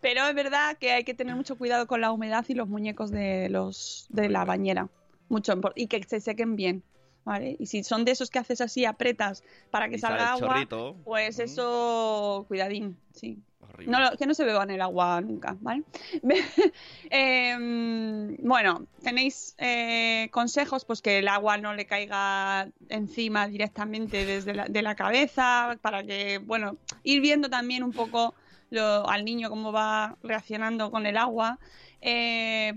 Pero 0.00 0.26
es 0.26 0.34
verdad 0.34 0.78
que 0.78 0.92
hay 0.92 1.04
que 1.04 1.14
tener 1.14 1.34
mucho 1.34 1.56
cuidado 1.56 1.86
con 1.86 2.00
la 2.00 2.12
humedad 2.12 2.44
y 2.48 2.54
los 2.54 2.68
muñecos 2.68 3.10
de 3.10 3.48
los 3.50 4.06
de 4.08 4.28
la 4.28 4.44
bañera. 4.44 4.88
Mucho 5.28 5.60
y 5.74 5.88
que 5.88 6.02
se 6.04 6.20
sequen 6.20 6.56
bien, 6.56 6.82
¿vale? 7.28 7.56
Y 7.58 7.66
si 7.66 7.84
son 7.84 8.04
de 8.04 8.12
esos 8.12 8.30
que 8.30 8.38
haces 8.40 8.60
así, 8.60 8.84
apretas 8.84 9.44
para 9.70 9.88
que 9.88 9.96
Y 9.96 9.98
salga 9.98 10.32
agua, 10.32 10.48
chorrito. 10.48 10.96
pues 11.04 11.38
Mm, 11.38 11.42
eso, 11.42 12.44
cuidadín, 12.48 12.96
sí. 13.12 13.38
horrible. 13.60 13.92
No, 13.92 14.00
lo- 14.00 14.16
que 14.16 14.26
no 14.26 14.34
se 14.34 14.44
beba 14.44 14.62
en 14.64 14.70
el 14.70 14.80
agua 14.80 15.20
nunca, 15.20 15.56
¿vale? 15.60 15.82
Em, 17.10 18.36
bueno, 18.42 18.86
tenéis 19.02 19.54
eh, 19.58 20.28
consejos, 20.30 20.84
pues 20.84 21.00
que 21.02 21.18
el 21.18 21.28
agua 21.28 21.56
no 21.58 21.74
le 21.74 21.86
caiga 21.86 22.68
encima 22.88 23.46
directamente 23.46 24.24
desde 24.24 24.54
la, 24.54 24.64
de 24.66 24.82
la 24.82 24.94
cabeza, 24.94 25.78
para 25.82 26.02
que, 26.04 26.38
bueno, 26.38 26.76
ir 27.02 27.20
viendo 27.20 27.48
también 27.50 27.82
un 27.82 27.92
poco 27.92 28.34
lo- 28.70 29.08
al 29.08 29.24
niño 29.24 29.48
cómo 29.50 29.72
va 29.72 30.16
reaccionando 30.22 30.90
con 30.90 31.06
el 31.06 31.16
agua. 31.16 31.58
Eh, 32.00 32.74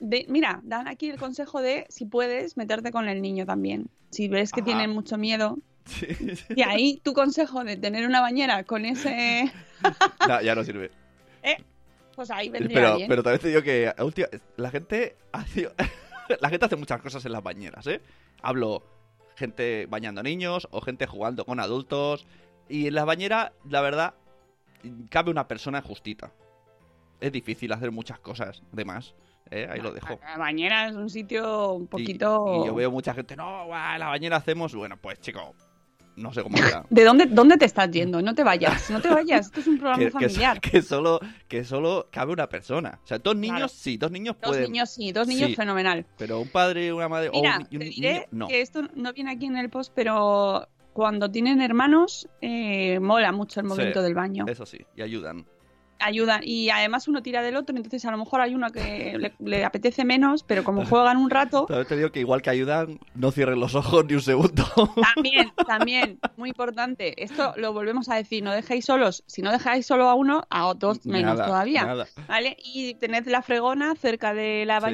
de- 0.00 0.26
mira, 0.28 0.60
dan 0.64 0.88
aquí 0.88 1.10
el 1.10 1.18
consejo 1.18 1.60
de 1.62 1.86
si 1.88 2.04
puedes 2.06 2.56
meterte 2.56 2.90
con 2.92 3.08
el 3.08 3.20
niño 3.22 3.46
también. 3.46 3.88
Si 4.10 4.28
ves 4.28 4.52
que 4.52 4.60
Ajá. 4.60 4.66
tienen 4.66 4.90
mucho 4.90 5.16
miedo. 5.18 5.58
Sí. 5.86 6.06
Y 6.56 6.62
ahí 6.62 7.00
tu 7.02 7.12
consejo 7.12 7.62
de 7.64 7.76
tener 7.76 8.06
una 8.06 8.20
bañera 8.20 8.64
con 8.64 8.84
ese... 8.84 9.52
Ya, 10.28 10.40
ya 10.42 10.54
no 10.54 10.64
sirve. 10.64 10.90
Pues 12.16 12.30
ahí 12.30 12.48
vendría 12.48 12.76
Pero, 12.80 12.96
bien. 12.96 13.08
pero 13.08 13.22
también 13.24 13.40
te 13.40 13.48
digo 13.48 13.62
que 13.62 13.92
última- 13.98 14.28
la 14.56 14.70
gente 14.70 15.16
hace, 15.32 15.68
la 16.40 16.48
gente 16.48 16.66
hace 16.66 16.76
muchas 16.76 17.02
cosas 17.02 17.24
en 17.26 17.32
las 17.32 17.42
bañeras, 17.42 17.84
¿eh? 17.88 18.00
Hablo 18.40 18.84
gente 19.34 19.86
bañando 19.86 20.22
niños 20.22 20.68
o 20.70 20.80
gente 20.80 21.06
jugando 21.08 21.44
con 21.44 21.58
adultos. 21.58 22.24
Y 22.68 22.86
en 22.86 22.94
la 22.94 23.04
bañera, 23.04 23.52
la 23.68 23.80
verdad, 23.80 24.14
cabe 25.10 25.32
una 25.32 25.48
persona 25.48 25.82
justita. 25.82 26.32
Es 27.20 27.32
difícil 27.32 27.72
hacer 27.72 27.90
muchas 27.90 28.20
cosas 28.20 28.62
de 28.70 28.84
más. 28.84 29.14
¿Eh? 29.50 29.68
Ahí 29.70 29.80
lo 29.80 29.92
dejo. 29.92 30.18
La 30.22 30.38
bañera 30.38 30.88
es 30.88 30.94
un 30.96 31.08
sitio 31.10 31.72
un 31.74 31.86
poquito... 31.86 32.62
Y, 32.62 32.66
yo 32.66 32.74
veo 32.74 32.90
mucha 32.90 33.14
gente, 33.14 33.36
no, 33.36 33.66
la 33.68 34.06
bañera 34.08 34.36
hacemos. 34.36 34.74
Bueno, 34.74 34.96
pues 35.00 35.20
chico, 35.20 35.54
no 36.16 36.32
sé 36.32 36.42
cómo 36.42 36.56
será. 36.56 36.84
¿De 36.90 37.04
dónde, 37.04 37.26
dónde 37.26 37.56
te 37.56 37.64
estás 37.64 37.90
yendo? 37.90 38.22
No 38.22 38.34
te 38.34 38.42
vayas, 38.44 38.90
no 38.90 39.00
te 39.00 39.08
vayas. 39.08 39.46
Esto 39.46 39.60
es 39.60 39.66
un 39.66 39.78
programa 39.78 39.98
que, 39.98 40.04
que, 40.06 40.10
familiar. 40.12 40.60
que 40.60 40.82
solo, 40.82 41.20
que 41.48 41.64
solo 41.64 42.08
cabe 42.10 42.32
una 42.32 42.48
persona. 42.48 43.00
O 43.02 43.06
sea, 43.06 43.18
dos 43.18 43.36
niños, 43.36 43.56
Claro. 43.58 43.68
sí, 43.68 43.96
dos 43.96 44.10
niños 44.10 44.36
Dos 44.40 44.50
pueden. 44.50 44.72
niños 44.72 44.90
sí, 44.90 45.12
dos 45.12 45.26
niños 45.26 45.48
Sí. 45.50 45.56
fenomenal. 45.56 46.06
Pero 46.18 46.40
un 46.40 46.48
padre, 46.48 46.92
una 46.92 47.08
madre 47.08 47.30
Mira, 47.32 47.56
o 47.56 47.60
un, 47.60 47.66
y 47.70 47.76
un 47.76 47.80
te 47.82 47.88
niño, 47.90 47.94
diré 47.96 48.28
no. 48.30 48.48
que 48.48 48.60
esto 48.60 48.82
no 48.94 49.12
viene 49.12 49.32
aquí 49.32 49.46
en 49.46 49.56
el 49.56 49.70
post, 49.70 49.92
pero 49.94 50.68
cuando 50.92 51.28
tienen 51.28 51.60
hermanos, 51.60 52.28
eh, 52.40 53.00
mola 53.00 53.32
mucho 53.32 53.58
el 53.60 53.66
Sí, 53.66 53.68
momento 53.70 54.00
del 54.00 54.14
baño. 54.14 54.44
Eso 54.46 54.64
sí, 54.64 54.78
y 54.96 55.02
ayudan. 55.02 55.44
Ayuda. 55.98 56.40
Y 56.42 56.70
además 56.70 57.08
uno 57.08 57.22
tira 57.22 57.42
del 57.42 57.56
otro, 57.56 57.76
entonces 57.76 58.04
a 58.04 58.10
lo 58.10 58.18
mejor 58.18 58.40
hay 58.40 58.54
uno 58.54 58.70
que 58.70 59.16
le, 59.18 59.32
le 59.38 59.64
apetece 59.64 60.04
menos, 60.04 60.42
pero 60.42 60.64
como 60.64 60.84
juegan 60.84 61.16
un 61.16 61.30
rato, 61.30 61.66
También 61.68 61.86
te 61.86 61.96
digo 61.96 62.12
que 62.12 62.20
igual 62.20 62.42
que 62.42 62.50
ayudan, 62.50 62.98
no 63.14 63.30
cierren 63.30 63.60
los 63.60 63.74
ojos 63.74 64.04
ni 64.06 64.14
un 64.14 64.22
segundo. 64.22 64.64
también, 65.14 65.52
también, 65.66 66.18
muy 66.36 66.50
importante. 66.50 67.22
Esto 67.22 67.54
lo 67.56 67.72
volvemos 67.72 68.08
a 68.08 68.16
decir, 68.16 68.42
no 68.42 68.52
dejéis 68.52 68.84
solos. 68.84 69.24
Si 69.26 69.42
no 69.42 69.50
dejáis 69.50 69.86
solo 69.86 70.08
a 70.08 70.14
uno, 70.14 70.46
a 70.50 70.72
dos 70.74 71.06
menos 71.06 71.36
Nada, 71.36 71.46
todavía. 71.46 71.84
nada. 71.84 72.06
¿Vale? 72.28 72.56
Y 72.62 72.94
tened 72.94 73.26
la 73.26 73.42
fregona 73.42 73.94
cerca 73.94 74.34
de 74.34 74.64
la 74.66 74.80
Sí. 74.80 74.86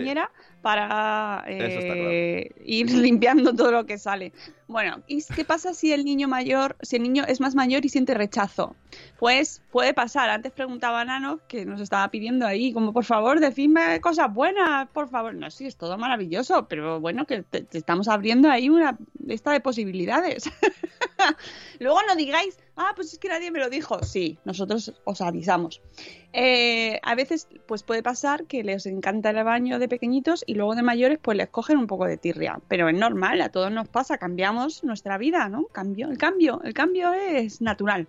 Para 0.62 1.44
eh, 1.46 2.50
ir 2.64 2.90
limpiando 2.92 3.54
todo 3.54 3.72
lo 3.72 3.86
que 3.86 3.98
sale. 3.98 4.32
Bueno, 4.68 5.02
¿y 5.08 5.22
qué 5.24 5.44
pasa 5.44 5.74
si 5.74 5.92
el 5.92 6.04
niño 6.04 6.28
mayor, 6.28 6.76
si 6.82 6.96
el 6.96 7.02
niño 7.02 7.24
es 7.26 7.40
más 7.40 7.54
mayor 7.54 7.84
y 7.84 7.88
siente 7.88 8.14
rechazo? 8.14 8.76
Pues 9.18 9.62
puede 9.72 9.94
pasar. 9.94 10.30
Antes 10.30 10.52
preguntaba 10.52 11.04
Nano, 11.04 11.40
que 11.48 11.64
nos 11.66 11.80
estaba 11.80 12.08
pidiendo 12.08 12.46
ahí, 12.46 12.72
como 12.72 12.92
por 12.92 13.04
favor, 13.04 13.40
decidme 13.40 14.00
cosas 14.00 14.32
buenas, 14.32 14.88
por 14.90 15.08
favor. 15.08 15.34
No, 15.34 15.50
sí, 15.50 15.66
es 15.66 15.76
todo 15.76 15.98
maravilloso, 15.98 16.68
pero 16.68 17.00
bueno, 17.00 17.26
que 17.26 17.42
te, 17.42 17.62
te 17.62 17.78
estamos 17.78 18.06
abriendo 18.06 18.48
ahí 18.48 18.68
una 18.68 18.96
lista 19.24 19.50
de 19.50 19.60
posibilidades. 19.60 20.50
Luego 21.80 21.98
no 22.06 22.14
digáis, 22.14 22.58
ah, 22.82 22.92
pues 22.96 23.12
es 23.12 23.18
que 23.18 23.28
nadie 23.28 23.50
me 23.50 23.58
lo 23.58 23.68
dijo. 23.68 24.02
Sí, 24.02 24.38
nosotros 24.44 24.92
os 25.04 25.20
avisamos. 25.20 25.80
Eh, 26.32 26.98
a 27.02 27.14
veces 27.14 27.46
pues 27.66 27.82
puede 27.82 28.02
pasar 28.02 28.44
que 28.46 28.62
les 28.64 28.86
encanta 28.86 29.30
el 29.30 29.44
baño 29.44 29.78
de 29.78 29.88
pequeñitos 29.88 30.44
y 30.46 30.54
luego 30.54 30.74
de 30.74 30.82
mayores 30.82 31.18
pues 31.20 31.36
les 31.36 31.48
cogen 31.48 31.76
un 31.76 31.86
poco 31.86 32.06
de 32.06 32.16
tirria. 32.16 32.58
Pero 32.68 32.88
es 32.88 32.96
normal, 32.96 33.40
a 33.42 33.50
todos 33.50 33.70
nos 33.70 33.88
pasa, 33.88 34.16
cambiamos 34.16 34.82
nuestra 34.84 35.18
vida, 35.18 35.48
¿no? 35.48 35.66
Cambio, 35.66 36.08
el 36.10 36.18
cambio, 36.18 36.60
el 36.64 36.72
cambio 36.72 37.12
es 37.12 37.60
natural. 37.60 38.06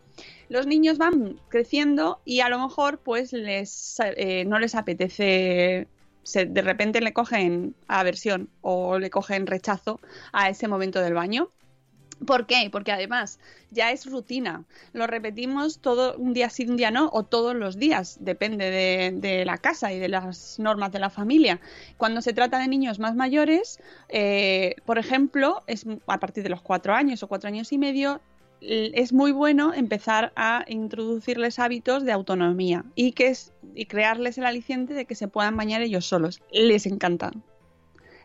Los 0.49 0.67
niños 0.67 0.97
van 0.97 1.39
creciendo 1.49 2.19
y 2.25 2.39
a 2.39 2.49
lo 2.49 2.59
mejor 2.59 2.99
pues 2.99 3.33
les 3.33 3.97
eh, 4.15 4.45
no 4.45 4.57
les 4.59 4.75
apetece 4.75 5.87
se- 6.23 6.45
de 6.45 6.61
repente 6.61 7.01
le 7.01 7.13
cogen 7.13 7.73
aversión 7.87 8.47
o 8.61 8.99
le 8.99 9.09
cogen 9.09 9.47
rechazo 9.47 9.99
a 10.31 10.49
ese 10.49 10.67
momento 10.67 11.01
del 11.01 11.13
baño. 11.15 11.49
¿Por 12.25 12.45
qué? 12.45 12.69
Porque 12.71 12.91
además 12.91 13.39
ya 13.71 13.91
es 13.91 14.05
rutina. 14.05 14.65
Lo 14.93 15.07
repetimos 15.07 15.79
todo 15.79 16.15
un 16.17 16.33
día 16.33 16.49
sí, 16.49 16.67
un 16.67 16.77
día 16.77 16.91
no, 16.91 17.09
o 17.13 17.23
todos 17.23 17.55
los 17.55 17.77
días. 17.77 18.17
Depende 18.19 18.69
de, 18.69 19.45
la 19.45 19.57
casa 19.57 19.91
y 19.91 19.99
de 19.99 20.09
las 20.09 20.59
normas 20.59 20.91
de 20.91 20.99
la 20.99 21.09
familia. 21.09 21.59
Cuando 21.97 22.21
se 22.21 22.33
trata 22.33 22.59
de 22.59 22.67
niños 22.67 22.99
más 22.99 23.15
mayores, 23.15 23.79
eh, 24.09 24.75
por 24.85 24.99
ejemplo, 24.99 25.63
es 25.67 25.85
a 26.07 26.19
partir 26.19 26.43
de 26.43 26.49
los 26.49 26.61
cuatro 26.61 26.93
años 26.93 27.23
o 27.23 27.27
cuatro 27.27 27.47
años 27.47 27.71
y 27.71 27.77
medio, 27.77 28.21
es 28.61 29.11
muy 29.11 29.31
bueno 29.31 29.73
empezar 29.73 30.31
a 30.35 30.63
introducirles 30.67 31.57
hábitos 31.57 32.03
de 32.03 32.11
autonomía 32.11 32.85
y 32.93 33.13
que 33.13 33.27
es 33.27 33.53
y 33.73 33.85
crearles 33.85 34.37
el 34.37 34.45
aliciente 34.45 34.93
de 34.93 35.05
que 35.05 35.15
se 35.15 35.27
puedan 35.27 35.57
bañar 35.57 35.81
ellos 35.81 36.05
solos. 36.05 36.41
Les 36.51 36.85
encanta. 36.85 37.31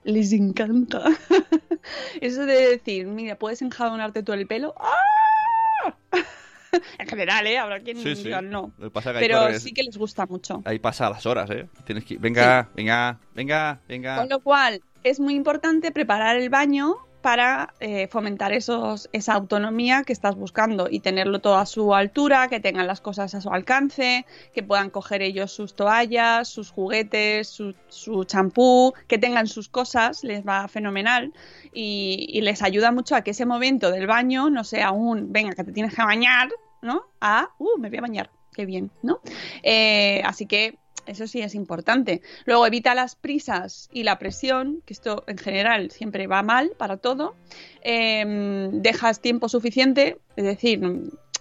Les 0.05 0.32
encanta. 0.32 1.05
Eso 2.20 2.47
de 2.47 2.68
decir, 2.68 3.07
mira, 3.07 3.37
puedes 3.37 3.62
enjabonarte 3.62 4.22
tú 4.22 4.32
el 4.32 4.47
pelo. 4.47 4.74
¡Ah! 4.78 5.95
en 6.99 7.07
general, 7.09 7.47
¿eh? 7.47 7.59
Habrá 7.59 7.80
quien 7.80 7.97
Sí, 7.99 8.16
sí. 8.16 8.24
diga 8.24 8.43
no. 8.43 8.72
Pasa 8.93 9.12
que 9.12 9.20
Pero 9.20 9.39
corres- 9.39 9.61
sí 9.61 9.72
que 9.72 9.82
les 9.82 9.97
gusta 9.97 10.26
mucho. 10.26 10.62
Ahí 10.64 10.78
pasa 10.78 11.09
las 11.11 11.24
horas, 11.26 11.49
¿eh? 11.51 11.68
Tienes 11.84 12.05
que... 12.05 12.16
Venga, 12.18 12.68
venga, 12.74 13.18
venga, 13.34 13.80
venga. 13.89 14.16
Con 14.16 14.28
lo 14.28 14.41
cual, 14.41 14.82
es 15.05 15.20
muy 15.20 15.34
importante 15.34 15.93
preparar 15.93 16.37
el 16.37 16.51
baño 16.51 16.97
para 17.27 17.74
eh, 17.81 18.07
fomentar 18.07 18.53
esa 18.53 19.33
autonomía 19.33 20.05
que 20.05 20.12
estás 20.12 20.37
buscando 20.37 20.87
y 20.89 21.01
tenerlo 21.01 21.41
todo 21.41 21.57
a 21.57 21.66
su 21.66 21.93
altura, 21.93 22.47
que 22.47 22.61
tengan 22.61 22.87
las 22.87 23.01
cosas 23.01 23.35
a 23.35 23.41
su 23.41 23.51
alcance, 23.51 24.24
que 24.55 24.62
puedan 24.62 24.91
coger 24.91 25.22
ellos 25.22 25.51
sus 25.51 25.74
toallas, 25.74 26.47
sus 26.47 26.70
juguetes, 26.70 27.49
su 27.49 28.24
champú, 28.27 28.95
que 29.09 29.18
tengan 29.18 29.49
sus 29.49 29.68
cosas, 29.68 30.22
les 30.22 30.47
va 30.47 30.68
fenomenal 30.68 31.33
y, 31.74 32.29
y 32.29 32.43
les 32.43 32.62
ayuda 32.62 32.93
mucho 32.93 33.16
a 33.16 33.22
que 33.22 33.33
ese 33.33 33.45
momento 33.45 33.91
del 33.91 34.07
baño 34.07 34.49
no 34.49 34.62
sea 34.62 34.93
un, 34.93 35.33
venga, 35.33 35.53
que 35.57 35.64
te 35.64 35.72
tienes 35.72 35.97
que 35.97 36.05
bañar, 36.05 36.51
¿no? 36.81 37.07
A, 37.20 37.49
uh, 37.59 37.77
me 37.81 37.89
voy 37.89 37.99
a 37.99 38.03
bañar, 38.03 38.31
qué 38.55 38.66
bien, 38.66 38.93
¿no? 39.03 39.18
Eh, 39.64 40.22
así 40.24 40.47
que 40.47 40.79
eso 41.07 41.26
sí 41.26 41.40
es 41.42 41.54
importante. 41.54 42.22
Luego 42.44 42.66
evita 42.66 42.94
las 42.94 43.16
prisas 43.16 43.88
y 43.92 44.02
la 44.02 44.18
presión, 44.18 44.82
que 44.84 44.92
esto 44.92 45.24
en 45.26 45.38
general 45.38 45.90
siempre 45.90 46.26
va 46.26 46.42
mal 46.42 46.72
para 46.76 46.96
todo. 46.96 47.34
Eh, 47.82 48.68
dejas 48.72 49.20
tiempo 49.20 49.48
suficiente, 49.48 50.18
es 50.36 50.44
decir, 50.44 50.80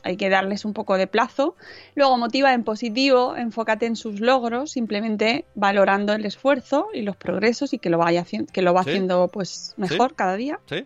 hay 0.04 0.18
que 0.18 0.30
darles 0.30 0.66
un 0.66 0.74
poco 0.74 0.98
de 0.98 1.08
plazo. 1.08 1.56
Luego 1.96 2.18
motiva 2.18 2.54
en 2.54 2.64
positivo, 2.64 3.36
enfócate 3.36 3.88
en 3.88 3.96
sus 3.96 4.20
logros, 4.20 4.72
simplemente 4.72 5.46
valorando 5.56 6.14
el 6.14 6.26
esfuerzo 6.26 6.90
y 6.94 7.02
los 7.02 7.16
progresos 7.16 7.74
y 7.74 7.80
que 7.80 7.90
lo 7.90 7.98
vaya 7.98 8.22
haciendo, 8.22 8.54
que 8.54 8.62
lo 8.62 8.74
va 8.74 8.84
Sí. 8.84 8.92
haciendo 8.92 9.28
pues 9.30 9.74
mejor 9.78 10.14
cada 10.14 10.36
día. 10.36 10.60
¿Sí? 10.70 10.86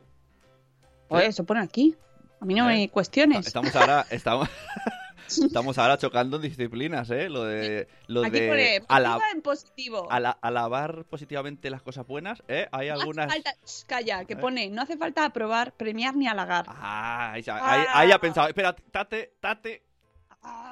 Pues 1.09 1.27
eso 1.27 1.43
pone 1.43 1.59
aquí. 1.59 1.95
A 2.39 2.45
mí 2.45 2.53
no 2.53 2.69
¿Eh? 2.69 2.73
me 2.73 2.89
cuestiones. 2.89 3.45
Estamos 3.45 3.75
ahora... 3.75 4.05
Estamos... 4.09 4.47
Estamos 5.37 5.77
ahora 5.77 5.97
chocando 5.97 6.37
en 6.37 6.41
disciplinas, 6.43 7.09
¿eh? 7.11 7.29
Lo 7.29 7.43
de... 7.43 7.87
Lo 8.07 8.23
Aquí 8.23 8.39
de 8.39 8.47
pone 8.47 8.75
en 9.33 9.41
positivo. 9.41 10.11
ala- 10.11 10.37
alabar 10.41 11.05
positivamente 11.05 11.69
las 11.69 11.81
cosas 11.81 12.07
buenas, 12.07 12.41
¿eh? 12.47 12.67
Hay 12.71 12.87
No 12.87 12.93
hace 12.93 13.01
algunas... 13.01 13.27
falta- 13.31 13.53
Shh, 13.65 13.85
calla, 13.85 14.25
que 14.25 14.33
¿Eh? 14.33 14.37
pone, 14.37 14.69
no 14.69 14.81
hace 14.81 14.97
falta 14.97 15.25
aprobar, 15.25 15.73
premiar 15.73 16.15
ni 16.15 16.27
halagar. 16.27 16.65
Ah, 16.69 17.33
ahí, 17.33 17.43
ahí 17.93 18.11
ha 18.11 18.19
pensado, 18.19 18.47
espera, 18.47 18.75
tate, 18.91 19.33
tate. 19.39 19.83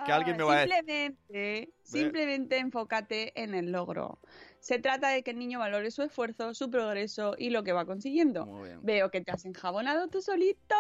que 0.06 0.12
alguien 0.12 0.38
me 0.38 0.44
va 0.44 0.54
a 0.54 0.66
decir. 0.66 0.74
Simplemente, 0.78 1.70
simplemente 1.84 2.58
enfócate 2.58 3.40
en 3.42 3.54
el 3.54 3.72
logro. 3.72 4.20
Se 4.60 4.80
trata 4.80 5.10
de 5.10 5.24
que 5.24 5.32
el 5.32 5.40
niño 5.40 5.60
valore 5.60 5.92
su 5.92 6.02
esfuerzo, 6.04 6.54
su 6.54 6.70
progreso 6.72 7.36
y 7.38 7.52
lo 7.52 7.64
que 7.64 7.74
va 7.74 7.86
consiguiendo. 7.86 8.46
Muy 8.46 8.70
bien. 8.70 8.80
Veo 8.82 9.12
que 9.12 9.22
te 9.22 9.32
has 9.32 9.46
enjabonado 9.46 10.08
tú 10.08 10.22
solito. 10.22 10.76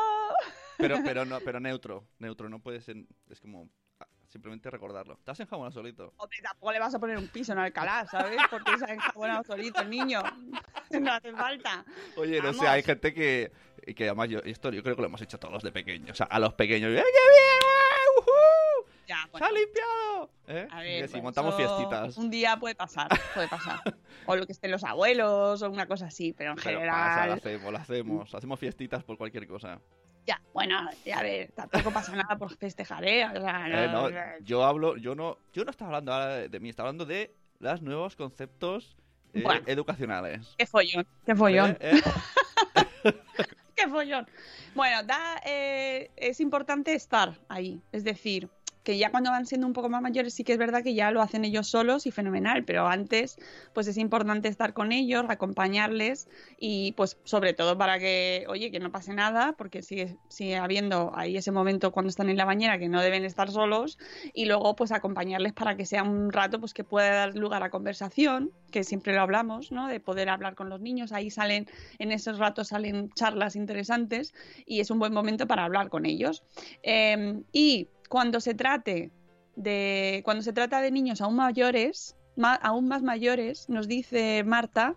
Pero, 0.78 0.98
pero, 1.04 1.26
no, 1.26 1.40
pero 1.40 1.60
neutro, 1.60 2.08
neutro, 2.20 2.50
no 2.50 2.60
puede 2.60 2.82
ser, 2.82 2.98
es 3.30 3.40
como 3.40 3.70
ah, 4.00 4.08
simplemente 4.28 4.70
recordarlo. 4.70 5.18
Te 5.24 5.32
has 5.32 5.40
enjabonado 5.40 5.72
solito. 5.72 6.14
Hombre, 6.18 6.38
tampoco 6.42 6.72
le 6.72 6.80
vas 6.80 6.94
a 6.94 7.00
poner 7.00 7.18
un 7.18 7.28
piso 7.28 7.52
en 7.54 7.60
Alcalá, 7.60 8.06
¿sabes? 8.10 8.40
Porque 8.50 8.78
se 8.78 8.86
ha 8.86 8.94
enjabonado 8.94 9.44
solito 9.44 9.82
el 9.82 9.90
niño. 9.90 10.22
No 11.02 11.12
hace 11.12 11.34
falta. 11.34 11.84
Oye, 12.16 12.42
no 12.42 12.54
sé, 12.54 12.60
Vamos. 12.60 12.72
hay 12.72 12.82
gente 12.82 13.14
que, 13.14 13.52
que 13.94 14.06
además 14.06 14.30
yo, 14.30 14.40
esto 14.40 14.72
yo 14.72 14.82
creo 14.82 14.96
que 14.96 15.02
lo 15.02 15.10
hemos 15.10 15.22
hecho 15.22 15.38
todos 15.38 15.62
de 15.62 15.74
pequeños. 15.74 16.12
O 16.12 16.16
sea, 16.16 16.28
a 16.28 16.40
los 16.40 16.54
pequeños, 16.54 16.92
¡eh, 16.92 16.96
qué 16.96 17.02
bien! 17.04 18.18
¡Uhú! 18.20 18.88
Ya, 19.06 19.24
¡Se 19.26 19.32
bueno. 19.32 19.46
ha 19.48 19.52
limpiado! 19.52 20.30
¿Eh? 20.48 20.68
A 20.72 20.80
ver, 20.80 21.08
si 21.08 21.12
pues 21.12 21.24
montamos 21.24 21.56
fiestitas. 21.56 22.16
Un 22.18 22.30
día 22.30 22.56
puede 22.56 22.76
pasar, 22.76 23.10
puede 23.34 23.50
pasar. 23.50 23.82
O 24.26 24.38
lo 24.38 24.46
que 24.46 24.54
estén 24.54 24.72
los 24.72 24.86
abuelos 24.86 25.62
o 25.62 25.70
una 25.70 25.88
cosa 25.88 26.06
así, 26.06 26.32
pero 26.32 26.52
en 26.52 26.56
Pero 26.56 26.80
general. 26.80 26.96
pasa, 26.96 27.28
lo 27.28 27.34
hacemos, 27.34 27.72
lo 27.74 27.78
hacemos. 27.78 28.36
Hacemos 28.36 28.60
fiestitas 28.60 29.04
por 29.04 29.18
cualquier 29.18 29.46
cosa. 29.46 29.82
Ya, 30.28 30.42
bueno, 30.54 30.78
a 30.78 31.22
ver, 31.24 31.52
tampoco 31.56 31.90
pasa 31.92 32.14
nada 32.14 32.36
por 32.38 32.54
festejar, 32.58 33.04
¿eh? 33.08 33.26
O 33.26 33.42
sea, 33.42 33.86
Eh, 33.86 33.88
no, 33.88 34.10
yo 34.42 34.66
hablo, 34.66 34.98
yo 34.98 35.16
no, 35.16 35.38
yo 35.54 35.64
no 35.64 35.72
estaba 35.72 35.88
hablando 35.90 36.12
ahora 36.14 36.28
de, 36.36 36.50
de 36.50 36.60
mí, 36.60 36.68
estaba 36.68 36.90
hablando 36.90 37.06
de 37.06 37.34
los 37.60 37.82
nuevos 37.82 38.18
conceptos 38.18 38.98
eh, 39.34 39.42
Bueno. 39.42 39.62
educacionales. 39.68 40.54
Qué 40.58 40.66
follón, 40.66 41.08
qué 41.26 41.34
follón, 41.34 41.78
Eh, 41.80 41.94
qué 43.76 43.88
follón. 43.88 44.28
Bueno, 44.76 45.02
da, 45.04 45.42
es 45.46 46.40
importante 46.42 46.94
estar 46.94 47.40
ahí, 47.48 47.82
es 47.94 48.04
decir, 48.04 48.50
que 48.88 48.98
ya 48.98 49.12
cuando 49.12 49.32
van 49.32 49.46
siendo 49.46 49.68
un 49.68 49.74
poco 49.74 49.90
más 49.90 50.02
mayores 50.02 50.34
sí 50.34 50.46
que 50.46 50.54
es 50.54 50.58
verdad 50.58 50.82
que 50.82 50.94
ya 50.94 51.12
lo 51.12 51.22
hacen 51.22 51.44
ellos 51.44 51.68
solos 51.68 52.06
y 52.06 52.12
fenomenal, 52.12 52.64
pero 52.64 52.88
antes 52.88 53.38
pues 53.74 53.86
es 53.90 53.98
importante 53.98 54.48
estar 54.48 54.72
con 54.72 54.94
ellos, 54.94 55.26
acompañarles 55.28 56.30
y 56.58 56.94
pues 56.94 57.18
sobre 57.26 57.52
todo 57.52 57.78
para 57.78 58.00
que, 58.00 58.46
oye, 58.48 58.72
que 58.72 58.80
no 58.80 58.90
pase 58.90 59.14
nada, 59.14 59.56
porque 59.58 59.82
sigue, 59.84 60.16
sigue 60.30 60.56
habiendo 60.56 61.12
ahí 61.18 61.36
ese 61.36 61.52
momento 61.52 61.92
cuando 61.92 62.08
están 62.08 62.30
en 62.30 62.38
la 62.38 62.46
bañera 62.46 62.80
que 62.80 62.88
no 62.88 63.02
deben 63.02 63.26
estar 63.26 63.52
solos 63.52 64.00
y 64.34 64.46
luego 64.46 64.74
pues 64.78 64.94
acompañarles 64.94 65.52
para 65.52 65.76
que 65.76 65.86
sea 65.86 66.04
un 66.04 66.32
rato 66.32 66.62
pues 66.62 66.74
que 66.74 66.86
pueda 66.86 67.10
dar 67.10 67.36
lugar 67.36 67.64
a 67.64 67.70
conversación, 67.70 68.54
que 68.72 68.86
siempre 68.86 69.14
lo 69.14 69.20
hablamos, 69.20 69.70
¿no? 69.70 69.90
De 69.90 70.00
poder 70.00 70.30
hablar 70.30 70.56
con 70.56 70.70
los 70.70 70.80
niños, 70.80 71.12
ahí 71.12 71.30
salen, 71.30 71.68
en 72.00 72.14
esos 72.14 72.40
ratos 72.40 72.70
salen 72.70 73.10
charlas 73.16 73.58
interesantes 73.58 74.34
y 74.66 74.80
es 74.80 74.92
un 74.92 75.00
buen 75.00 75.12
momento 75.12 75.46
para 75.46 75.66
hablar 75.66 75.90
con 75.90 76.06
ellos. 76.06 76.46
Eh, 76.84 77.42
y 77.52 77.90
cuando 78.08 78.40
se 78.40 78.54
trate 78.54 79.12
de 79.56 80.22
cuando 80.24 80.44
se 80.44 80.54
trata 80.54 80.82
de 80.82 80.92
niños 80.92 81.22
aún 81.22 81.36
mayores, 81.36 82.16
ma- 82.36 82.56
aún 82.56 82.88
más 82.88 83.02
mayores, 83.04 83.68
nos 83.70 83.88
dice 83.88 84.44
Marta 84.44 84.96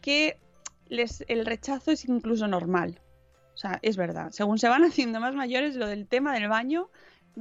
que 0.00 0.38
les, 0.88 1.24
el 1.28 1.46
rechazo 1.46 1.90
es 1.90 2.04
incluso 2.04 2.46
normal. 2.46 3.00
O 3.54 3.56
sea, 3.56 3.78
es 3.82 3.96
verdad. 3.96 4.30
Según 4.32 4.58
se 4.58 4.68
van 4.68 4.84
haciendo 4.84 5.20
más 5.20 5.34
mayores, 5.34 5.76
lo 5.76 5.86
del 5.86 6.06
tema 6.06 6.34
del 6.34 6.48
baño 6.48 6.90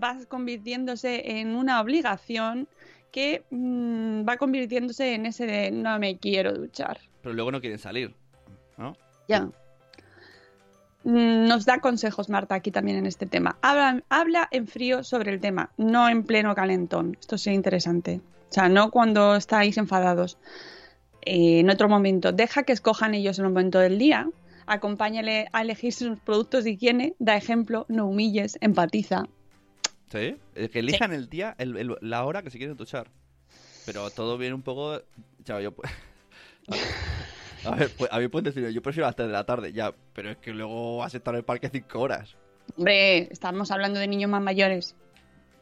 va 0.01 0.17
convirtiéndose 0.27 1.39
en 1.39 1.55
una 1.55 1.81
obligación 1.81 2.67
que 3.11 3.43
mm, 3.51 4.27
va 4.27 4.37
convirtiéndose 4.37 5.13
en 5.13 5.25
ese 5.25 5.45
de 5.45 5.71
no 5.71 5.99
me 5.99 6.17
quiero 6.17 6.53
duchar. 6.53 6.99
Pero 7.21 7.35
luego 7.35 7.51
no 7.51 7.61
quieren 7.61 7.77
salir, 7.77 8.15
¿no? 8.77 8.95
Ya. 9.27 9.49
Mm, 11.03 11.47
Nos 11.47 11.65
da 11.65 11.79
consejos, 11.79 12.29
Marta, 12.29 12.55
aquí 12.55 12.71
también 12.71 12.97
en 12.97 13.05
este 13.05 13.25
tema. 13.25 13.57
Habla, 13.61 14.47
en 14.51 14.67
frío 14.67 15.03
sobre 15.03 15.31
el 15.33 15.39
tema, 15.39 15.71
no 15.77 16.07
en 16.09 16.23
pleno 16.23 16.55
calentón. 16.55 17.17
Esto 17.19 17.37
sería 17.37 17.55
interesante. 17.55 18.21
O 18.49 18.53
sea, 18.53 18.69
no 18.69 18.91
cuando 18.91 19.35
estáis 19.35 19.77
enfadados. 19.77 20.37
Eh, 21.25 21.59
en 21.59 21.69
otro 21.69 21.89
momento, 21.89 22.31
deja 22.31 22.63
que 22.63 22.73
escojan 22.73 23.13
ellos 23.15 23.39
en 23.39 23.45
un 23.45 23.53
momento 23.53 23.79
del 23.79 23.97
día. 23.97 24.29
Acompáñale 24.65 25.47
a 25.51 25.61
elegir 25.61 25.91
sus 25.93 26.19
productos 26.19 26.63
de 26.63 26.71
higiene. 26.71 27.15
Da 27.19 27.35
ejemplo, 27.35 27.85
no 27.89 28.07
humilles, 28.07 28.57
empatiza. 28.61 29.23
Sí. 30.11 30.35
Que 30.53 30.79
elijan 30.79 31.11
el 31.11 31.27
día, 31.27 31.55
el- 31.57 31.75
el- 31.77 31.97
la 32.01 32.23
hora 32.23 32.43
que 32.43 32.49
se 32.49 32.57
quieren 32.59 32.77
duchar. 32.77 33.09
Pero 33.85 34.09
todo 34.11 34.37
viene 34.37 34.53
un 34.55 34.61
poco. 34.61 35.01
Ya, 35.43 35.59
yo. 35.59 35.73
A 37.65 37.75
ver, 37.75 37.91
pues, 37.97 38.11
a 38.11 38.19
mí 38.19 38.27
puedes 38.27 38.53
decir, 38.53 38.69
yo 38.69 38.81
prefiero 38.81 39.07
las 39.07 39.15
3 39.15 39.27
de 39.27 39.33
la 39.33 39.45
tarde, 39.45 39.73
ya, 39.73 39.93
pero 40.13 40.31
es 40.31 40.37
que 40.37 40.51
luego 40.51 40.97
vas 40.97 41.13
a 41.13 41.17
estar 41.17 41.33
en 41.33 41.39
el 41.39 41.45
parque 41.45 41.69
5 41.69 41.99
horas. 41.99 42.35
Hombre, 42.77 43.29
estamos 43.31 43.71
hablando 43.71 43.99
de 43.99 44.07
niños 44.07 44.29
más 44.29 44.41
mayores. 44.41 44.95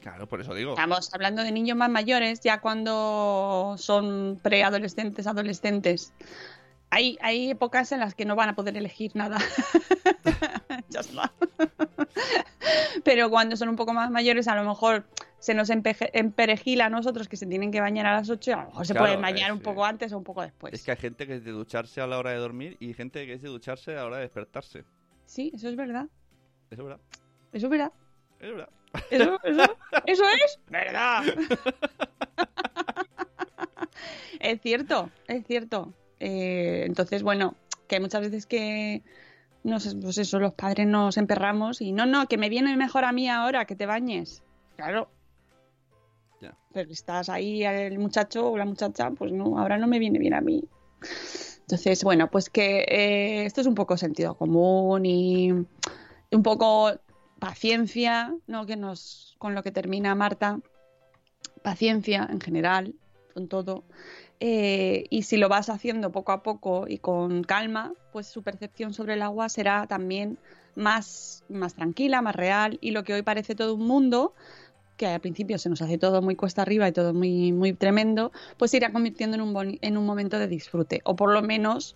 Claro, 0.02 0.28
por 0.28 0.41
eso 0.41 0.54
digo. 0.54 0.72
Estamos 0.72 1.14
hablando 1.14 1.43
de 1.43 1.52
niños 1.52 1.78
más 1.78 1.89
mayores, 1.89 2.39
ya 2.41 2.60
cuando 2.60 3.76
son 3.78 4.39
preadolescentes, 4.41 5.28
adolescentes. 5.28 6.14
Hay, 6.89 7.18
hay 7.22 7.52
épocas 7.52 7.91
en 7.91 7.99
las 7.99 8.16
que 8.16 8.26
no 8.26 8.36
van 8.36 8.49
a 8.49 8.56
poder 8.56 8.76
elegir 8.76 9.12
nada. 9.16 9.38
ya 10.89 10.99
está. 11.02 11.32
Pero 13.04 13.30
cuando 13.30 13.56
son 13.56 13.70
un 13.70 13.76
poco 13.76 13.93
más 13.93 14.10
mayores, 14.12 14.47
a 14.47 14.56
lo 14.56 14.64
mejor 14.64 15.06
se 15.42 15.56
nos 15.56 15.70
empeje- 15.72 16.12
emperejila 16.14 16.86
a 16.86 16.89
nosotros 16.89 17.28
que 17.28 17.36
se 17.36 17.48
tienen 17.48 17.72
que 17.72 17.82
bañar 17.82 18.06
a 18.06 18.14
las 18.14 18.30
8 18.30 18.52
y 18.52 18.54
a 18.54 18.58
lo 18.58 18.66
mejor 18.68 18.86
se 18.86 18.94
Claro, 18.94 19.08
pueden 19.08 19.22
bañar 19.22 19.50
es- 19.50 19.56
un 19.58 19.62
poco 19.62 19.84
antes 19.84 20.14
o 20.14 20.18
un 20.20 20.24
poco 20.24 20.44
después. 20.44 20.72
Es 20.74 20.84
que 20.84 20.92
hay 20.92 20.98
gente 20.98 21.26
que 21.26 21.36
es 21.36 21.44
de 21.44 21.52
ducharse 21.52 22.00
a 22.00 22.06
la 22.08 22.20
hora 22.20 22.30
de 22.30 22.38
dormir 22.38 22.78
y 22.80 22.94
gente 22.94 23.26
que 23.26 23.34
es 23.34 23.42
de 23.42 23.50
ducharse 23.50 23.92
a 23.92 23.96
la 23.96 24.06
hora 24.06 24.16
de 24.18 24.22
despertarse. 24.22 24.84
Sí, 25.26 25.52
eso 25.56 25.68
es 25.68 25.76
verdad. 25.76 26.06
Eso 26.70 26.84
es 26.84 26.88
verdad. 26.88 27.00
Eso 27.52 27.66
es 27.66 27.70
verdad. 27.72 27.92
Eso 28.39 28.52
es 28.52 28.56
verdad. 28.56 28.70
Eso, 29.10 29.39
eso, 29.44 29.78
eso 30.06 30.24
es 30.46 30.60
verdad. 30.70 31.24
es 34.39 34.62
cierto, 34.62 35.10
es 35.28 35.46
cierto. 35.48 35.94
Eh, 36.20 36.84
entonces, 36.86 37.24
bueno, 37.24 37.56
que 37.88 37.96
hay 37.96 38.02
muchas 38.02 38.22
veces 38.22 38.46
que 38.46 39.02
nos, 39.64 39.96
pues 39.96 40.18
eso, 40.18 40.39
los 40.39 40.54
padres 40.54 40.88
nos 40.88 41.18
emperramos 41.18 41.82
y 41.82 41.92
no, 41.94 42.06
no, 42.06 42.28
que 42.28 42.38
me 42.38 42.50
viene 42.50 42.76
mejor 42.78 43.06
a 43.06 43.12
mí 43.12 43.30
ahora 43.30 43.66
que 43.66 43.76
te 43.76 43.86
bañes. 43.86 44.44
Claro. 44.76 45.10
Ya. 46.42 46.58
Pero 46.74 46.92
estás 46.92 47.30
ahí, 47.30 47.64
el 47.64 48.00
muchacho 48.00 48.52
o 48.52 48.58
la 48.58 48.66
muchacha, 48.66 49.12
pues 49.12 49.32
no, 49.32 49.60
ahora 49.60 49.78
no 49.78 49.88
me 49.88 50.00
viene 50.00 50.20
bien 50.20 50.34
a 50.34 50.42
mí. 50.42 50.64
Entonces, 51.62 52.04
bueno, 52.04 52.30
pues 52.30 52.50
que 52.50 52.80
eh, 52.82 53.46
esto 53.46 53.62
es 53.62 53.68
un 53.68 53.76
poco 53.76 53.96
sentido 53.96 54.36
común 54.36 55.06
y 55.06 55.52
un 55.52 56.44
poco 56.44 56.92
paciencia, 57.39 58.36
¿no? 58.48 58.66
Que 58.66 58.76
nos, 58.76 59.36
con 59.38 59.56
lo 59.56 59.64
que 59.64 59.72
termina 59.72 60.14
Marta, 60.16 60.60
paciencia 61.64 62.28
en 62.30 62.42
general, 62.42 62.96
con 63.34 63.48
todo. 63.48 63.84
Eh, 64.39 65.06
y 65.10 65.24
si 65.24 65.38
lo 65.38 65.50
vas 65.50 65.70
haciendo 65.70 66.12
poco 66.12 66.32
a 66.32 66.44
poco 66.44 66.88
y 66.88 66.98
con 66.98 67.44
calma, 67.44 67.94
pues 68.12 68.28
su 68.28 68.44
percepción 68.44 68.94
sobre 68.94 69.14
el 69.14 69.22
agua 69.22 69.50
será 69.50 69.88
también 69.88 70.39
más, 70.76 71.44
más 71.48 71.76
tranquila, 71.76 72.22
más 72.22 72.36
real. 72.36 72.80
Y 72.82 72.92
lo 72.92 73.04
que 73.04 73.14
hoy 73.14 73.22
parece 73.22 73.56
todo 73.56 73.76
un 73.76 73.88
mundo, 73.88 74.34
que 75.02 75.08
al 75.08 75.20
principio 75.20 75.58
se 75.58 75.68
nos 75.68 75.82
hace 75.82 75.97
todo 75.97 76.22
muy 76.22 76.36
cuesta 76.36 76.62
arriba 76.62 76.88
y 76.88 76.91
todo 76.91 77.12
muy, 77.12 77.52
muy 77.54 77.74
tremendo, 77.74 78.32
pues 78.58 78.70
se 78.70 78.78
irá 78.78 78.91
convirtiendo 78.91 79.34
en 79.36 79.41
un, 79.41 79.80
en 79.82 79.97
un 79.97 80.06
momento 80.06 80.38
de 80.38 80.47
disfrute. 80.47 81.02
O 81.06 81.16
por 81.16 81.34
lo 81.34 81.41
menos 81.41 81.95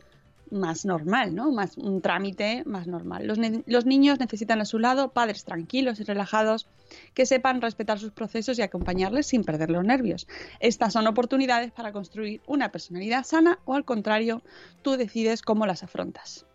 más 0.50 0.86
normal, 0.86 1.36
¿no? 1.36 1.52
Más 1.52 1.78
un 1.78 2.02
trámite 2.02 2.64
más 2.66 2.88
normal. 2.88 3.28
Los 3.28 3.86
niños 3.86 4.20
necesitan 4.20 4.60
a 4.60 4.66
su 4.66 4.80
lado 4.80 5.10
padres 5.10 5.46
tranquilos 5.46 6.00
y 6.00 6.04
relajados 6.04 6.68
que 7.14 7.28
sepan 7.28 7.62
respetar 7.62 8.00
sus 8.00 8.12
procesos 8.12 8.58
y 8.58 8.64
acompañarles 8.64 9.28
sin 9.28 9.44
perder 9.44 9.70
los 9.70 9.86
nervios. 9.86 10.28
Estas 10.60 10.94
son 10.94 11.06
oportunidades 11.06 11.72
para 11.74 11.92
construir 11.92 12.42
una 12.48 12.72
personalidad 12.72 13.24
sana 13.24 13.60
o 13.66 13.76
al 13.76 13.86
contrario, 13.86 14.42
tú 14.82 14.98
decides 14.98 15.44
cómo 15.44 15.68
las 15.68 15.84
afrontas. 15.84 16.48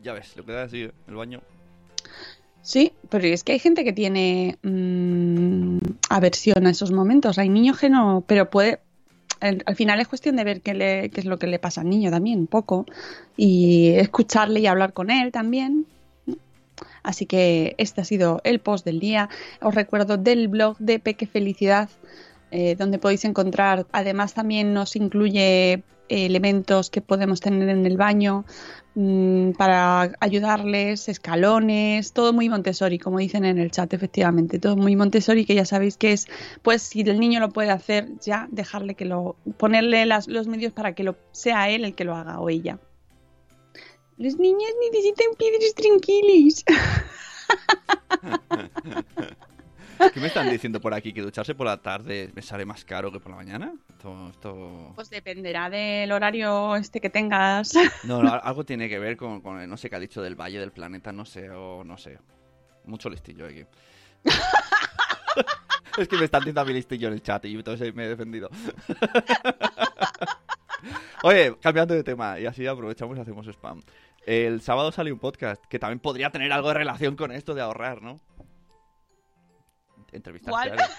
Ya 0.00 0.14
ves, 0.14 0.34
lo 0.34 0.46
que 0.46 0.52
da 0.52 0.62
así, 0.62 0.90
el 1.08 1.14
baño. 1.14 1.42
Sí, 2.66 2.92
pero 3.10 3.28
es 3.28 3.44
que 3.44 3.52
hay 3.52 3.60
gente 3.60 3.84
que 3.84 3.92
tiene 3.92 4.58
mm, 4.64 5.78
aversión 6.10 6.66
a 6.66 6.70
esos 6.70 6.90
momentos. 6.90 7.38
Hay 7.38 7.48
niños 7.48 7.78
que 7.78 7.88
no, 7.88 8.24
pero 8.26 8.50
puede. 8.50 8.80
Al, 9.38 9.62
al 9.66 9.76
final 9.76 10.00
es 10.00 10.08
cuestión 10.08 10.34
de 10.34 10.42
ver 10.42 10.62
qué, 10.62 10.74
le- 10.74 11.10
qué 11.10 11.20
es 11.20 11.26
lo 11.26 11.38
que 11.38 11.46
le 11.46 11.60
pasa 11.60 11.82
al 11.82 11.88
niño 11.88 12.10
también, 12.10 12.40
un 12.40 12.46
poco. 12.48 12.84
Y 13.36 13.90
escucharle 13.90 14.58
y 14.58 14.66
hablar 14.66 14.94
con 14.94 15.12
él 15.12 15.30
también. 15.30 15.86
Así 17.04 17.24
que 17.26 17.76
este 17.78 18.00
ha 18.00 18.04
sido 18.04 18.40
el 18.42 18.58
post 18.58 18.84
del 18.84 18.98
día. 18.98 19.28
Os 19.62 19.72
recuerdo 19.72 20.16
del 20.16 20.48
blog 20.48 20.76
de 20.78 20.98
Peque 20.98 21.28
Felicidad, 21.28 21.88
eh, 22.50 22.74
donde 22.74 22.98
podéis 22.98 23.24
encontrar. 23.24 23.86
Además, 23.92 24.34
también 24.34 24.74
nos 24.74 24.96
incluye 24.96 25.72
eh, 25.74 25.82
elementos 26.08 26.90
que 26.90 27.00
podemos 27.00 27.40
tener 27.40 27.68
en 27.68 27.86
el 27.86 27.96
baño 27.96 28.44
mm, 28.96 29.52
para 29.52 30.10
ayudarles, 30.18 31.08
escalones, 31.08 32.12
todo 32.12 32.32
muy 32.32 32.48
Montessori, 32.48 32.98
como 32.98 33.18
dicen 33.18 33.44
en 33.44 33.58
el 33.58 33.70
chat, 33.70 33.92
efectivamente, 33.94 34.58
todo 34.58 34.76
muy 34.76 34.96
Montessori, 34.96 35.44
que 35.44 35.54
ya 35.54 35.64
sabéis 35.64 35.96
que 35.96 36.10
es, 36.12 36.26
pues 36.62 36.82
si 36.82 37.02
el 37.02 37.20
niño 37.20 37.38
lo 37.38 37.50
puede 37.50 37.70
hacer, 37.70 38.08
ya 38.20 38.48
dejarle 38.50 38.96
que 38.96 39.04
lo, 39.04 39.36
ponerle 39.58 40.04
las- 40.06 40.26
los 40.26 40.48
medios 40.48 40.72
para 40.72 40.92
que 40.96 41.04
lo 41.04 41.14
sea 41.30 41.70
él 41.70 41.84
el 41.84 41.94
que 41.94 42.02
lo 42.04 42.16
haga 42.16 42.40
o 42.40 42.50
ella. 42.50 42.80
Los 44.18 44.38
niños 44.38 44.70
necesitan 44.90 45.28
piedras 45.38 45.72
tranquilis. 45.76 46.64
¿Qué 50.12 50.20
me 50.20 50.26
están 50.26 50.50
diciendo 50.50 50.80
por 50.80 50.94
aquí? 50.94 51.12
¿Que 51.12 51.22
ducharse 51.22 51.54
por 51.54 51.66
la 51.66 51.78
tarde 51.78 52.30
me 52.34 52.42
sale 52.42 52.64
más 52.64 52.84
caro 52.84 53.12
que 53.12 53.20
por 53.20 53.30
la 53.30 53.36
mañana? 53.36 53.74
Esto, 53.90 54.30
esto... 54.30 54.92
Pues 54.94 55.10
dependerá 55.10 55.70
del 55.70 56.10
horario 56.12 56.76
este 56.76 57.00
que 57.00 57.10
tengas. 57.10 57.74
No, 58.04 58.22
no, 58.22 58.32
algo 58.32 58.64
tiene 58.64 58.88
que 58.88 58.98
ver 58.98 59.16
con, 59.16 59.40
con 59.40 59.60
el 59.60 59.68
no 59.68 59.76
sé 59.76 59.90
qué 59.90 59.96
ha 59.96 60.00
dicho 60.00 60.22
del 60.22 60.34
valle 60.34 60.58
del 60.58 60.72
planeta, 60.72 61.12
no 61.12 61.24
sé, 61.24 61.50
o 61.50 61.84
no 61.84 61.96
sé. 61.96 62.18
Mucho 62.84 63.10
listillo 63.10 63.46
aquí. 63.46 63.64
es 65.98 66.08
que 66.08 66.16
me 66.16 66.24
están 66.24 66.40
diciendo 66.40 66.60
a 66.60 66.64
mi 66.64 66.72
listillo 66.72 67.08
en 67.08 67.14
el 67.14 67.22
chat 67.22 67.44
y 67.44 67.54
entonces 67.54 67.94
me 67.94 68.04
he 68.04 68.08
defendido. 68.08 68.50
Oye, 71.22 71.56
cambiando 71.60 71.94
de 71.94 72.04
tema, 72.04 72.38
y 72.38 72.46
así 72.46 72.66
aprovechamos 72.66 73.16
y 73.16 73.20
hacemos 73.20 73.46
spam. 73.48 73.82
El 74.26 74.60
sábado 74.60 74.92
sale 74.92 75.12
un 75.12 75.18
podcast 75.18 75.64
que 75.66 75.78
también 75.78 76.00
podría 76.00 76.30
tener 76.30 76.52
algo 76.52 76.68
de 76.68 76.74
relación 76.74 77.16
con 77.16 77.32
esto 77.32 77.54
de 77.54 77.62
ahorrar, 77.62 78.02
¿no? 78.02 78.20
Entrevistaste 80.16 80.50
¿Cuál? 80.50 80.68
a 80.70 80.72
alguien. 80.72 80.90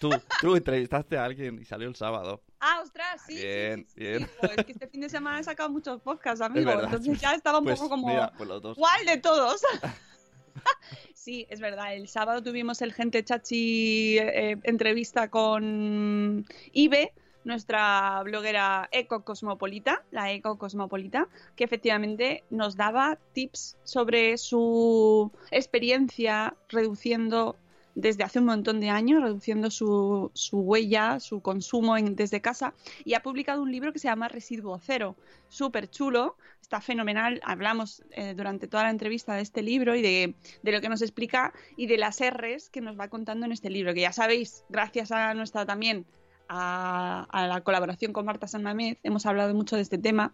Tú, 0.00 0.10
tú 0.40 0.56
entrevistaste 0.56 1.16
a 1.16 1.24
alguien 1.24 1.58
y 1.60 1.64
salió 1.64 1.88
el 1.88 1.94
sábado. 1.96 2.42
Ah, 2.60 2.80
ostras, 2.82 3.22
sí. 3.26 3.36
Bien, 3.36 3.86
sí, 3.86 3.94
sí, 3.94 4.00
bien. 4.00 4.26
sí. 4.40 4.48
Es 4.56 4.64
que 4.66 4.72
este 4.72 4.88
fin 4.88 5.00
de 5.00 5.08
semana 5.08 5.38
he 5.40 5.44
sacado 5.44 5.70
muchos 5.70 6.00
podcasts, 6.02 6.40
amigo. 6.40 6.70
Entonces 6.72 7.18
ya 7.20 7.32
estaba 7.34 7.58
un 7.58 7.64
Pues, 7.64 7.78
poco 7.78 7.90
como. 7.90 8.08
mira, 8.08 8.32
pues 8.36 8.48
los 8.48 8.60
dos. 8.60 8.76
¿Cuál 8.76 9.06
de 9.06 9.16
todos? 9.18 9.62
sí, 11.14 11.46
es 11.48 11.60
verdad. 11.60 11.94
El 11.94 12.08
sábado 12.08 12.42
tuvimos 12.42 12.82
el 12.82 12.92
Gente 12.92 13.24
Chachi 13.24 14.18
eh, 14.18 14.58
entrevista 14.64 15.30
con 15.30 16.44
Ibe, 16.72 17.12
nuestra 17.44 18.22
bloguera 18.24 18.88
ecocosmopolita, 18.92 20.02
la 20.10 20.32
ecocosmopolita, 20.32 21.28
que 21.56 21.64
efectivamente 21.64 22.44
nos 22.50 22.76
daba 22.76 23.18
tips 23.32 23.76
sobre 23.84 24.38
su 24.38 25.30
experiencia 25.50 26.54
reduciendo 26.68 27.56
desde 27.94 28.24
hace 28.24 28.38
un 28.40 28.46
montón 28.46 28.80
de 28.80 28.90
años, 28.90 29.22
reduciendo 29.22 29.70
su, 29.70 30.30
su 30.34 30.58
huella, 30.60 31.20
su 31.20 31.40
consumo 31.40 31.96
en- 31.96 32.16
desde 32.16 32.40
casa, 32.40 32.74
y 33.04 33.14
ha 33.14 33.22
publicado 33.22 33.62
un 33.62 33.70
libro 33.70 33.92
que 33.92 33.98
se 33.98 34.08
llama 34.08 34.28
Residuo 34.28 34.78
Cero, 34.78 35.16
súper 35.48 35.88
chulo, 35.88 36.36
está 36.60 36.80
fenomenal, 36.80 37.40
hablamos 37.44 38.02
eh, 38.10 38.34
durante 38.36 38.66
toda 38.66 38.84
la 38.84 38.90
entrevista 38.90 39.34
de 39.34 39.42
este 39.42 39.62
libro 39.62 39.94
y 39.94 40.02
de, 40.02 40.34
de 40.62 40.72
lo 40.72 40.80
que 40.80 40.88
nos 40.88 41.02
explica 41.02 41.52
y 41.76 41.86
de 41.86 41.98
las 41.98 42.20
R's 42.20 42.70
que 42.70 42.80
nos 42.80 42.98
va 42.98 43.08
contando 43.08 43.46
en 43.46 43.52
este 43.52 43.70
libro, 43.70 43.94
que 43.94 44.00
ya 44.00 44.12
sabéis, 44.12 44.64
gracias 44.68 45.12
a 45.12 45.34
nuestra 45.34 45.66
también 45.66 46.06
a, 46.48 47.46
la 47.48 47.60
colaboración 47.62 48.12
con 48.12 48.24
Marta 48.26 48.46
San 48.46 48.62
Mamés, 48.62 48.98
hemos 49.02 49.24
hablado 49.26 49.54
mucho 49.54 49.76
de 49.76 49.82
este 49.82 49.98
tema. 49.98 50.32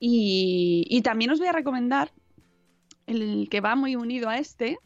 Y, 0.00 0.86
y 0.88 1.02
también 1.02 1.30
os 1.30 1.38
voy 1.38 1.48
a 1.48 1.52
recomendar 1.52 2.12
el 3.06 3.48
que 3.50 3.60
va 3.60 3.76
muy 3.76 3.96
unido 3.96 4.28
a 4.28 4.38
este, 4.38 4.78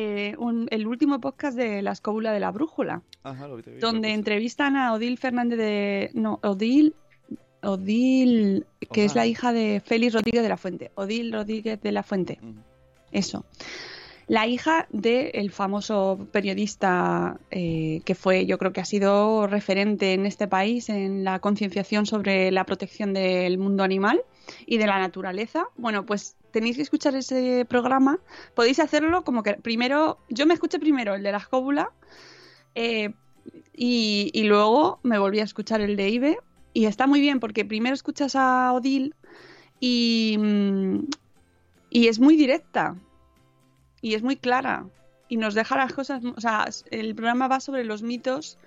eh, 0.00 0.34
un- 0.38 0.68
el 0.70 0.86
último 0.86 1.20
podcast 1.20 1.56
de 1.56 1.82
La 1.82 1.90
escóbula 1.90 2.30
de 2.32 2.38
la 2.38 2.52
brújula. 2.52 3.02
Ajá, 3.24 3.48
lo 3.48 3.56
vi, 3.56 3.62
te 3.64 3.72
vi, 3.72 3.78
donde 3.80 4.12
entrevistan 4.12 4.76
a 4.76 4.92
Odil 4.94 5.18
Fernández 5.18 5.58
de... 5.58 6.10
No, 6.14 6.38
Odil... 6.44 6.94
Odil, 7.62 8.64
que 8.92 9.04
es 9.04 9.16
la 9.16 9.26
hija 9.26 9.52
de 9.52 9.82
Félix 9.84 10.14
Rodríguez 10.14 10.42
de 10.44 10.48
la 10.48 10.56
Fuente. 10.56 10.92
Odil 10.94 11.32
Rodríguez 11.32 11.80
de 11.82 11.90
la 11.90 12.04
Fuente. 12.04 12.38
Eso. 13.10 13.44
La 14.28 14.46
hija 14.46 14.86
del 14.92 15.50
famoso 15.50 16.28
periodista 16.30 17.40
eh, 17.50 18.00
que 18.04 18.14
fue, 18.14 18.46
yo 18.46 18.58
creo 18.58 18.72
que 18.72 18.80
ha 18.80 18.84
sido 18.84 19.46
referente 19.48 20.12
en 20.12 20.26
este 20.26 20.46
país 20.46 20.88
en 20.88 21.24
la 21.24 21.40
concienciación 21.40 22.06
sobre 22.06 22.52
la 22.52 22.64
protección 22.64 23.12
del 23.12 23.58
mundo 23.58 23.82
animal 23.82 24.20
y 24.66 24.76
de 24.78 24.86
la 24.86 24.98
naturaleza. 25.00 25.64
Bueno, 25.78 26.04
pues 26.06 26.36
tenéis 26.58 26.74
que 26.74 26.82
escuchar 26.82 27.14
ese 27.14 27.64
programa. 27.68 28.18
Podéis 28.56 28.80
hacerlo 28.80 29.22
como 29.22 29.44
que 29.44 29.54
primero, 29.54 30.18
yo 30.28 30.44
me 30.44 30.54
escuché 30.54 30.80
primero 30.80 31.14
el 31.14 31.22
de 31.22 31.30
la 31.30 31.38
escóbula 31.38 31.92
eh, 32.74 33.14
y, 33.72 34.42
luego 34.42 34.98
me 35.04 35.20
volví 35.20 35.38
a 35.38 35.44
escuchar 35.44 35.80
el 35.80 35.94
de 35.94 36.08
Ibe 36.08 36.38
y 36.72 36.86
está 36.86 37.06
muy 37.06 37.20
bien 37.20 37.38
porque 37.38 37.64
primero 37.64 37.94
escuchas 37.94 38.34
a 38.34 38.72
Odil 38.72 39.14
y, 39.78 40.36
y 41.90 42.08
es 42.08 42.18
muy 42.18 42.34
directa 42.34 42.96
y 44.02 44.14
es 44.14 44.24
muy 44.24 44.34
clara 44.34 44.86
y 45.28 45.36
nos 45.36 45.54
deja 45.54 45.76
las 45.76 45.92
cosas, 45.92 46.24
o 46.24 46.40
sea, 46.40 46.68
el 46.90 47.14
programa 47.14 47.46
va 47.46 47.60
sobre 47.60 47.84
los 47.84 48.02
mitos, 48.02 48.58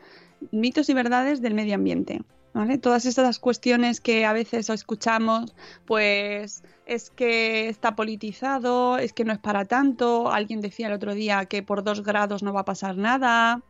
mitos 0.51 0.87
y 0.87 0.93
verdades 0.93 1.41
del 1.41 1.55
medio 1.55 1.75
ambiente. 1.75 2.21
¿Vale? 2.53 2.77
Todas 2.77 3.05
estas 3.05 3.39
cuestiones 3.39 4.01
que 4.01 4.25
a 4.25 4.33
veces 4.33 4.69
escuchamos, 4.69 5.55
pues 5.85 6.63
es 6.85 7.09
que 7.09 7.69
está 7.69 7.95
politizado, 7.95 8.97
es 8.97 9.13
que 9.13 9.23
no 9.23 9.31
es 9.31 9.39
para 9.39 9.65
tanto. 9.65 10.29
Alguien 10.31 10.59
decía 10.59 10.87
el 10.87 10.93
otro 10.93 11.13
día 11.13 11.45
que 11.45 11.63
por 11.63 11.83
dos 11.83 12.03
grados 12.03 12.43
no 12.43 12.51
va 12.51 12.61
a 12.61 12.65
pasar 12.65 12.97
nada. 12.97 13.61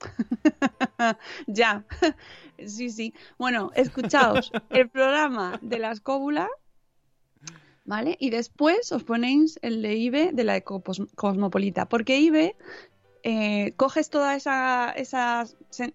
ya, 1.46 1.84
sí, 2.66 2.90
sí. 2.90 3.14
Bueno, 3.38 3.70
escuchaos 3.74 4.52
el 4.70 4.88
programa 4.88 5.58
de 5.62 5.78
la 5.78 5.90
escóbula, 5.90 6.48
¿vale? 7.84 8.16
Y 8.20 8.30
después 8.30 8.92
os 8.92 9.04
ponéis 9.04 9.58
el 9.62 9.82
de 9.82 9.96
IBE 9.96 10.30
de 10.32 10.44
la 10.44 10.60
Cosmopolita, 10.60 11.88
porque 11.88 12.18
IBE 12.18 12.56
eh, 13.26 13.72
coges 13.76 14.10
toda 14.10 14.36
esa, 14.36 14.90
esa 14.92 15.46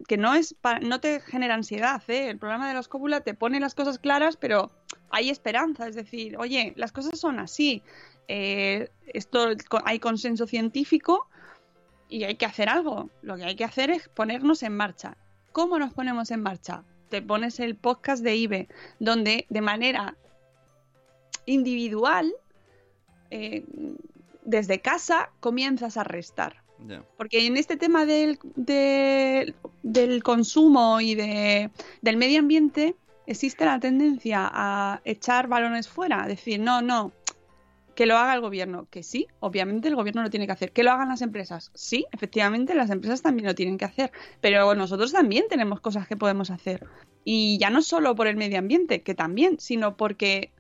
que 0.08 0.18
no 0.18 0.34
es 0.34 0.56
pa- 0.56 0.80
no 0.80 1.00
te 1.00 1.20
genera 1.22 1.54
ansiedad, 1.54 2.02
¿eh? 2.08 2.30
El 2.30 2.40
programa 2.40 2.68
de 2.68 2.74
la 2.74 2.80
escóbula 2.80 3.22
te 3.22 3.36
pone 3.36 3.60
las 3.60 3.76
cosas 3.76 4.00
claras, 4.00 4.36
pero 4.36 4.72
hay 5.12 5.30
esperanza, 5.30 5.88
es 5.88 5.94
decir, 5.96 6.38
oye, 6.38 6.74
las 6.76 6.92
cosas 6.92 7.20
son 7.20 7.40
así. 7.40 7.84
eh, 8.28 8.90
esto 9.14 9.48
hay 9.86 10.00
consenso 10.00 10.46
científico 10.48 11.28
y 12.10 12.24
hay 12.26 12.36
que 12.36 12.46
hacer 12.46 12.68
algo. 12.70 13.10
Lo 13.22 13.38
que 13.38 13.44
hay 13.46 13.56
que 13.56 13.64
hacer 13.64 13.90
es 13.92 14.08
ponernos 14.10 14.62
en 14.64 14.76
marcha. 14.76 15.16
¿Cómo 15.52 15.80
nos 15.80 15.94
ponemos 15.94 16.30
en 16.32 16.42
marcha? 16.42 16.84
Te 17.10 17.22
pones 17.22 17.60
el 17.60 17.76
podcast 17.76 18.24
de 18.24 18.36
IBE, 18.36 18.68
donde 19.00 19.46
de 19.50 19.62
manera 19.62 20.16
individual, 21.46 22.32
desde 24.46 24.80
casa, 24.82 25.30
comienzas 25.40 25.98
a 25.98 26.04
restar. 26.04 26.62
Porque 27.18 27.46
en 27.46 27.58
este 27.58 27.78
tema 27.78 28.06
del, 28.06 28.40
de- 28.56 29.54
del 29.84 30.24
consumo 30.24 31.02
y 31.02 31.16
de, 31.16 31.70
del 32.02 32.18
medio 32.18 32.40
ambiente 32.40 32.96
existe 33.28 33.66
la 33.66 33.80
tendencia 33.80 34.50
a 34.52 35.02
echar 35.06 35.48
balones 35.48 35.88
fuera, 35.88 36.24
a 36.24 36.28
decir, 36.28 36.60
no, 36.60 36.82
no, 36.82 37.12
que 37.96 38.06
lo 38.06 38.18
haga 38.18 38.34
el 38.34 38.42
gobierno, 38.42 38.88
que 38.90 39.04
sí, 39.04 39.28
obviamente 39.42 39.90
el 39.90 39.96
gobierno 39.96 40.24
lo 40.24 40.30
tiene 40.30 40.46
que 40.46 40.54
hacer, 40.54 40.72
que 40.72 40.84
lo 40.84 40.92
hagan 40.92 41.10
las 41.10 41.22
empresas, 41.22 41.70
sí, 41.74 42.06
efectivamente 42.14 42.74
las 42.74 42.90
empresas 42.90 43.22
también 43.22 43.46
lo 43.46 43.56
tienen 43.56 43.78
que 43.78 43.86
hacer, 43.86 44.12
pero 44.42 44.74
nosotros 44.74 45.12
también 45.12 45.46
tenemos 45.50 45.82
cosas 45.82 46.08
que 46.08 46.16
podemos 46.16 46.50
hacer. 46.50 46.88
Y 47.26 47.58
ya 47.60 47.70
no 47.70 47.82
solo 47.82 48.16
por 48.16 48.28
el 48.28 48.38
medio 48.38 48.58
ambiente, 48.58 49.02
que 49.02 49.14
también, 49.16 49.60
sino 49.60 49.98
porque 49.98 50.52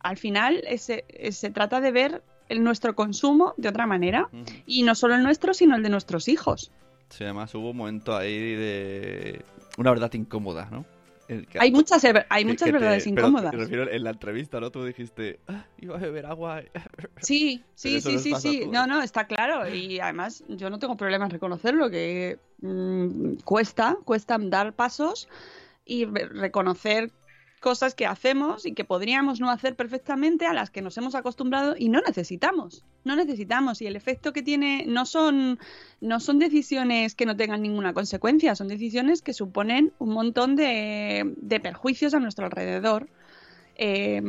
al 0.00 0.18
final 0.18 0.62
ese- 0.68 1.04
se 1.30 1.50
trata 1.50 1.80
de 1.80 1.90
ver 1.92 2.22
el, 2.52 2.62
nuestro 2.62 2.94
consumo 2.94 3.54
de 3.56 3.68
otra 3.68 3.86
manera. 3.86 4.28
Y 4.66 4.82
no 4.84 4.94
solo 4.94 5.14
el 5.14 5.22
nuestro, 5.22 5.54
sino 5.54 5.74
el 5.76 5.82
de 5.82 5.88
nuestros 5.90 6.28
hijos. 6.28 6.70
Sí, 7.08 7.24
además 7.24 7.54
hubo 7.54 7.70
un 7.70 7.76
momento 7.76 8.16
ahí 8.16 8.38
de 8.54 9.44
una 9.76 9.90
verdad 9.90 10.12
incómoda, 10.14 10.68
¿no? 10.70 10.84
Que- 11.28 11.46
Hay 11.60 11.70
muchas, 11.72 12.04
hay 12.28 12.44
muchas 12.44 12.66
te- 12.66 12.72
verdades 12.72 13.04
pero 13.04 13.10
incómodas. 13.26 13.54
Me 13.54 13.58
refiero 13.60 13.90
en 13.90 14.04
la 14.04 14.10
entrevista, 14.10 14.60
¿no? 14.60 14.70
Tú 14.70 14.84
dijiste, 14.84 15.38
"Ah, 15.48 15.64
iba 15.80 15.96
a 15.96 15.98
beber 15.98 16.26
agua. 16.26 16.62
Sí, 17.22 17.62
sí, 17.74 18.00
Pero 18.02 18.18
sí, 18.18 18.34
sí, 18.34 18.34
sí. 18.40 18.66
No, 18.70 18.86
no, 18.86 19.00
está 19.02 19.26
claro. 19.26 19.68
Y 19.72 19.98
además 20.00 20.44
yo 20.48 20.68
no 20.68 20.78
tengo 20.78 20.96
problemas 20.96 21.26
en 21.26 21.30
reconocerlo, 21.32 21.88
que 21.90 22.38
mm, 22.60 23.34
cuesta, 23.44 23.96
cuesta 24.04 24.36
dar 24.38 24.74
pasos 24.74 25.28
y 25.86 26.04
re- 26.04 26.28
reconocer 26.28 27.10
cosas 27.62 27.94
que 27.94 28.06
hacemos 28.06 28.66
y 28.66 28.74
que 28.74 28.84
podríamos 28.84 29.40
no 29.40 29.48
hacer 29.48 29.76
perfectamente, 29.76 30.46
a 30.46 30.52
las 30.52 30.68
que 30.70 30.82
nos 30.82 30.98
hemos 30.98 31.14
acostumbrado 31.14 31.76
y 31.78 31.88
no 31.88 32.00
necesitamos. 32.06 32.84
No 33.04 33.16
necesitamos. 33.16 33.80
Y 33.80 33.86
el 33.86 33.96
efecto 33.96 34.32
que 34.32 34.42
tiene 34.42 34.84
no 34.86 35.06
son, 35.06 35.58
no 36.00 36.20
son 36.20 36.38
decisiones 36.38 37.14
que 37.14 37.24
no 37.24 37.36
tengan 37.36 37.62
ninguna 37.62 37.94
consecuencia, 37.94 38.56
son 38.56 38.68
decisiones 38.68 39.22
que 39.22 39.32
suponen 39.32 39.92
un 39.98 40.10
montón 40.10 40.56
de, 40.56 41.34
de 41.36 41.60
perjuicios 41.60 42.12
a 42.14 42.18
nuestro 42.18 42.46
alrededor. 42.46 43.08
Eh, 43.76 44.20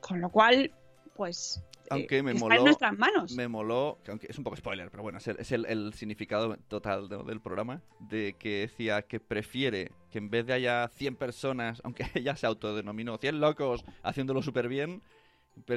con 0.00 0.20
lo 0.20 0.30
cual, 0.30 0.70
pues. 1.16 1.62
Aunque 1.90 2.22
me 2.22 2.32
está 2.32 2.44
moló- 2.46 2.58
en 2.58 2.64
nuestras 2.64 2.96
manos. 2.98 3.32
Me 3.36 3.48
moló, 3.48 3.98
que 4.04 4.10
aunque 4.12 4.26
es 4.30 4.38
un 4.38 4.44
poco 4.44 4.56
spoiler, 4.56 4.90
pero 4.90 5.02
bueno, 5.02 5.18
es 5.18 5.26
el, 5.28 5.36
es 5.40 5.52
el- 5.52 5.66
el 5.66 5.92
significado 5.94 6.56
total 6.68 7.08
de- 7.08 7.22
del 7.24 7.40
programa, 7.40 7.82
de 7.98 8.34
que 8.38 8.60
decía 8.60 9.02
que 9.02 9.20
prefiere 9.20 9.90
que 10.10 10.18
en 10.18 10.30
vez 10.30 10.46
de 10.46 10.52
haya 10.52 10.88
100 10.94 11.16
personas, 11.16 11.80
aunque 11.84 12.06
ella 12.14 12.36
se 12.36 12.46
autodenominó 12.46 13.18
100 13.18 13.40
locos 13.40 13.84
haciéndolo 14.02 14.42
súper 14.42 14.68
bien, 14.68 15.02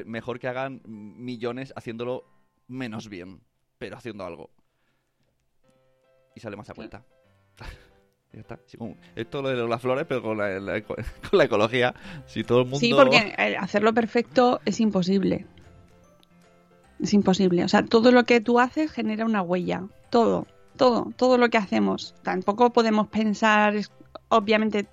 mejor 0.05 0.39
que 0.39 0.47
hagan 0.47 0.81
millones 0.85 1.73
haciéndolo 1.75 2.23
menos 2.67 3.09
bien, 3.09 3.41
pero 3.79 3.97
haciendo 3.97 4.23
algo. 4.25 4.49
Y 6.35 6.39
sale 6.39 6.55
más 6.55 6.69
a 6.69 6.73
cuenta. 6.73 7.03
ya 8.33 8.39
está. 8.39 8.59
Es 9.15 9.29
todo 9.29 9.43
lo 9.43 9.49
de 9.49 9.67
las 9.67 9.81
flores, 9.81 10.05
pero 10.07 10.21
con 10.21 10.37
la, 10.37 10.81
con 10.83 10.97
la 11.37 11.43
ecología. 11.43 11.93
Si 12.25 12.43
todo 12.43 12.59
el 12.61 12.65
mundo... 12.65 12.79
Sí, 12.79 12.93
porque 12.95 13.33
eh, 13.37 13.55
hacerlo 13.57 13.93
perfecto 13.93 14.59
es 14.65 14.79
imposible. 14.79 15.45
Es 17.01 17.13
imposible. 17.13 17.63
O 17.63 17.67
sea, 17.67 17.83
todo 17.83 18.11
lo 18.11 18.23
que 18.23 18.41
tú 18.41 18.59
haces 18.59 18.91
genera 18.91 19.25
una 19.25 19.41
huella. 19.41 19.83
Todo, 20.09 20.47
todo, 20.77 21.11
todo 21.15 21.37
lo 21.37 21.49
que 21.49 21.57
hacemos. 21.57 22.15
Tampoco 22.23 22.71
podemos 22.71 23.07
pensar, 23.07 23.75
obviamente, 24.29 24.87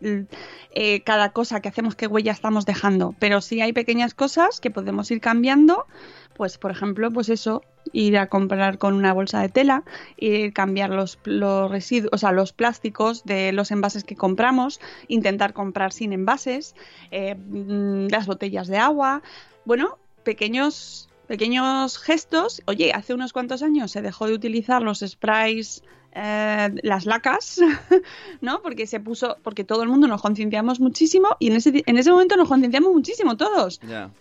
eh, 0.75 1.03
cada 1.03 1.31
cosa 1.31 1.61
que 1.61 1.69
hacemos, 1.69 1.95
qué 1.95 2.07
huella 2.07 2.33
estamos 2.33 2.67
dejando. 2.67 3.15
Pero 3.19 3.41
sí 3.41 3.61
hay 3.61 3.73
pequeñas 3.73 4.15
cosas 4.15 4.61
que 4.61 4.71
podemos 4.71 5.11
ir 5.11 5.21
cambiando. 5.21 5.87
Pues, 6.35 6.57
por 6.57 6.71
ejemplo, 6.71 7.11
pues 7.11 7.29
eso, 7.29 7.63
ir 7.93 8.17
a 8.17 8.29
comprar 8.29 8.79
con 8.79 8.95
una 8.95 9.13
bolsa 9.13 9.43
de 9.43 9.51
tela, 9.51 9.85
ir 10.17 10.55
cambiar 10.55 10.89
los, 10.89 11.19
los 11.25 11.71
residuos, 11.71 12.11
o 12.15 12.19
sea, 12.19 12.33
los 12.33 12.55
plásticos 12.55 13.25
de 13.25 13.53
los 13.53 13.71
envases 13.71 14.05
que 14.05 14.17
compramos, 14.17 14.81
intentar 15.09 15.53
comprar 15.53 15.93
sin 15.93 16.15
envases, 16.15 16.75
eh, 17.11 17.35
mm, 17.35 18.09
las 18.09 18.27
botellas 18.27 18.69
de 18.69 18.79
agua. 18.79 19.23
Bueno, 19.67 19.99
pequeños, 20.25 21.10
pequeños 21.31 21.97
gestos. 21.99 22.61
Oye, 22.67 22.93
hace 22.93 23.15
unos 23.15 23.33
cuantos 23.33 23.63
años 23.63 23.93
se 23.93 24.03
dejó 24.03 24.27
de 24.27 24.35
utilizar 24.35 24.83
los 24.83 24.99
sprays, 25.07 25.85
eh, 26.13 26.71
las 26.83 27.07
lacas, 27.07 27.61
¿no? 28.41 28.61
Porque 28.63 28.89
se 28.89 28.99
puso, 28.99 29.37
porque 29.45 29.63
todo 29.63 29.85
el 29.85 29.89
mundo 29.89 30.09
nos 30.09 30.21
concienciamos 30.23 30.81
muchísimo 30.81 31.29
y 31.39 31.47
en 31.47 31.57
ese, 31.57 31.85
en 31.87 31.99
ese 31.99 32.11
momento 32.11 32.37
nos 32.37 32.49
concienciamos 32.49 32.93
muchísimo 32.93 33.37
todos. 33.37 33.81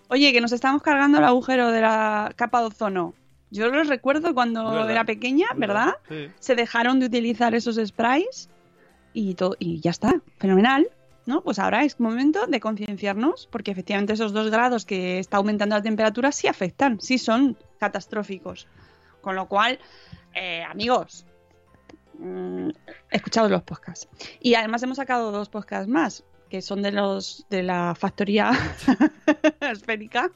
Oye, 0.09 0.31
que 0.31 0.39
nos 0.39 0.51
estamos 0.51 0.83
cargando 0.83 1.17
el 1.17 1.23
agujero 1.23 1.71
de 1.71 1.81
la 1.81 2.31
capa 2.35 2.61
de 2.61 2.67
ozono. 2.67 3.15
Yo 3.49 3.67
lo 3.69 3.83
recuerdo 3.83 4.35
cuando 4.35 4.63
¿Verdad? 4.69 4.91
era 4.91 5.03
pequeña, 5.05 5.47
¿verdad? 5.55 5.95
Sí. 6.07 6.27
Se 6.39 6.53
dejaron 6.53 6.99
de 6.99 7.07
utilizar 7.07 7.55
esos 7.55 7.77
sprays 7.83 8.49
y, 9.13 9.33
to- 9.33 9.55
y 9.57 9.79
ya 9.79 9.89
está, 9.89 10.21
fenomenal. 10.37 10.87
¿No? 11.29 11.41
Pues 11.41 11.59
ahora 11.59 11.83
es 11.83 11.99
momento 11.99 12.47
de 12.47 12.59
concienciarnos, 12.59 13.47
porque 13.51 13.69
efectivamente 13.69 14.13
esos 14.13 14.33
dos 14.33 14.49
grados 14.49 14.83
que 14.83 15.19
está 15.19 15.37
aumentando 15.37 15.75
la 15.75 15.81
temperatura 15.81 16.31
sí 16.31 16.47
afectan, 16.47 16.99
sí 16.99 17.19
son 17.19 17.55
catastróficos. 17.77 18.67
Con 19.21 19.35
lo 19.35 19.47
cual, 19.47 19.79
eh, 20.33 20.63
amigos, 20.63 21.27
mm, 22.17 22.69
escuchados 23.11 23.51
los 23.51 23.61
podcasts. 23.61 24.09
Y 24.39 24.55
además 24.55 24.81
hemos 24.81 24.97
sacado 24.97 25.31
dos 25.31 25.49
podcasts 25.49 25.87
más, 25.87 26.25
que 26.49 26.61
son 26.61 26.81
de 26.81 26.91
los 26.91 27.45
de 27.49 27.63
la 27.63 27.95
factoría 27.95 28.51
esférica. 29.71 30.31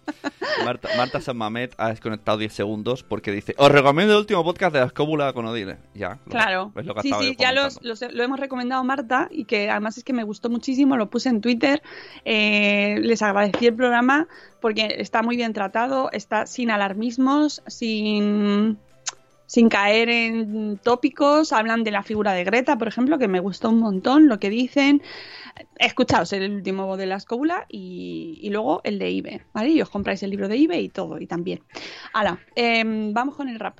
Marta, 0.63 0.89
Marta 0.97 1.21
San 1.21 1.37
Mamet 1.37 1.73
ha 1.77 1.89
desconectado 1.89 2.37
10 2.37 2.53
segundos 2.53 3.03
porque 3.03 3.31
dice: 3.31 3.55
Os 3.57 3.71
recomiendo 3.71 4.13
el 4.13 4.19
último 4.19 4.43
podcast 4.43 4.73
de 4.73 4.79
la 4.79 4.85
escóbula 4.85 5.33
con 5.33 5.45
Odile. 5.45 5.77
Ya, 5.93 6.19
lo- 6.25 6.31
Claro. 6.31 6.71
es 6.75 6.85
lo 6.85 6.95
que 6.95 7.01
sí, 7.01 7.11
sí, 7.19 7.35
ya 7.39 7.51
los, 7.51 7.79
los- 7.81 8.01
lo 8.01 8.23
hemos 8.23 8.39
recomendado 8.39 8.81
a 8.81 8.83
Marta 8.83 9.27
y 9.31 9.45
que 9.45 9.69
además 9.69 9.97
es 9.97 10.03
que 10.03 10.13
me 10.13 10.23
gustó 10.23 10.49
muchísimo, 10.49 10.97
lo 10.97 11.09
puse 11.09 11.29
en 11.29 11.41
Twitter, 11.41 11.81
eh, 12.25 12.97
les 13.01 13.21
agradecí 13.21 13.67
el 13.67 13.75
programa 13.75 14.27
porque 14.61 14.95
está 14.99 15.21
muy 15.23 15.35
bien 15.35 15.53
tratado, 15.53 16.09
está 16.11 16.45
sin 16.45 16.71
alarmismos, 16.71 17.61
sin 17.67 18.77
sin 19.45 19.69
caer 19.69 20.09
en 20.09 20.77
tópicos, 20.77 21.53
hablan 21.53 21.83
de 21.83 21.91
la 21.91 22.03
figura 22.03 22.33
de 22.33 22.43
Greta, 22.43 22.77
por 22.77 22.87
ejemplo, 22.87 23.17
que 23.17 23.27
me 23.27 23.39
gustó 23.39 23.69
un 23.69 23.79
montón 23.79 24.27
lo 24.27 24.39
que 24.39 24.49
dicen. 24.49 25.01
Escuchaos 25.77 26.33
el 26.33 26.51
último 26.51 26.97
de 26.97 27.05
la 27.05 27.15
escóbula 27.15 27.65
y, 27.69 28.49
luego 28.51 28.81
el 28.83 28.99
de 28.99 29.11
Ibe, 29.11 29.45
¿vale? 29.53 29.69
Y 29.69 29.81
os 29.81 29.89
compráis 29.89 30.23
el 30.23 30.31
libro 30.31 30.47
de 30.47 30.57
Ibe 30.57 30.81
y 30.81 30.89
todo, 30.89 31.19
y 31.19 31.27
también. 31.27 31.61
Hala, 32.13 32.39
em, 32.55 33.13
vamos 33.13 33.35
con 33.35 33.49
el 33.49 33.59
rap. 33.59 33.79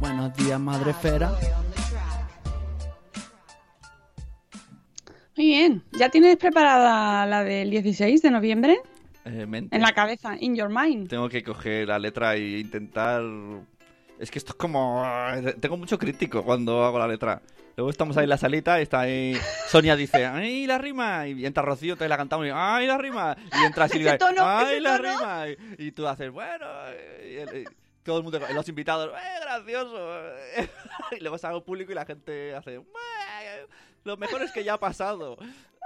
Buenos 0.00 0.34
días, 0.36 0.60
madre 0.60 0.92
esfera. 0.92 1.32
Muy 5.36 5.46
bien, 5.46 5.82
¿ya 5.92 6.08
tienes 6.10 6.36
preparada 6.36 7.26
la 7.26 7.42
del 7.42 7.70
16 7.70 8.22
de 8.22 8.30
noviembre? 8.30 8.78
Eh, 9.24 9.46
mente. 9.46 9.74
En 9.74 9.82
la 9.82 9.92
cabeza, 9.92 10.36
in 10.38 10.54
your 10.54 10.68
mind. 10.68 11.08
Tengo 11.08 11.28
que 11.28 11.42
coger 11.42 11.88
la 11.88 11.98
letra 11.98 12.34
e 12.36 12.60
intentar... 12.60 13.22
Es 14.18 14.30
que 14.30 14.38
esto 14.38 14.52
es 14.52 14.56
como... 14.56 15.02
Tengo 15.60 15.76
mucho 15.76 15.98
crítico 15.98 16.42
cuando 16.44 16.84
hago 16.84 16.98
la 16.98 17.08
letra. 17.08 17.40
Luego 17.76 17.90
estamos 17.90 18.16
ahí 18.18 18.24
en 18.24 18.30
la 18.30 18.36
salita 18.38 18.78
y 18.78 18.82
está 18.82 19.00
ahí... 19.00 19.36
Sonia 19.68 19.96
dice, 19.96 20.26
¡ay, 20.26 20.66
la 20.66 20.76
rima! 20.78 21.26
Y 21.26 21.46
entra 21.46 21.62
Rocío, 21.62 21.96
te 21.96 22.06
la 22.08 22.16
cantamos 22.18 22.46
y 22.46 22.50
¡ay, 22.52 22.86
la 22.86 22.98
rima! 22.98 23.36
Y 23.60 23.64
entra 23.64 23.88
Silvia, 23.88 24.18
tono, 24.18 24.42
¡ay, 24.44 24.78
la 24.80 24.96
tono. 24.98 25.08
rima! 25.10 25.44
Y, 25.78 25.86
y 25.86 25.92
tú 25.92 26.06
haces, 26.06 26.30
bueno... 26.30 26.66
Y, 27.28 27.36
el- 27.36 27.62
y 27.62 27.64
todo 28.10 28.18
el 28.18 28.24
mundo, 28.24 28.40
los 28.52 28.68
invitados, 28.68 29.10
¡eh, 29.14 29.40
gracioso! 29.40 30.20
y 31.16 31.20
luego 31.20 31.38
salgo 31.38 31.62
público 31.64 31.92
y 31.92 31.94
la 31.94 32.04
gente 32.04 32.54
hace, 32.54 32.78
"Bueh, 32.78 33.66
Lo 34.04 34.16
mejor 34.16 34.42
es 34.42 34.50
que 34.52 34.64
ya 34.64 34.74
ha 34.74 34.80
pasado. 34.80 35.36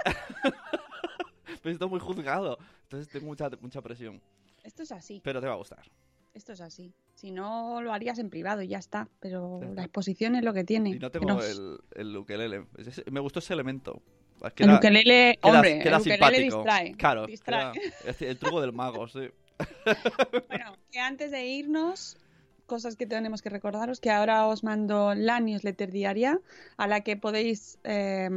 Esto 1.63 1.85
es 1.85 1.91
muy 1.91 1.99
juzgado. 1.99 2.57
Entonces 2.83 3.09
tengo 3.11 3.25
mucha, 3.27 3.49
mucha 3.61 3.81
presión. 3.81 4.21
Esto 4.63 4.83
es 4.83 4.91
así, 4.91 5.21
Pero 5.23 5.41
te 5.41 5.47
va 5.47 5.53
a 5.53 5.57
gustar. 5.57 5.83
esto 6.33 6.53
es 6.53 6.61
así. 6.61 6.93
Si 7.13 7.31
no, 7.31 7.81
lo 7.81 7.93
harías 7.93 8.19
en 8.19 8.29
privado 8.29 8.61
y 8.61 8.67
ya 8.67 8.77
está. 8.77 9.07
Pero 9.19 9.61
la 9.73 9.83
exposición 9.83 10.35
es 10.35 10.43
lo 10.43 10.53
que 10.53 10.63
tiene. 10.63 10.89
Y 10.91 10.99
no 10.99 11.09
tengo 11.11 11.27
nos- 11.27 11.45
el, 11.49 11.77
el 11.95 12.17
ukelele. 12.17 12.65
Me 13.11 13.19
gustó 13.19 13.39
ese 13.39 13.53
elemento. 13.53 14.01
Es 14.43 14.53
que 14.53 14.63
el 14.63 14.73
ukelele, 14.73 15.39
queda- 15.41 15.53
hombre, 15.53 15.79
queda 15.79 15.95
el 15.97 16.01
ukelele 16.01 16.11
simpático. 16.37 16.57
distrae. 16.57 16.91
Claro, 16.95 17.25
distrae. 17.27 17.71
queda- 17.73 18.29
el 18.29 18.37
truco 18.37 18.61
del 18.61 18.73
mago, 18.73 19.07
sí. 19.07 19.29
Bueno, 20.47 20.77
que 20.91 20.99
antes 20.99 21.31
de 21.31 21.45
irnos, 21.45 22.17
cosas 22.65 22.95
que 22.95 23.05
tenemos 23.05 23.41
que 23.41 23.49
recordaros, 23.49 23.99
que 23.99 24.11
ahora 24.11 24.47
os 24.47 24.63
mando 24.63 25.13
la 25.13 25.39
newsletter 25.39 25.91
diaria 25.91 26.39
a 26.77 26.87
la 26.87 27.01
que 27.01 27.17
podéis... 27.17 27.77
eh, 27.83 28.29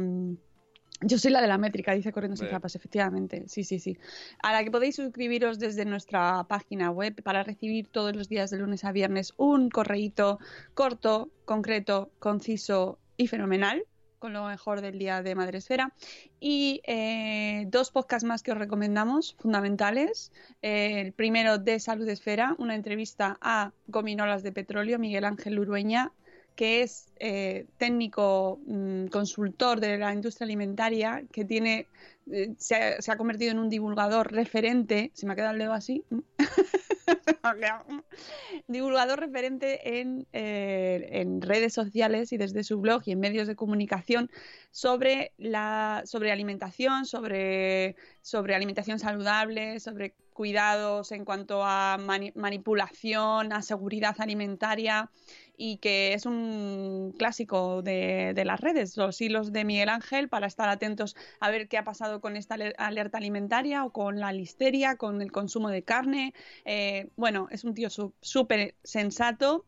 yo 1.01 1.17
soy 1.17 1.31
la 1.31 1.41
de 1.41 1.47
la 1.47 1.57
métrica, 1.57 1.93
dice 1.93 2.11
Corriendo 2.11 2.35
sin 2.35 2.49
capas, 2.49 2.75
efectivamente. 2.75 3.47
Sí, 3.47 3.63
sí, 3.63 3.79
sí. 3.79 3.97
A 4.43 4.51
la 4.51 4.63
que 4.65 4.71
podéis 4.71 4.97
suscribiros 4.97 5.57
desde 5.57 5.85
nuestra 5.85 6.43
página 6.43 6.91
web 6.91 7.23
para 7.23 7.43
recibir 7.43 7.87
todos 7.87 8.13
los 8.15 8.27
días 8.27 8.49
de 8.49 8.57
lunes 8.57 8.83
a 8.83 8.91
viernes 8.91 9.33
un 9.37 9.69
correíto 9.69 10.39
corto, 10.73 11.29
concreto, 11.45 12.11
conciso 12.19 12.99
y 13.15 13.27
fenomenal 13.27 13.83
con 14.19 14.33
lo 14.33 14.45
mejor 14.45 14.81
del 14.81 14.99
día 14.99 15.23
de 15.23 15.35
Madresfera. 15.35 15.93
Y 16.39 16.81
eh, 16.85 17.65
dos 17.67 17.91
podcasts 17.91 18.27
más 18.27 18.43
que 18.43 18.51
os 18.51 18.57
recomendamos, 18.57 19.35
fundamentales. 19.39 20.31
Eh, 20.61 21.01
el 21.01 21.13
primero 21.13 21.57
de 21.57 21.79
Salud 21.79 22.07
Esfera, 22.07 22.55
una 22.59 22.75
entrevista 22.75 23.37
a 23.41 23.71
Gominolas 23.87 24.43
de 24.43 24.51
Petróleo, 24.51 24.99
Miguel 24.99 25.25
Ángel 25.25 25.59
Urueña, 25.59 26.11
que 26.55 26.81
es 26.81 27.07
eh, 27.19 27.67
técnico 27.77 28.59
mm, 28.65 29.05
consultor 29.07 29.79
de 29.79 29.97
la 29.97 30.13
industria 30.13 30.43
alimentaria, 30.43 31.23
que 31.31 31.45
tiene 31.45 31.87
eh, 32.31 32.53
se, 32.57 32.75
ha, 32.75 33.01
se 33.01 33.11
ha 33.11 33.17
convertido 33.17 33.51
en 33.51 33.59
un 33.59 33.69
divulgador 33.69 34.31
referente, 34.31 35.11
se 35.13 35.25
me 35.25 35.33
ha 35.33 35.35
quedado 35.37 35.53
el 35.53 35.59
dedo 35.59 35.73
así, 35.73 36.03
Divulgador 38.67 39.19
referente 39.19 39.99
en, 39.99 40.27
eh, 40.33 41.09
en 41.13 41.41
redes 41.41 41.73
sociales 41.73 42.31
y 42.31 42.37
desde 42.37 42.63
su 42.63 42.79
blog 42.79 43.03
y 43.05 43.11
en 43.11 43.19
medios 43.19 43.47
de 43.47 43.55
comunicación 43.55 44.29
sobre 44.71 45.33
la 45.37 46.03
sobre 46.05 46.31
alimentación, 46.31 47.05
sobre, 47.05 47.95
sobre 48.21 48.55
alimentación 48.55 48.99
saludable, 48.99 49.79
sobre 49.79 50.15
cuidados 50.39 51.11
en 51.11 51.25
cuanto 51.25 51.65
a 51.65 51.97
mani- 51.99 52.31
manipulación, 52.33 53.51
a 53.51 53.61
seguridad 53.61 54.15
alimentaria 54.19 55.11
y 55.57 55.79
que 55.79 56.13
es 56.13 56.25
un 56.25 57.13
clásico 57.17 57.81
de, 57.81 58.41
las 58.45 58.61
redes, 58.61 58.95
los 58.95 59.19
hilos 59.19 59.51
de 59.51 59.65
Miguel 59.65 59.89
Ángel 59.89 60.29
para 60.29 60.47
estar 60.47 60.69
atentos 60.69 61.17
a 61.41 61.51
ver 61.51 61.67
qué 61.67 61.77
ha 61.77 61.83
pasado 61.83 62.21
con 62.21 62.37
esta 62.37 62.55
aler- 62.55 62.73
alerta 62.77 63.17
alimentaria 63.17 63.83
o 63.83 63.91
con 63.91 64.21
la 64.21 64.31
listeria, 64.31 64.95
con 64.95 65.21
el 65.21 65.29
consumo 65.33 65.67
de 65.71 65.83
carne. 65.83 66.33
Eh, 66.63 67.09
bueno, 67.17 67.49
es 67.51 67.65
un 67.65 67.73
tío 67.73 67.89
súper 67.89 68.75
sensato 68.81 69.65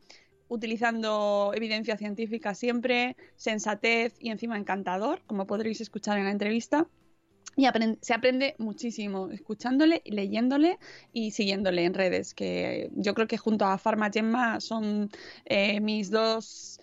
utilizando 0.47 1.51
evidencia 1.53 1.97
científica 1.97 2.55
siempre, 2.55 3.17
sensatez 3.35 4.15
y 4.21 4.29
encima 4.29 4.57
encantador, 4.57 5.21
como 5.27 5.45
podréis 5.47 5.81
escuchar 5.81 6.17
en 6.17 6.23
la 6.23 6.31
entrevista. 6.31 6.87
Y 7.55 7.65
apren- 7.65 7.97
se 8.01 8.13
aprende 8.13 8.55
muchísimo 8.59 9.29
escuchándole, 9.29 10.01
leyéndole 10.05 10.79
y 11.11 11.31
siguiéndole 11.31 11.83
en 11.85 11.93
redes, 11.93 12.33
que 12.33 12.89
yo 12.93 13.13
creo 13.13 13.27
que 13.27 13.37
junto 13.37 13.65
a 13.65 13.77
Farma 13.77 14.09
Gemma 14.09 14.59
son 14.61 15.09
eh, 15.45 15.79
mis 15.81 16.09
dos 16.09 16.79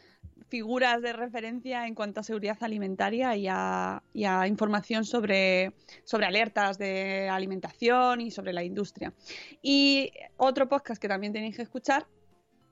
figuras 0.48 1.02
de 1.02 1.12
referencia 1.12 1.86
en 1.86 1.94
cuanto 1.94 2.20
a 2.20 2.22
seguridad 2.22 2.56
alimentaria 2.60 3.36
y 3.36 3.46
a, 3.50 4.02
y 4.14 4.24
a 4.24 4.46
información 4.46 5.04
sobre, 5.04 5.74
sobre 6.04 6.26
alertas 6.26 6.78
de 6.78 7.28
alimentación 7.28 8.20
y 8.22 8.30
sobre 8.30 8.52
la 8.52 8.64
industria. 8.64 9.12
Y 9.62 10.10
otro 10.36 10.68
podcast 10.68 11.00
que 11.00 11.08
también 11.08 11.32
tenéis 11.32 11.56
que 11.56 11.62
escuchar, 11.62 12.06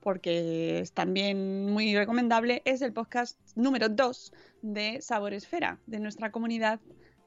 porque 0.01 0.79
es 0.79 0.91
también 0.93 1.71
muy 1.71 1.95
recomendable, 1.95 2.61
es 2.65 2.81
el 2.81 2.93
podcast 2.93 3.39
número 3.55 3.89
2 3.89 4.33
de 4.61 5.01
Sabor 5.01 5.33
Esfera, 5.33 5.79
de 5.85 5.99
nuestra 5.99 6.31
comunidad 6.31 6.79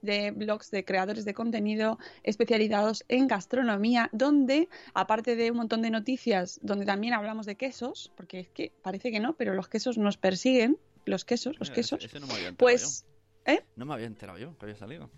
de 0.02 0.30
blogs 0.30 0.70
de 0.70 0.84
creadores 0.84 1.24
de 1.24 1.34
contenido 1.34 1.98
especializados 2.22 3.04
en 3.08 3.28
gastronomía, 3.28 4.08
donde, 4.12 4.68
aparte 4.94 5.36
de 5.36 5.50
un 5.50 5.58
montón 5.58 5.82
de 5.82 5.90
noticias, 5.90 6.58
donde 6.62 6.86
también 6.86 7.14
hablamos 7.14 7.46
de 7.46 7.56
quesos, 7.56 8.12
porque 8.16 8.40
es 8.40 8.48
que 8.48 8.72
parece 8.82 9.10
que 9.10 9.20
no, 9.20 9.34
pero 9.34 9.54
los 9.54 9.68
quesos 9.68 9.98
nos 9.98 10.16
persiguen, 10.16 10.78
los 11.04 11.24
quesos, 11.24 11.58
los 11.58 11.70
quesos, 11.70 12.04
Ese, 12.04 12.16
ese 12.16 12.20
no 12.20 12.26
me 12.26 12.34
había 12.34 12.48
enterado 12.48 12.72
pues... 12.72 13.04
¿eh? 13.46 13.64
No 13.76 13.86
me 13.86 13.94
había 13.94 14.06
enterado 14.06 14.38
yo 14.38 14.56
que 14.58 14.66
había 14.66 14.76
salido. 14.76 15.10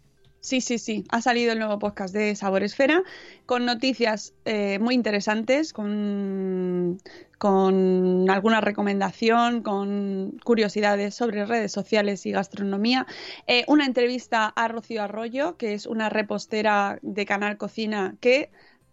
Sí, 0.42 0.60
sí, 0.60 0.78
sí. 0.78 1.04
Ha 1.10 1.22
salido 1.22 1.52
el 1.52 1.60
nuevo 1.60 1.78
podcast 1.78 2.12
de 2.12 2.34
Sabor 2.34 2.64
Esfera 2.64 3.04
con 3.46 3.64
noticias 3.64 4.34
eh, 4.44 4.80
muy 4.80 4.96
interesantes, 4.96 5.72
con, 5.72 6.98
con 7.38 8.28
alguna 8.28 8.60
recomendación, 8.60 9.62
con 9.62 10.40
curiosidades 10.44 11.14
sobre 11.14 11.46
redes 11.46 11.70
sociales 11.70 12.26
y 12.26 12.32
gastronomía. 12.32 13.06
Eh, 13.46 13.64
una 13.68 13.86
entrevista 13.86 14.46
a 14.48 14.66
Rocío 14.66 15.04
Arroyo, 15.04 15.56
que 15.56 15.74
es 15.74 15.86
una 15.86 16.08
repostera 16.08 16.98
de 17.02 17.24
Canal 17.24 17.56
Cocina 17.56 18.16
que 18.20 18.50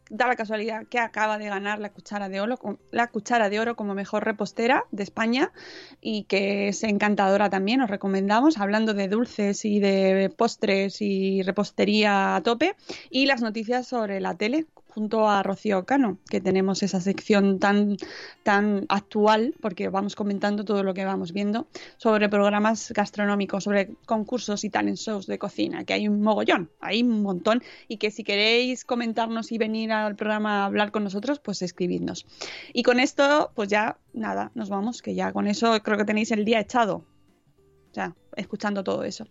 da 0.10 0.28
la 0.28 0.36
casualidad 0.36 0.88
que 0.88 1.00
acaba 1.00 1.38
de 1.38 1.46
ganar 1.46 1.80
la 1.80 1.92
cuchara 1.92 2.30
de 2.30 2.42
oro, 2.42 2.58
la 2.92 3.08
cuchara 3.08 3.50
de 3.50 3.60
oro 3.60 3.76
como 3.76 3.94
mejor 3.94 4.26
repostera 4.26 4.86
de 4.92 5.04
España 5.04 5.52
y 6.02 6.24
que 6.24 6.70
es 6.70 6.84
encantadora 6.84 7.50
también, 7.50 7.82
os 7.82 7.90
recomendamos, 7.90 8.58
hablando 8.58 8.94
de 8.94 9.08
dulces 9.08 9.66
y 9.66 9.80
de 9.80 10.34
postres 10.36 11.02
y 11.02 11.44
repostería 11.44 12.36
a 12.36 12.42
tope. 12.42 12.76
Y 13.10 13.28
las 13.28 13.42
noticias 13.42 13.88
sobre 13.88 14.20
la 14.20 14.36
tele 14.36 14.66
junto 14.90 15.30
a 15.30 15.44
Rocío 15.44 15.86
Cano, 15.86 16.18
que 16.30 16.42
tenemos 16.42 16.84
esa 16.84 17.00
sección 17.00 17.60
tan, 17.60 17.98
tan 18.44 18.86
actual, 18.90 19.56
porque 19.62 19.90
vamos 19.90 20.16
comentando 20.16 20.66
todo 20.66 20.84
lo 20.84 20.94
que 20.94 21.06
vamos 21.06 21.32
viendo 21.32 21.68
sobre 21.98 22.30
programas 22.30 22.92
gastronómicos, 22.92 23.64
sobre 23.64 23.96
concursos 24.06 24.64
y 24.64 24.70
talent 24.70 24.98
shows 24.98 25.28
de 25.28 25.38
cocina, 25.38 25.84
que 25.84 25.94
hay 25.94 26.08
un 26.08 26.22
mogollón, 26.22 26.70
hay 26.80 27.04
un 27.04 27.22
montón, 27.22 27.64
y 27.88 27.98
que 27.98 28.12
si 28.12 28.24
queréis 28.24 28.84
comentarnos 28.84 29.52
y 29.52 29.58
venir 29.58 29.92
al 29.92 30.16
programa 30.16 30.62
a 30.62 30.66
hablar 30.66 30.92
con 30.92 31.04
nosotros, 31.04 31.40
pues 31.40 31.62
escribidnos. 31.62 32.26
Y 32.74 32.84
con 32.84 33.00
esto, 33.00 33.52
pues 33.56 33.70
ya 33.70 33.98
nada, 34.14 34.52
nos 34.56 34.70
vamos, 34.70 35.02
que 35.02 35.16
ya 35.16 35.32
con 35.32 35.48
eso 35.48 35.80
creo 35.84 35.98
que 35.98 36.06
tenéis 36.06 36.32
el 36.32 36.46
día 36.46 36.60
echado. 36.60 37.06
O 37.96 38.14
escuchando 38.36 38.84
todo 38.84 39.04
eso. 39.04 39.26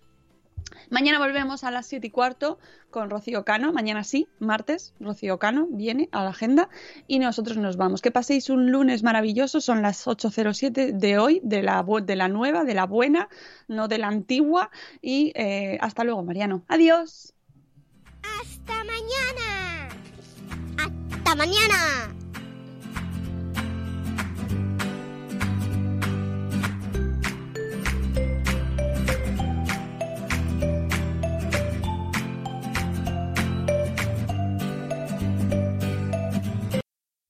Mañana 0.91 1.19
volvemos 1.19 1.65
a 1.65 1.71
las 1.71 1.87
7 1.87 2.07
y 2.07 2.11
cuarto 2.11 2.59
con 2.91 3.11
Rocío 3.11 3.45
Cano. 3.45 3.73
Mañana 3.73 4.05
sí, 4.05 4.29
martes, 4.39 4.95
Rocío 5.01 5.39
Cano 5.39 5.67
viene 5.71 6.09
a 6.13 6.23
la 6.25 6.31
agenda 6.31 6.69
y 7.07 7.19
nosotros 7.19 7.57
nos 7.57 7.77
vamos. 7.77 8.03
Que 8.03 8.11
paséis 8.11 8.51
un 8.51 8.71
lunes 8.71 9.03
maravilloso. 9.03 9.61
Son 9.61 9.83
las 9.83 10.07
8.07 10.07 10.93
de 10.93 11.19
hoy, 11.19 11.41
de 11.43 11.63
la, 11.63 11.85
de 12.03 12.17
la 12.17 12.29
nueva, 12.29 12.65
de 12.65 12.75
la 12.75 12.87
buena, 12.87 13.29
no 13.67 13.89
de 13.89 13.99
la 13.99 14.09
antigua. 14.09 14.71
Y 15.03 15.33
eh, 15.35 15.79
hasta 15.81 16.05
luego, 16.05 16.23
Mariano. 16.23 16.65
Adiós. 16.69 17.35
¡Hasta 18.41 18.85
mañana! 18.85 19.89
¡Hasta 20.79 21.35
mañana! 21.35 22.18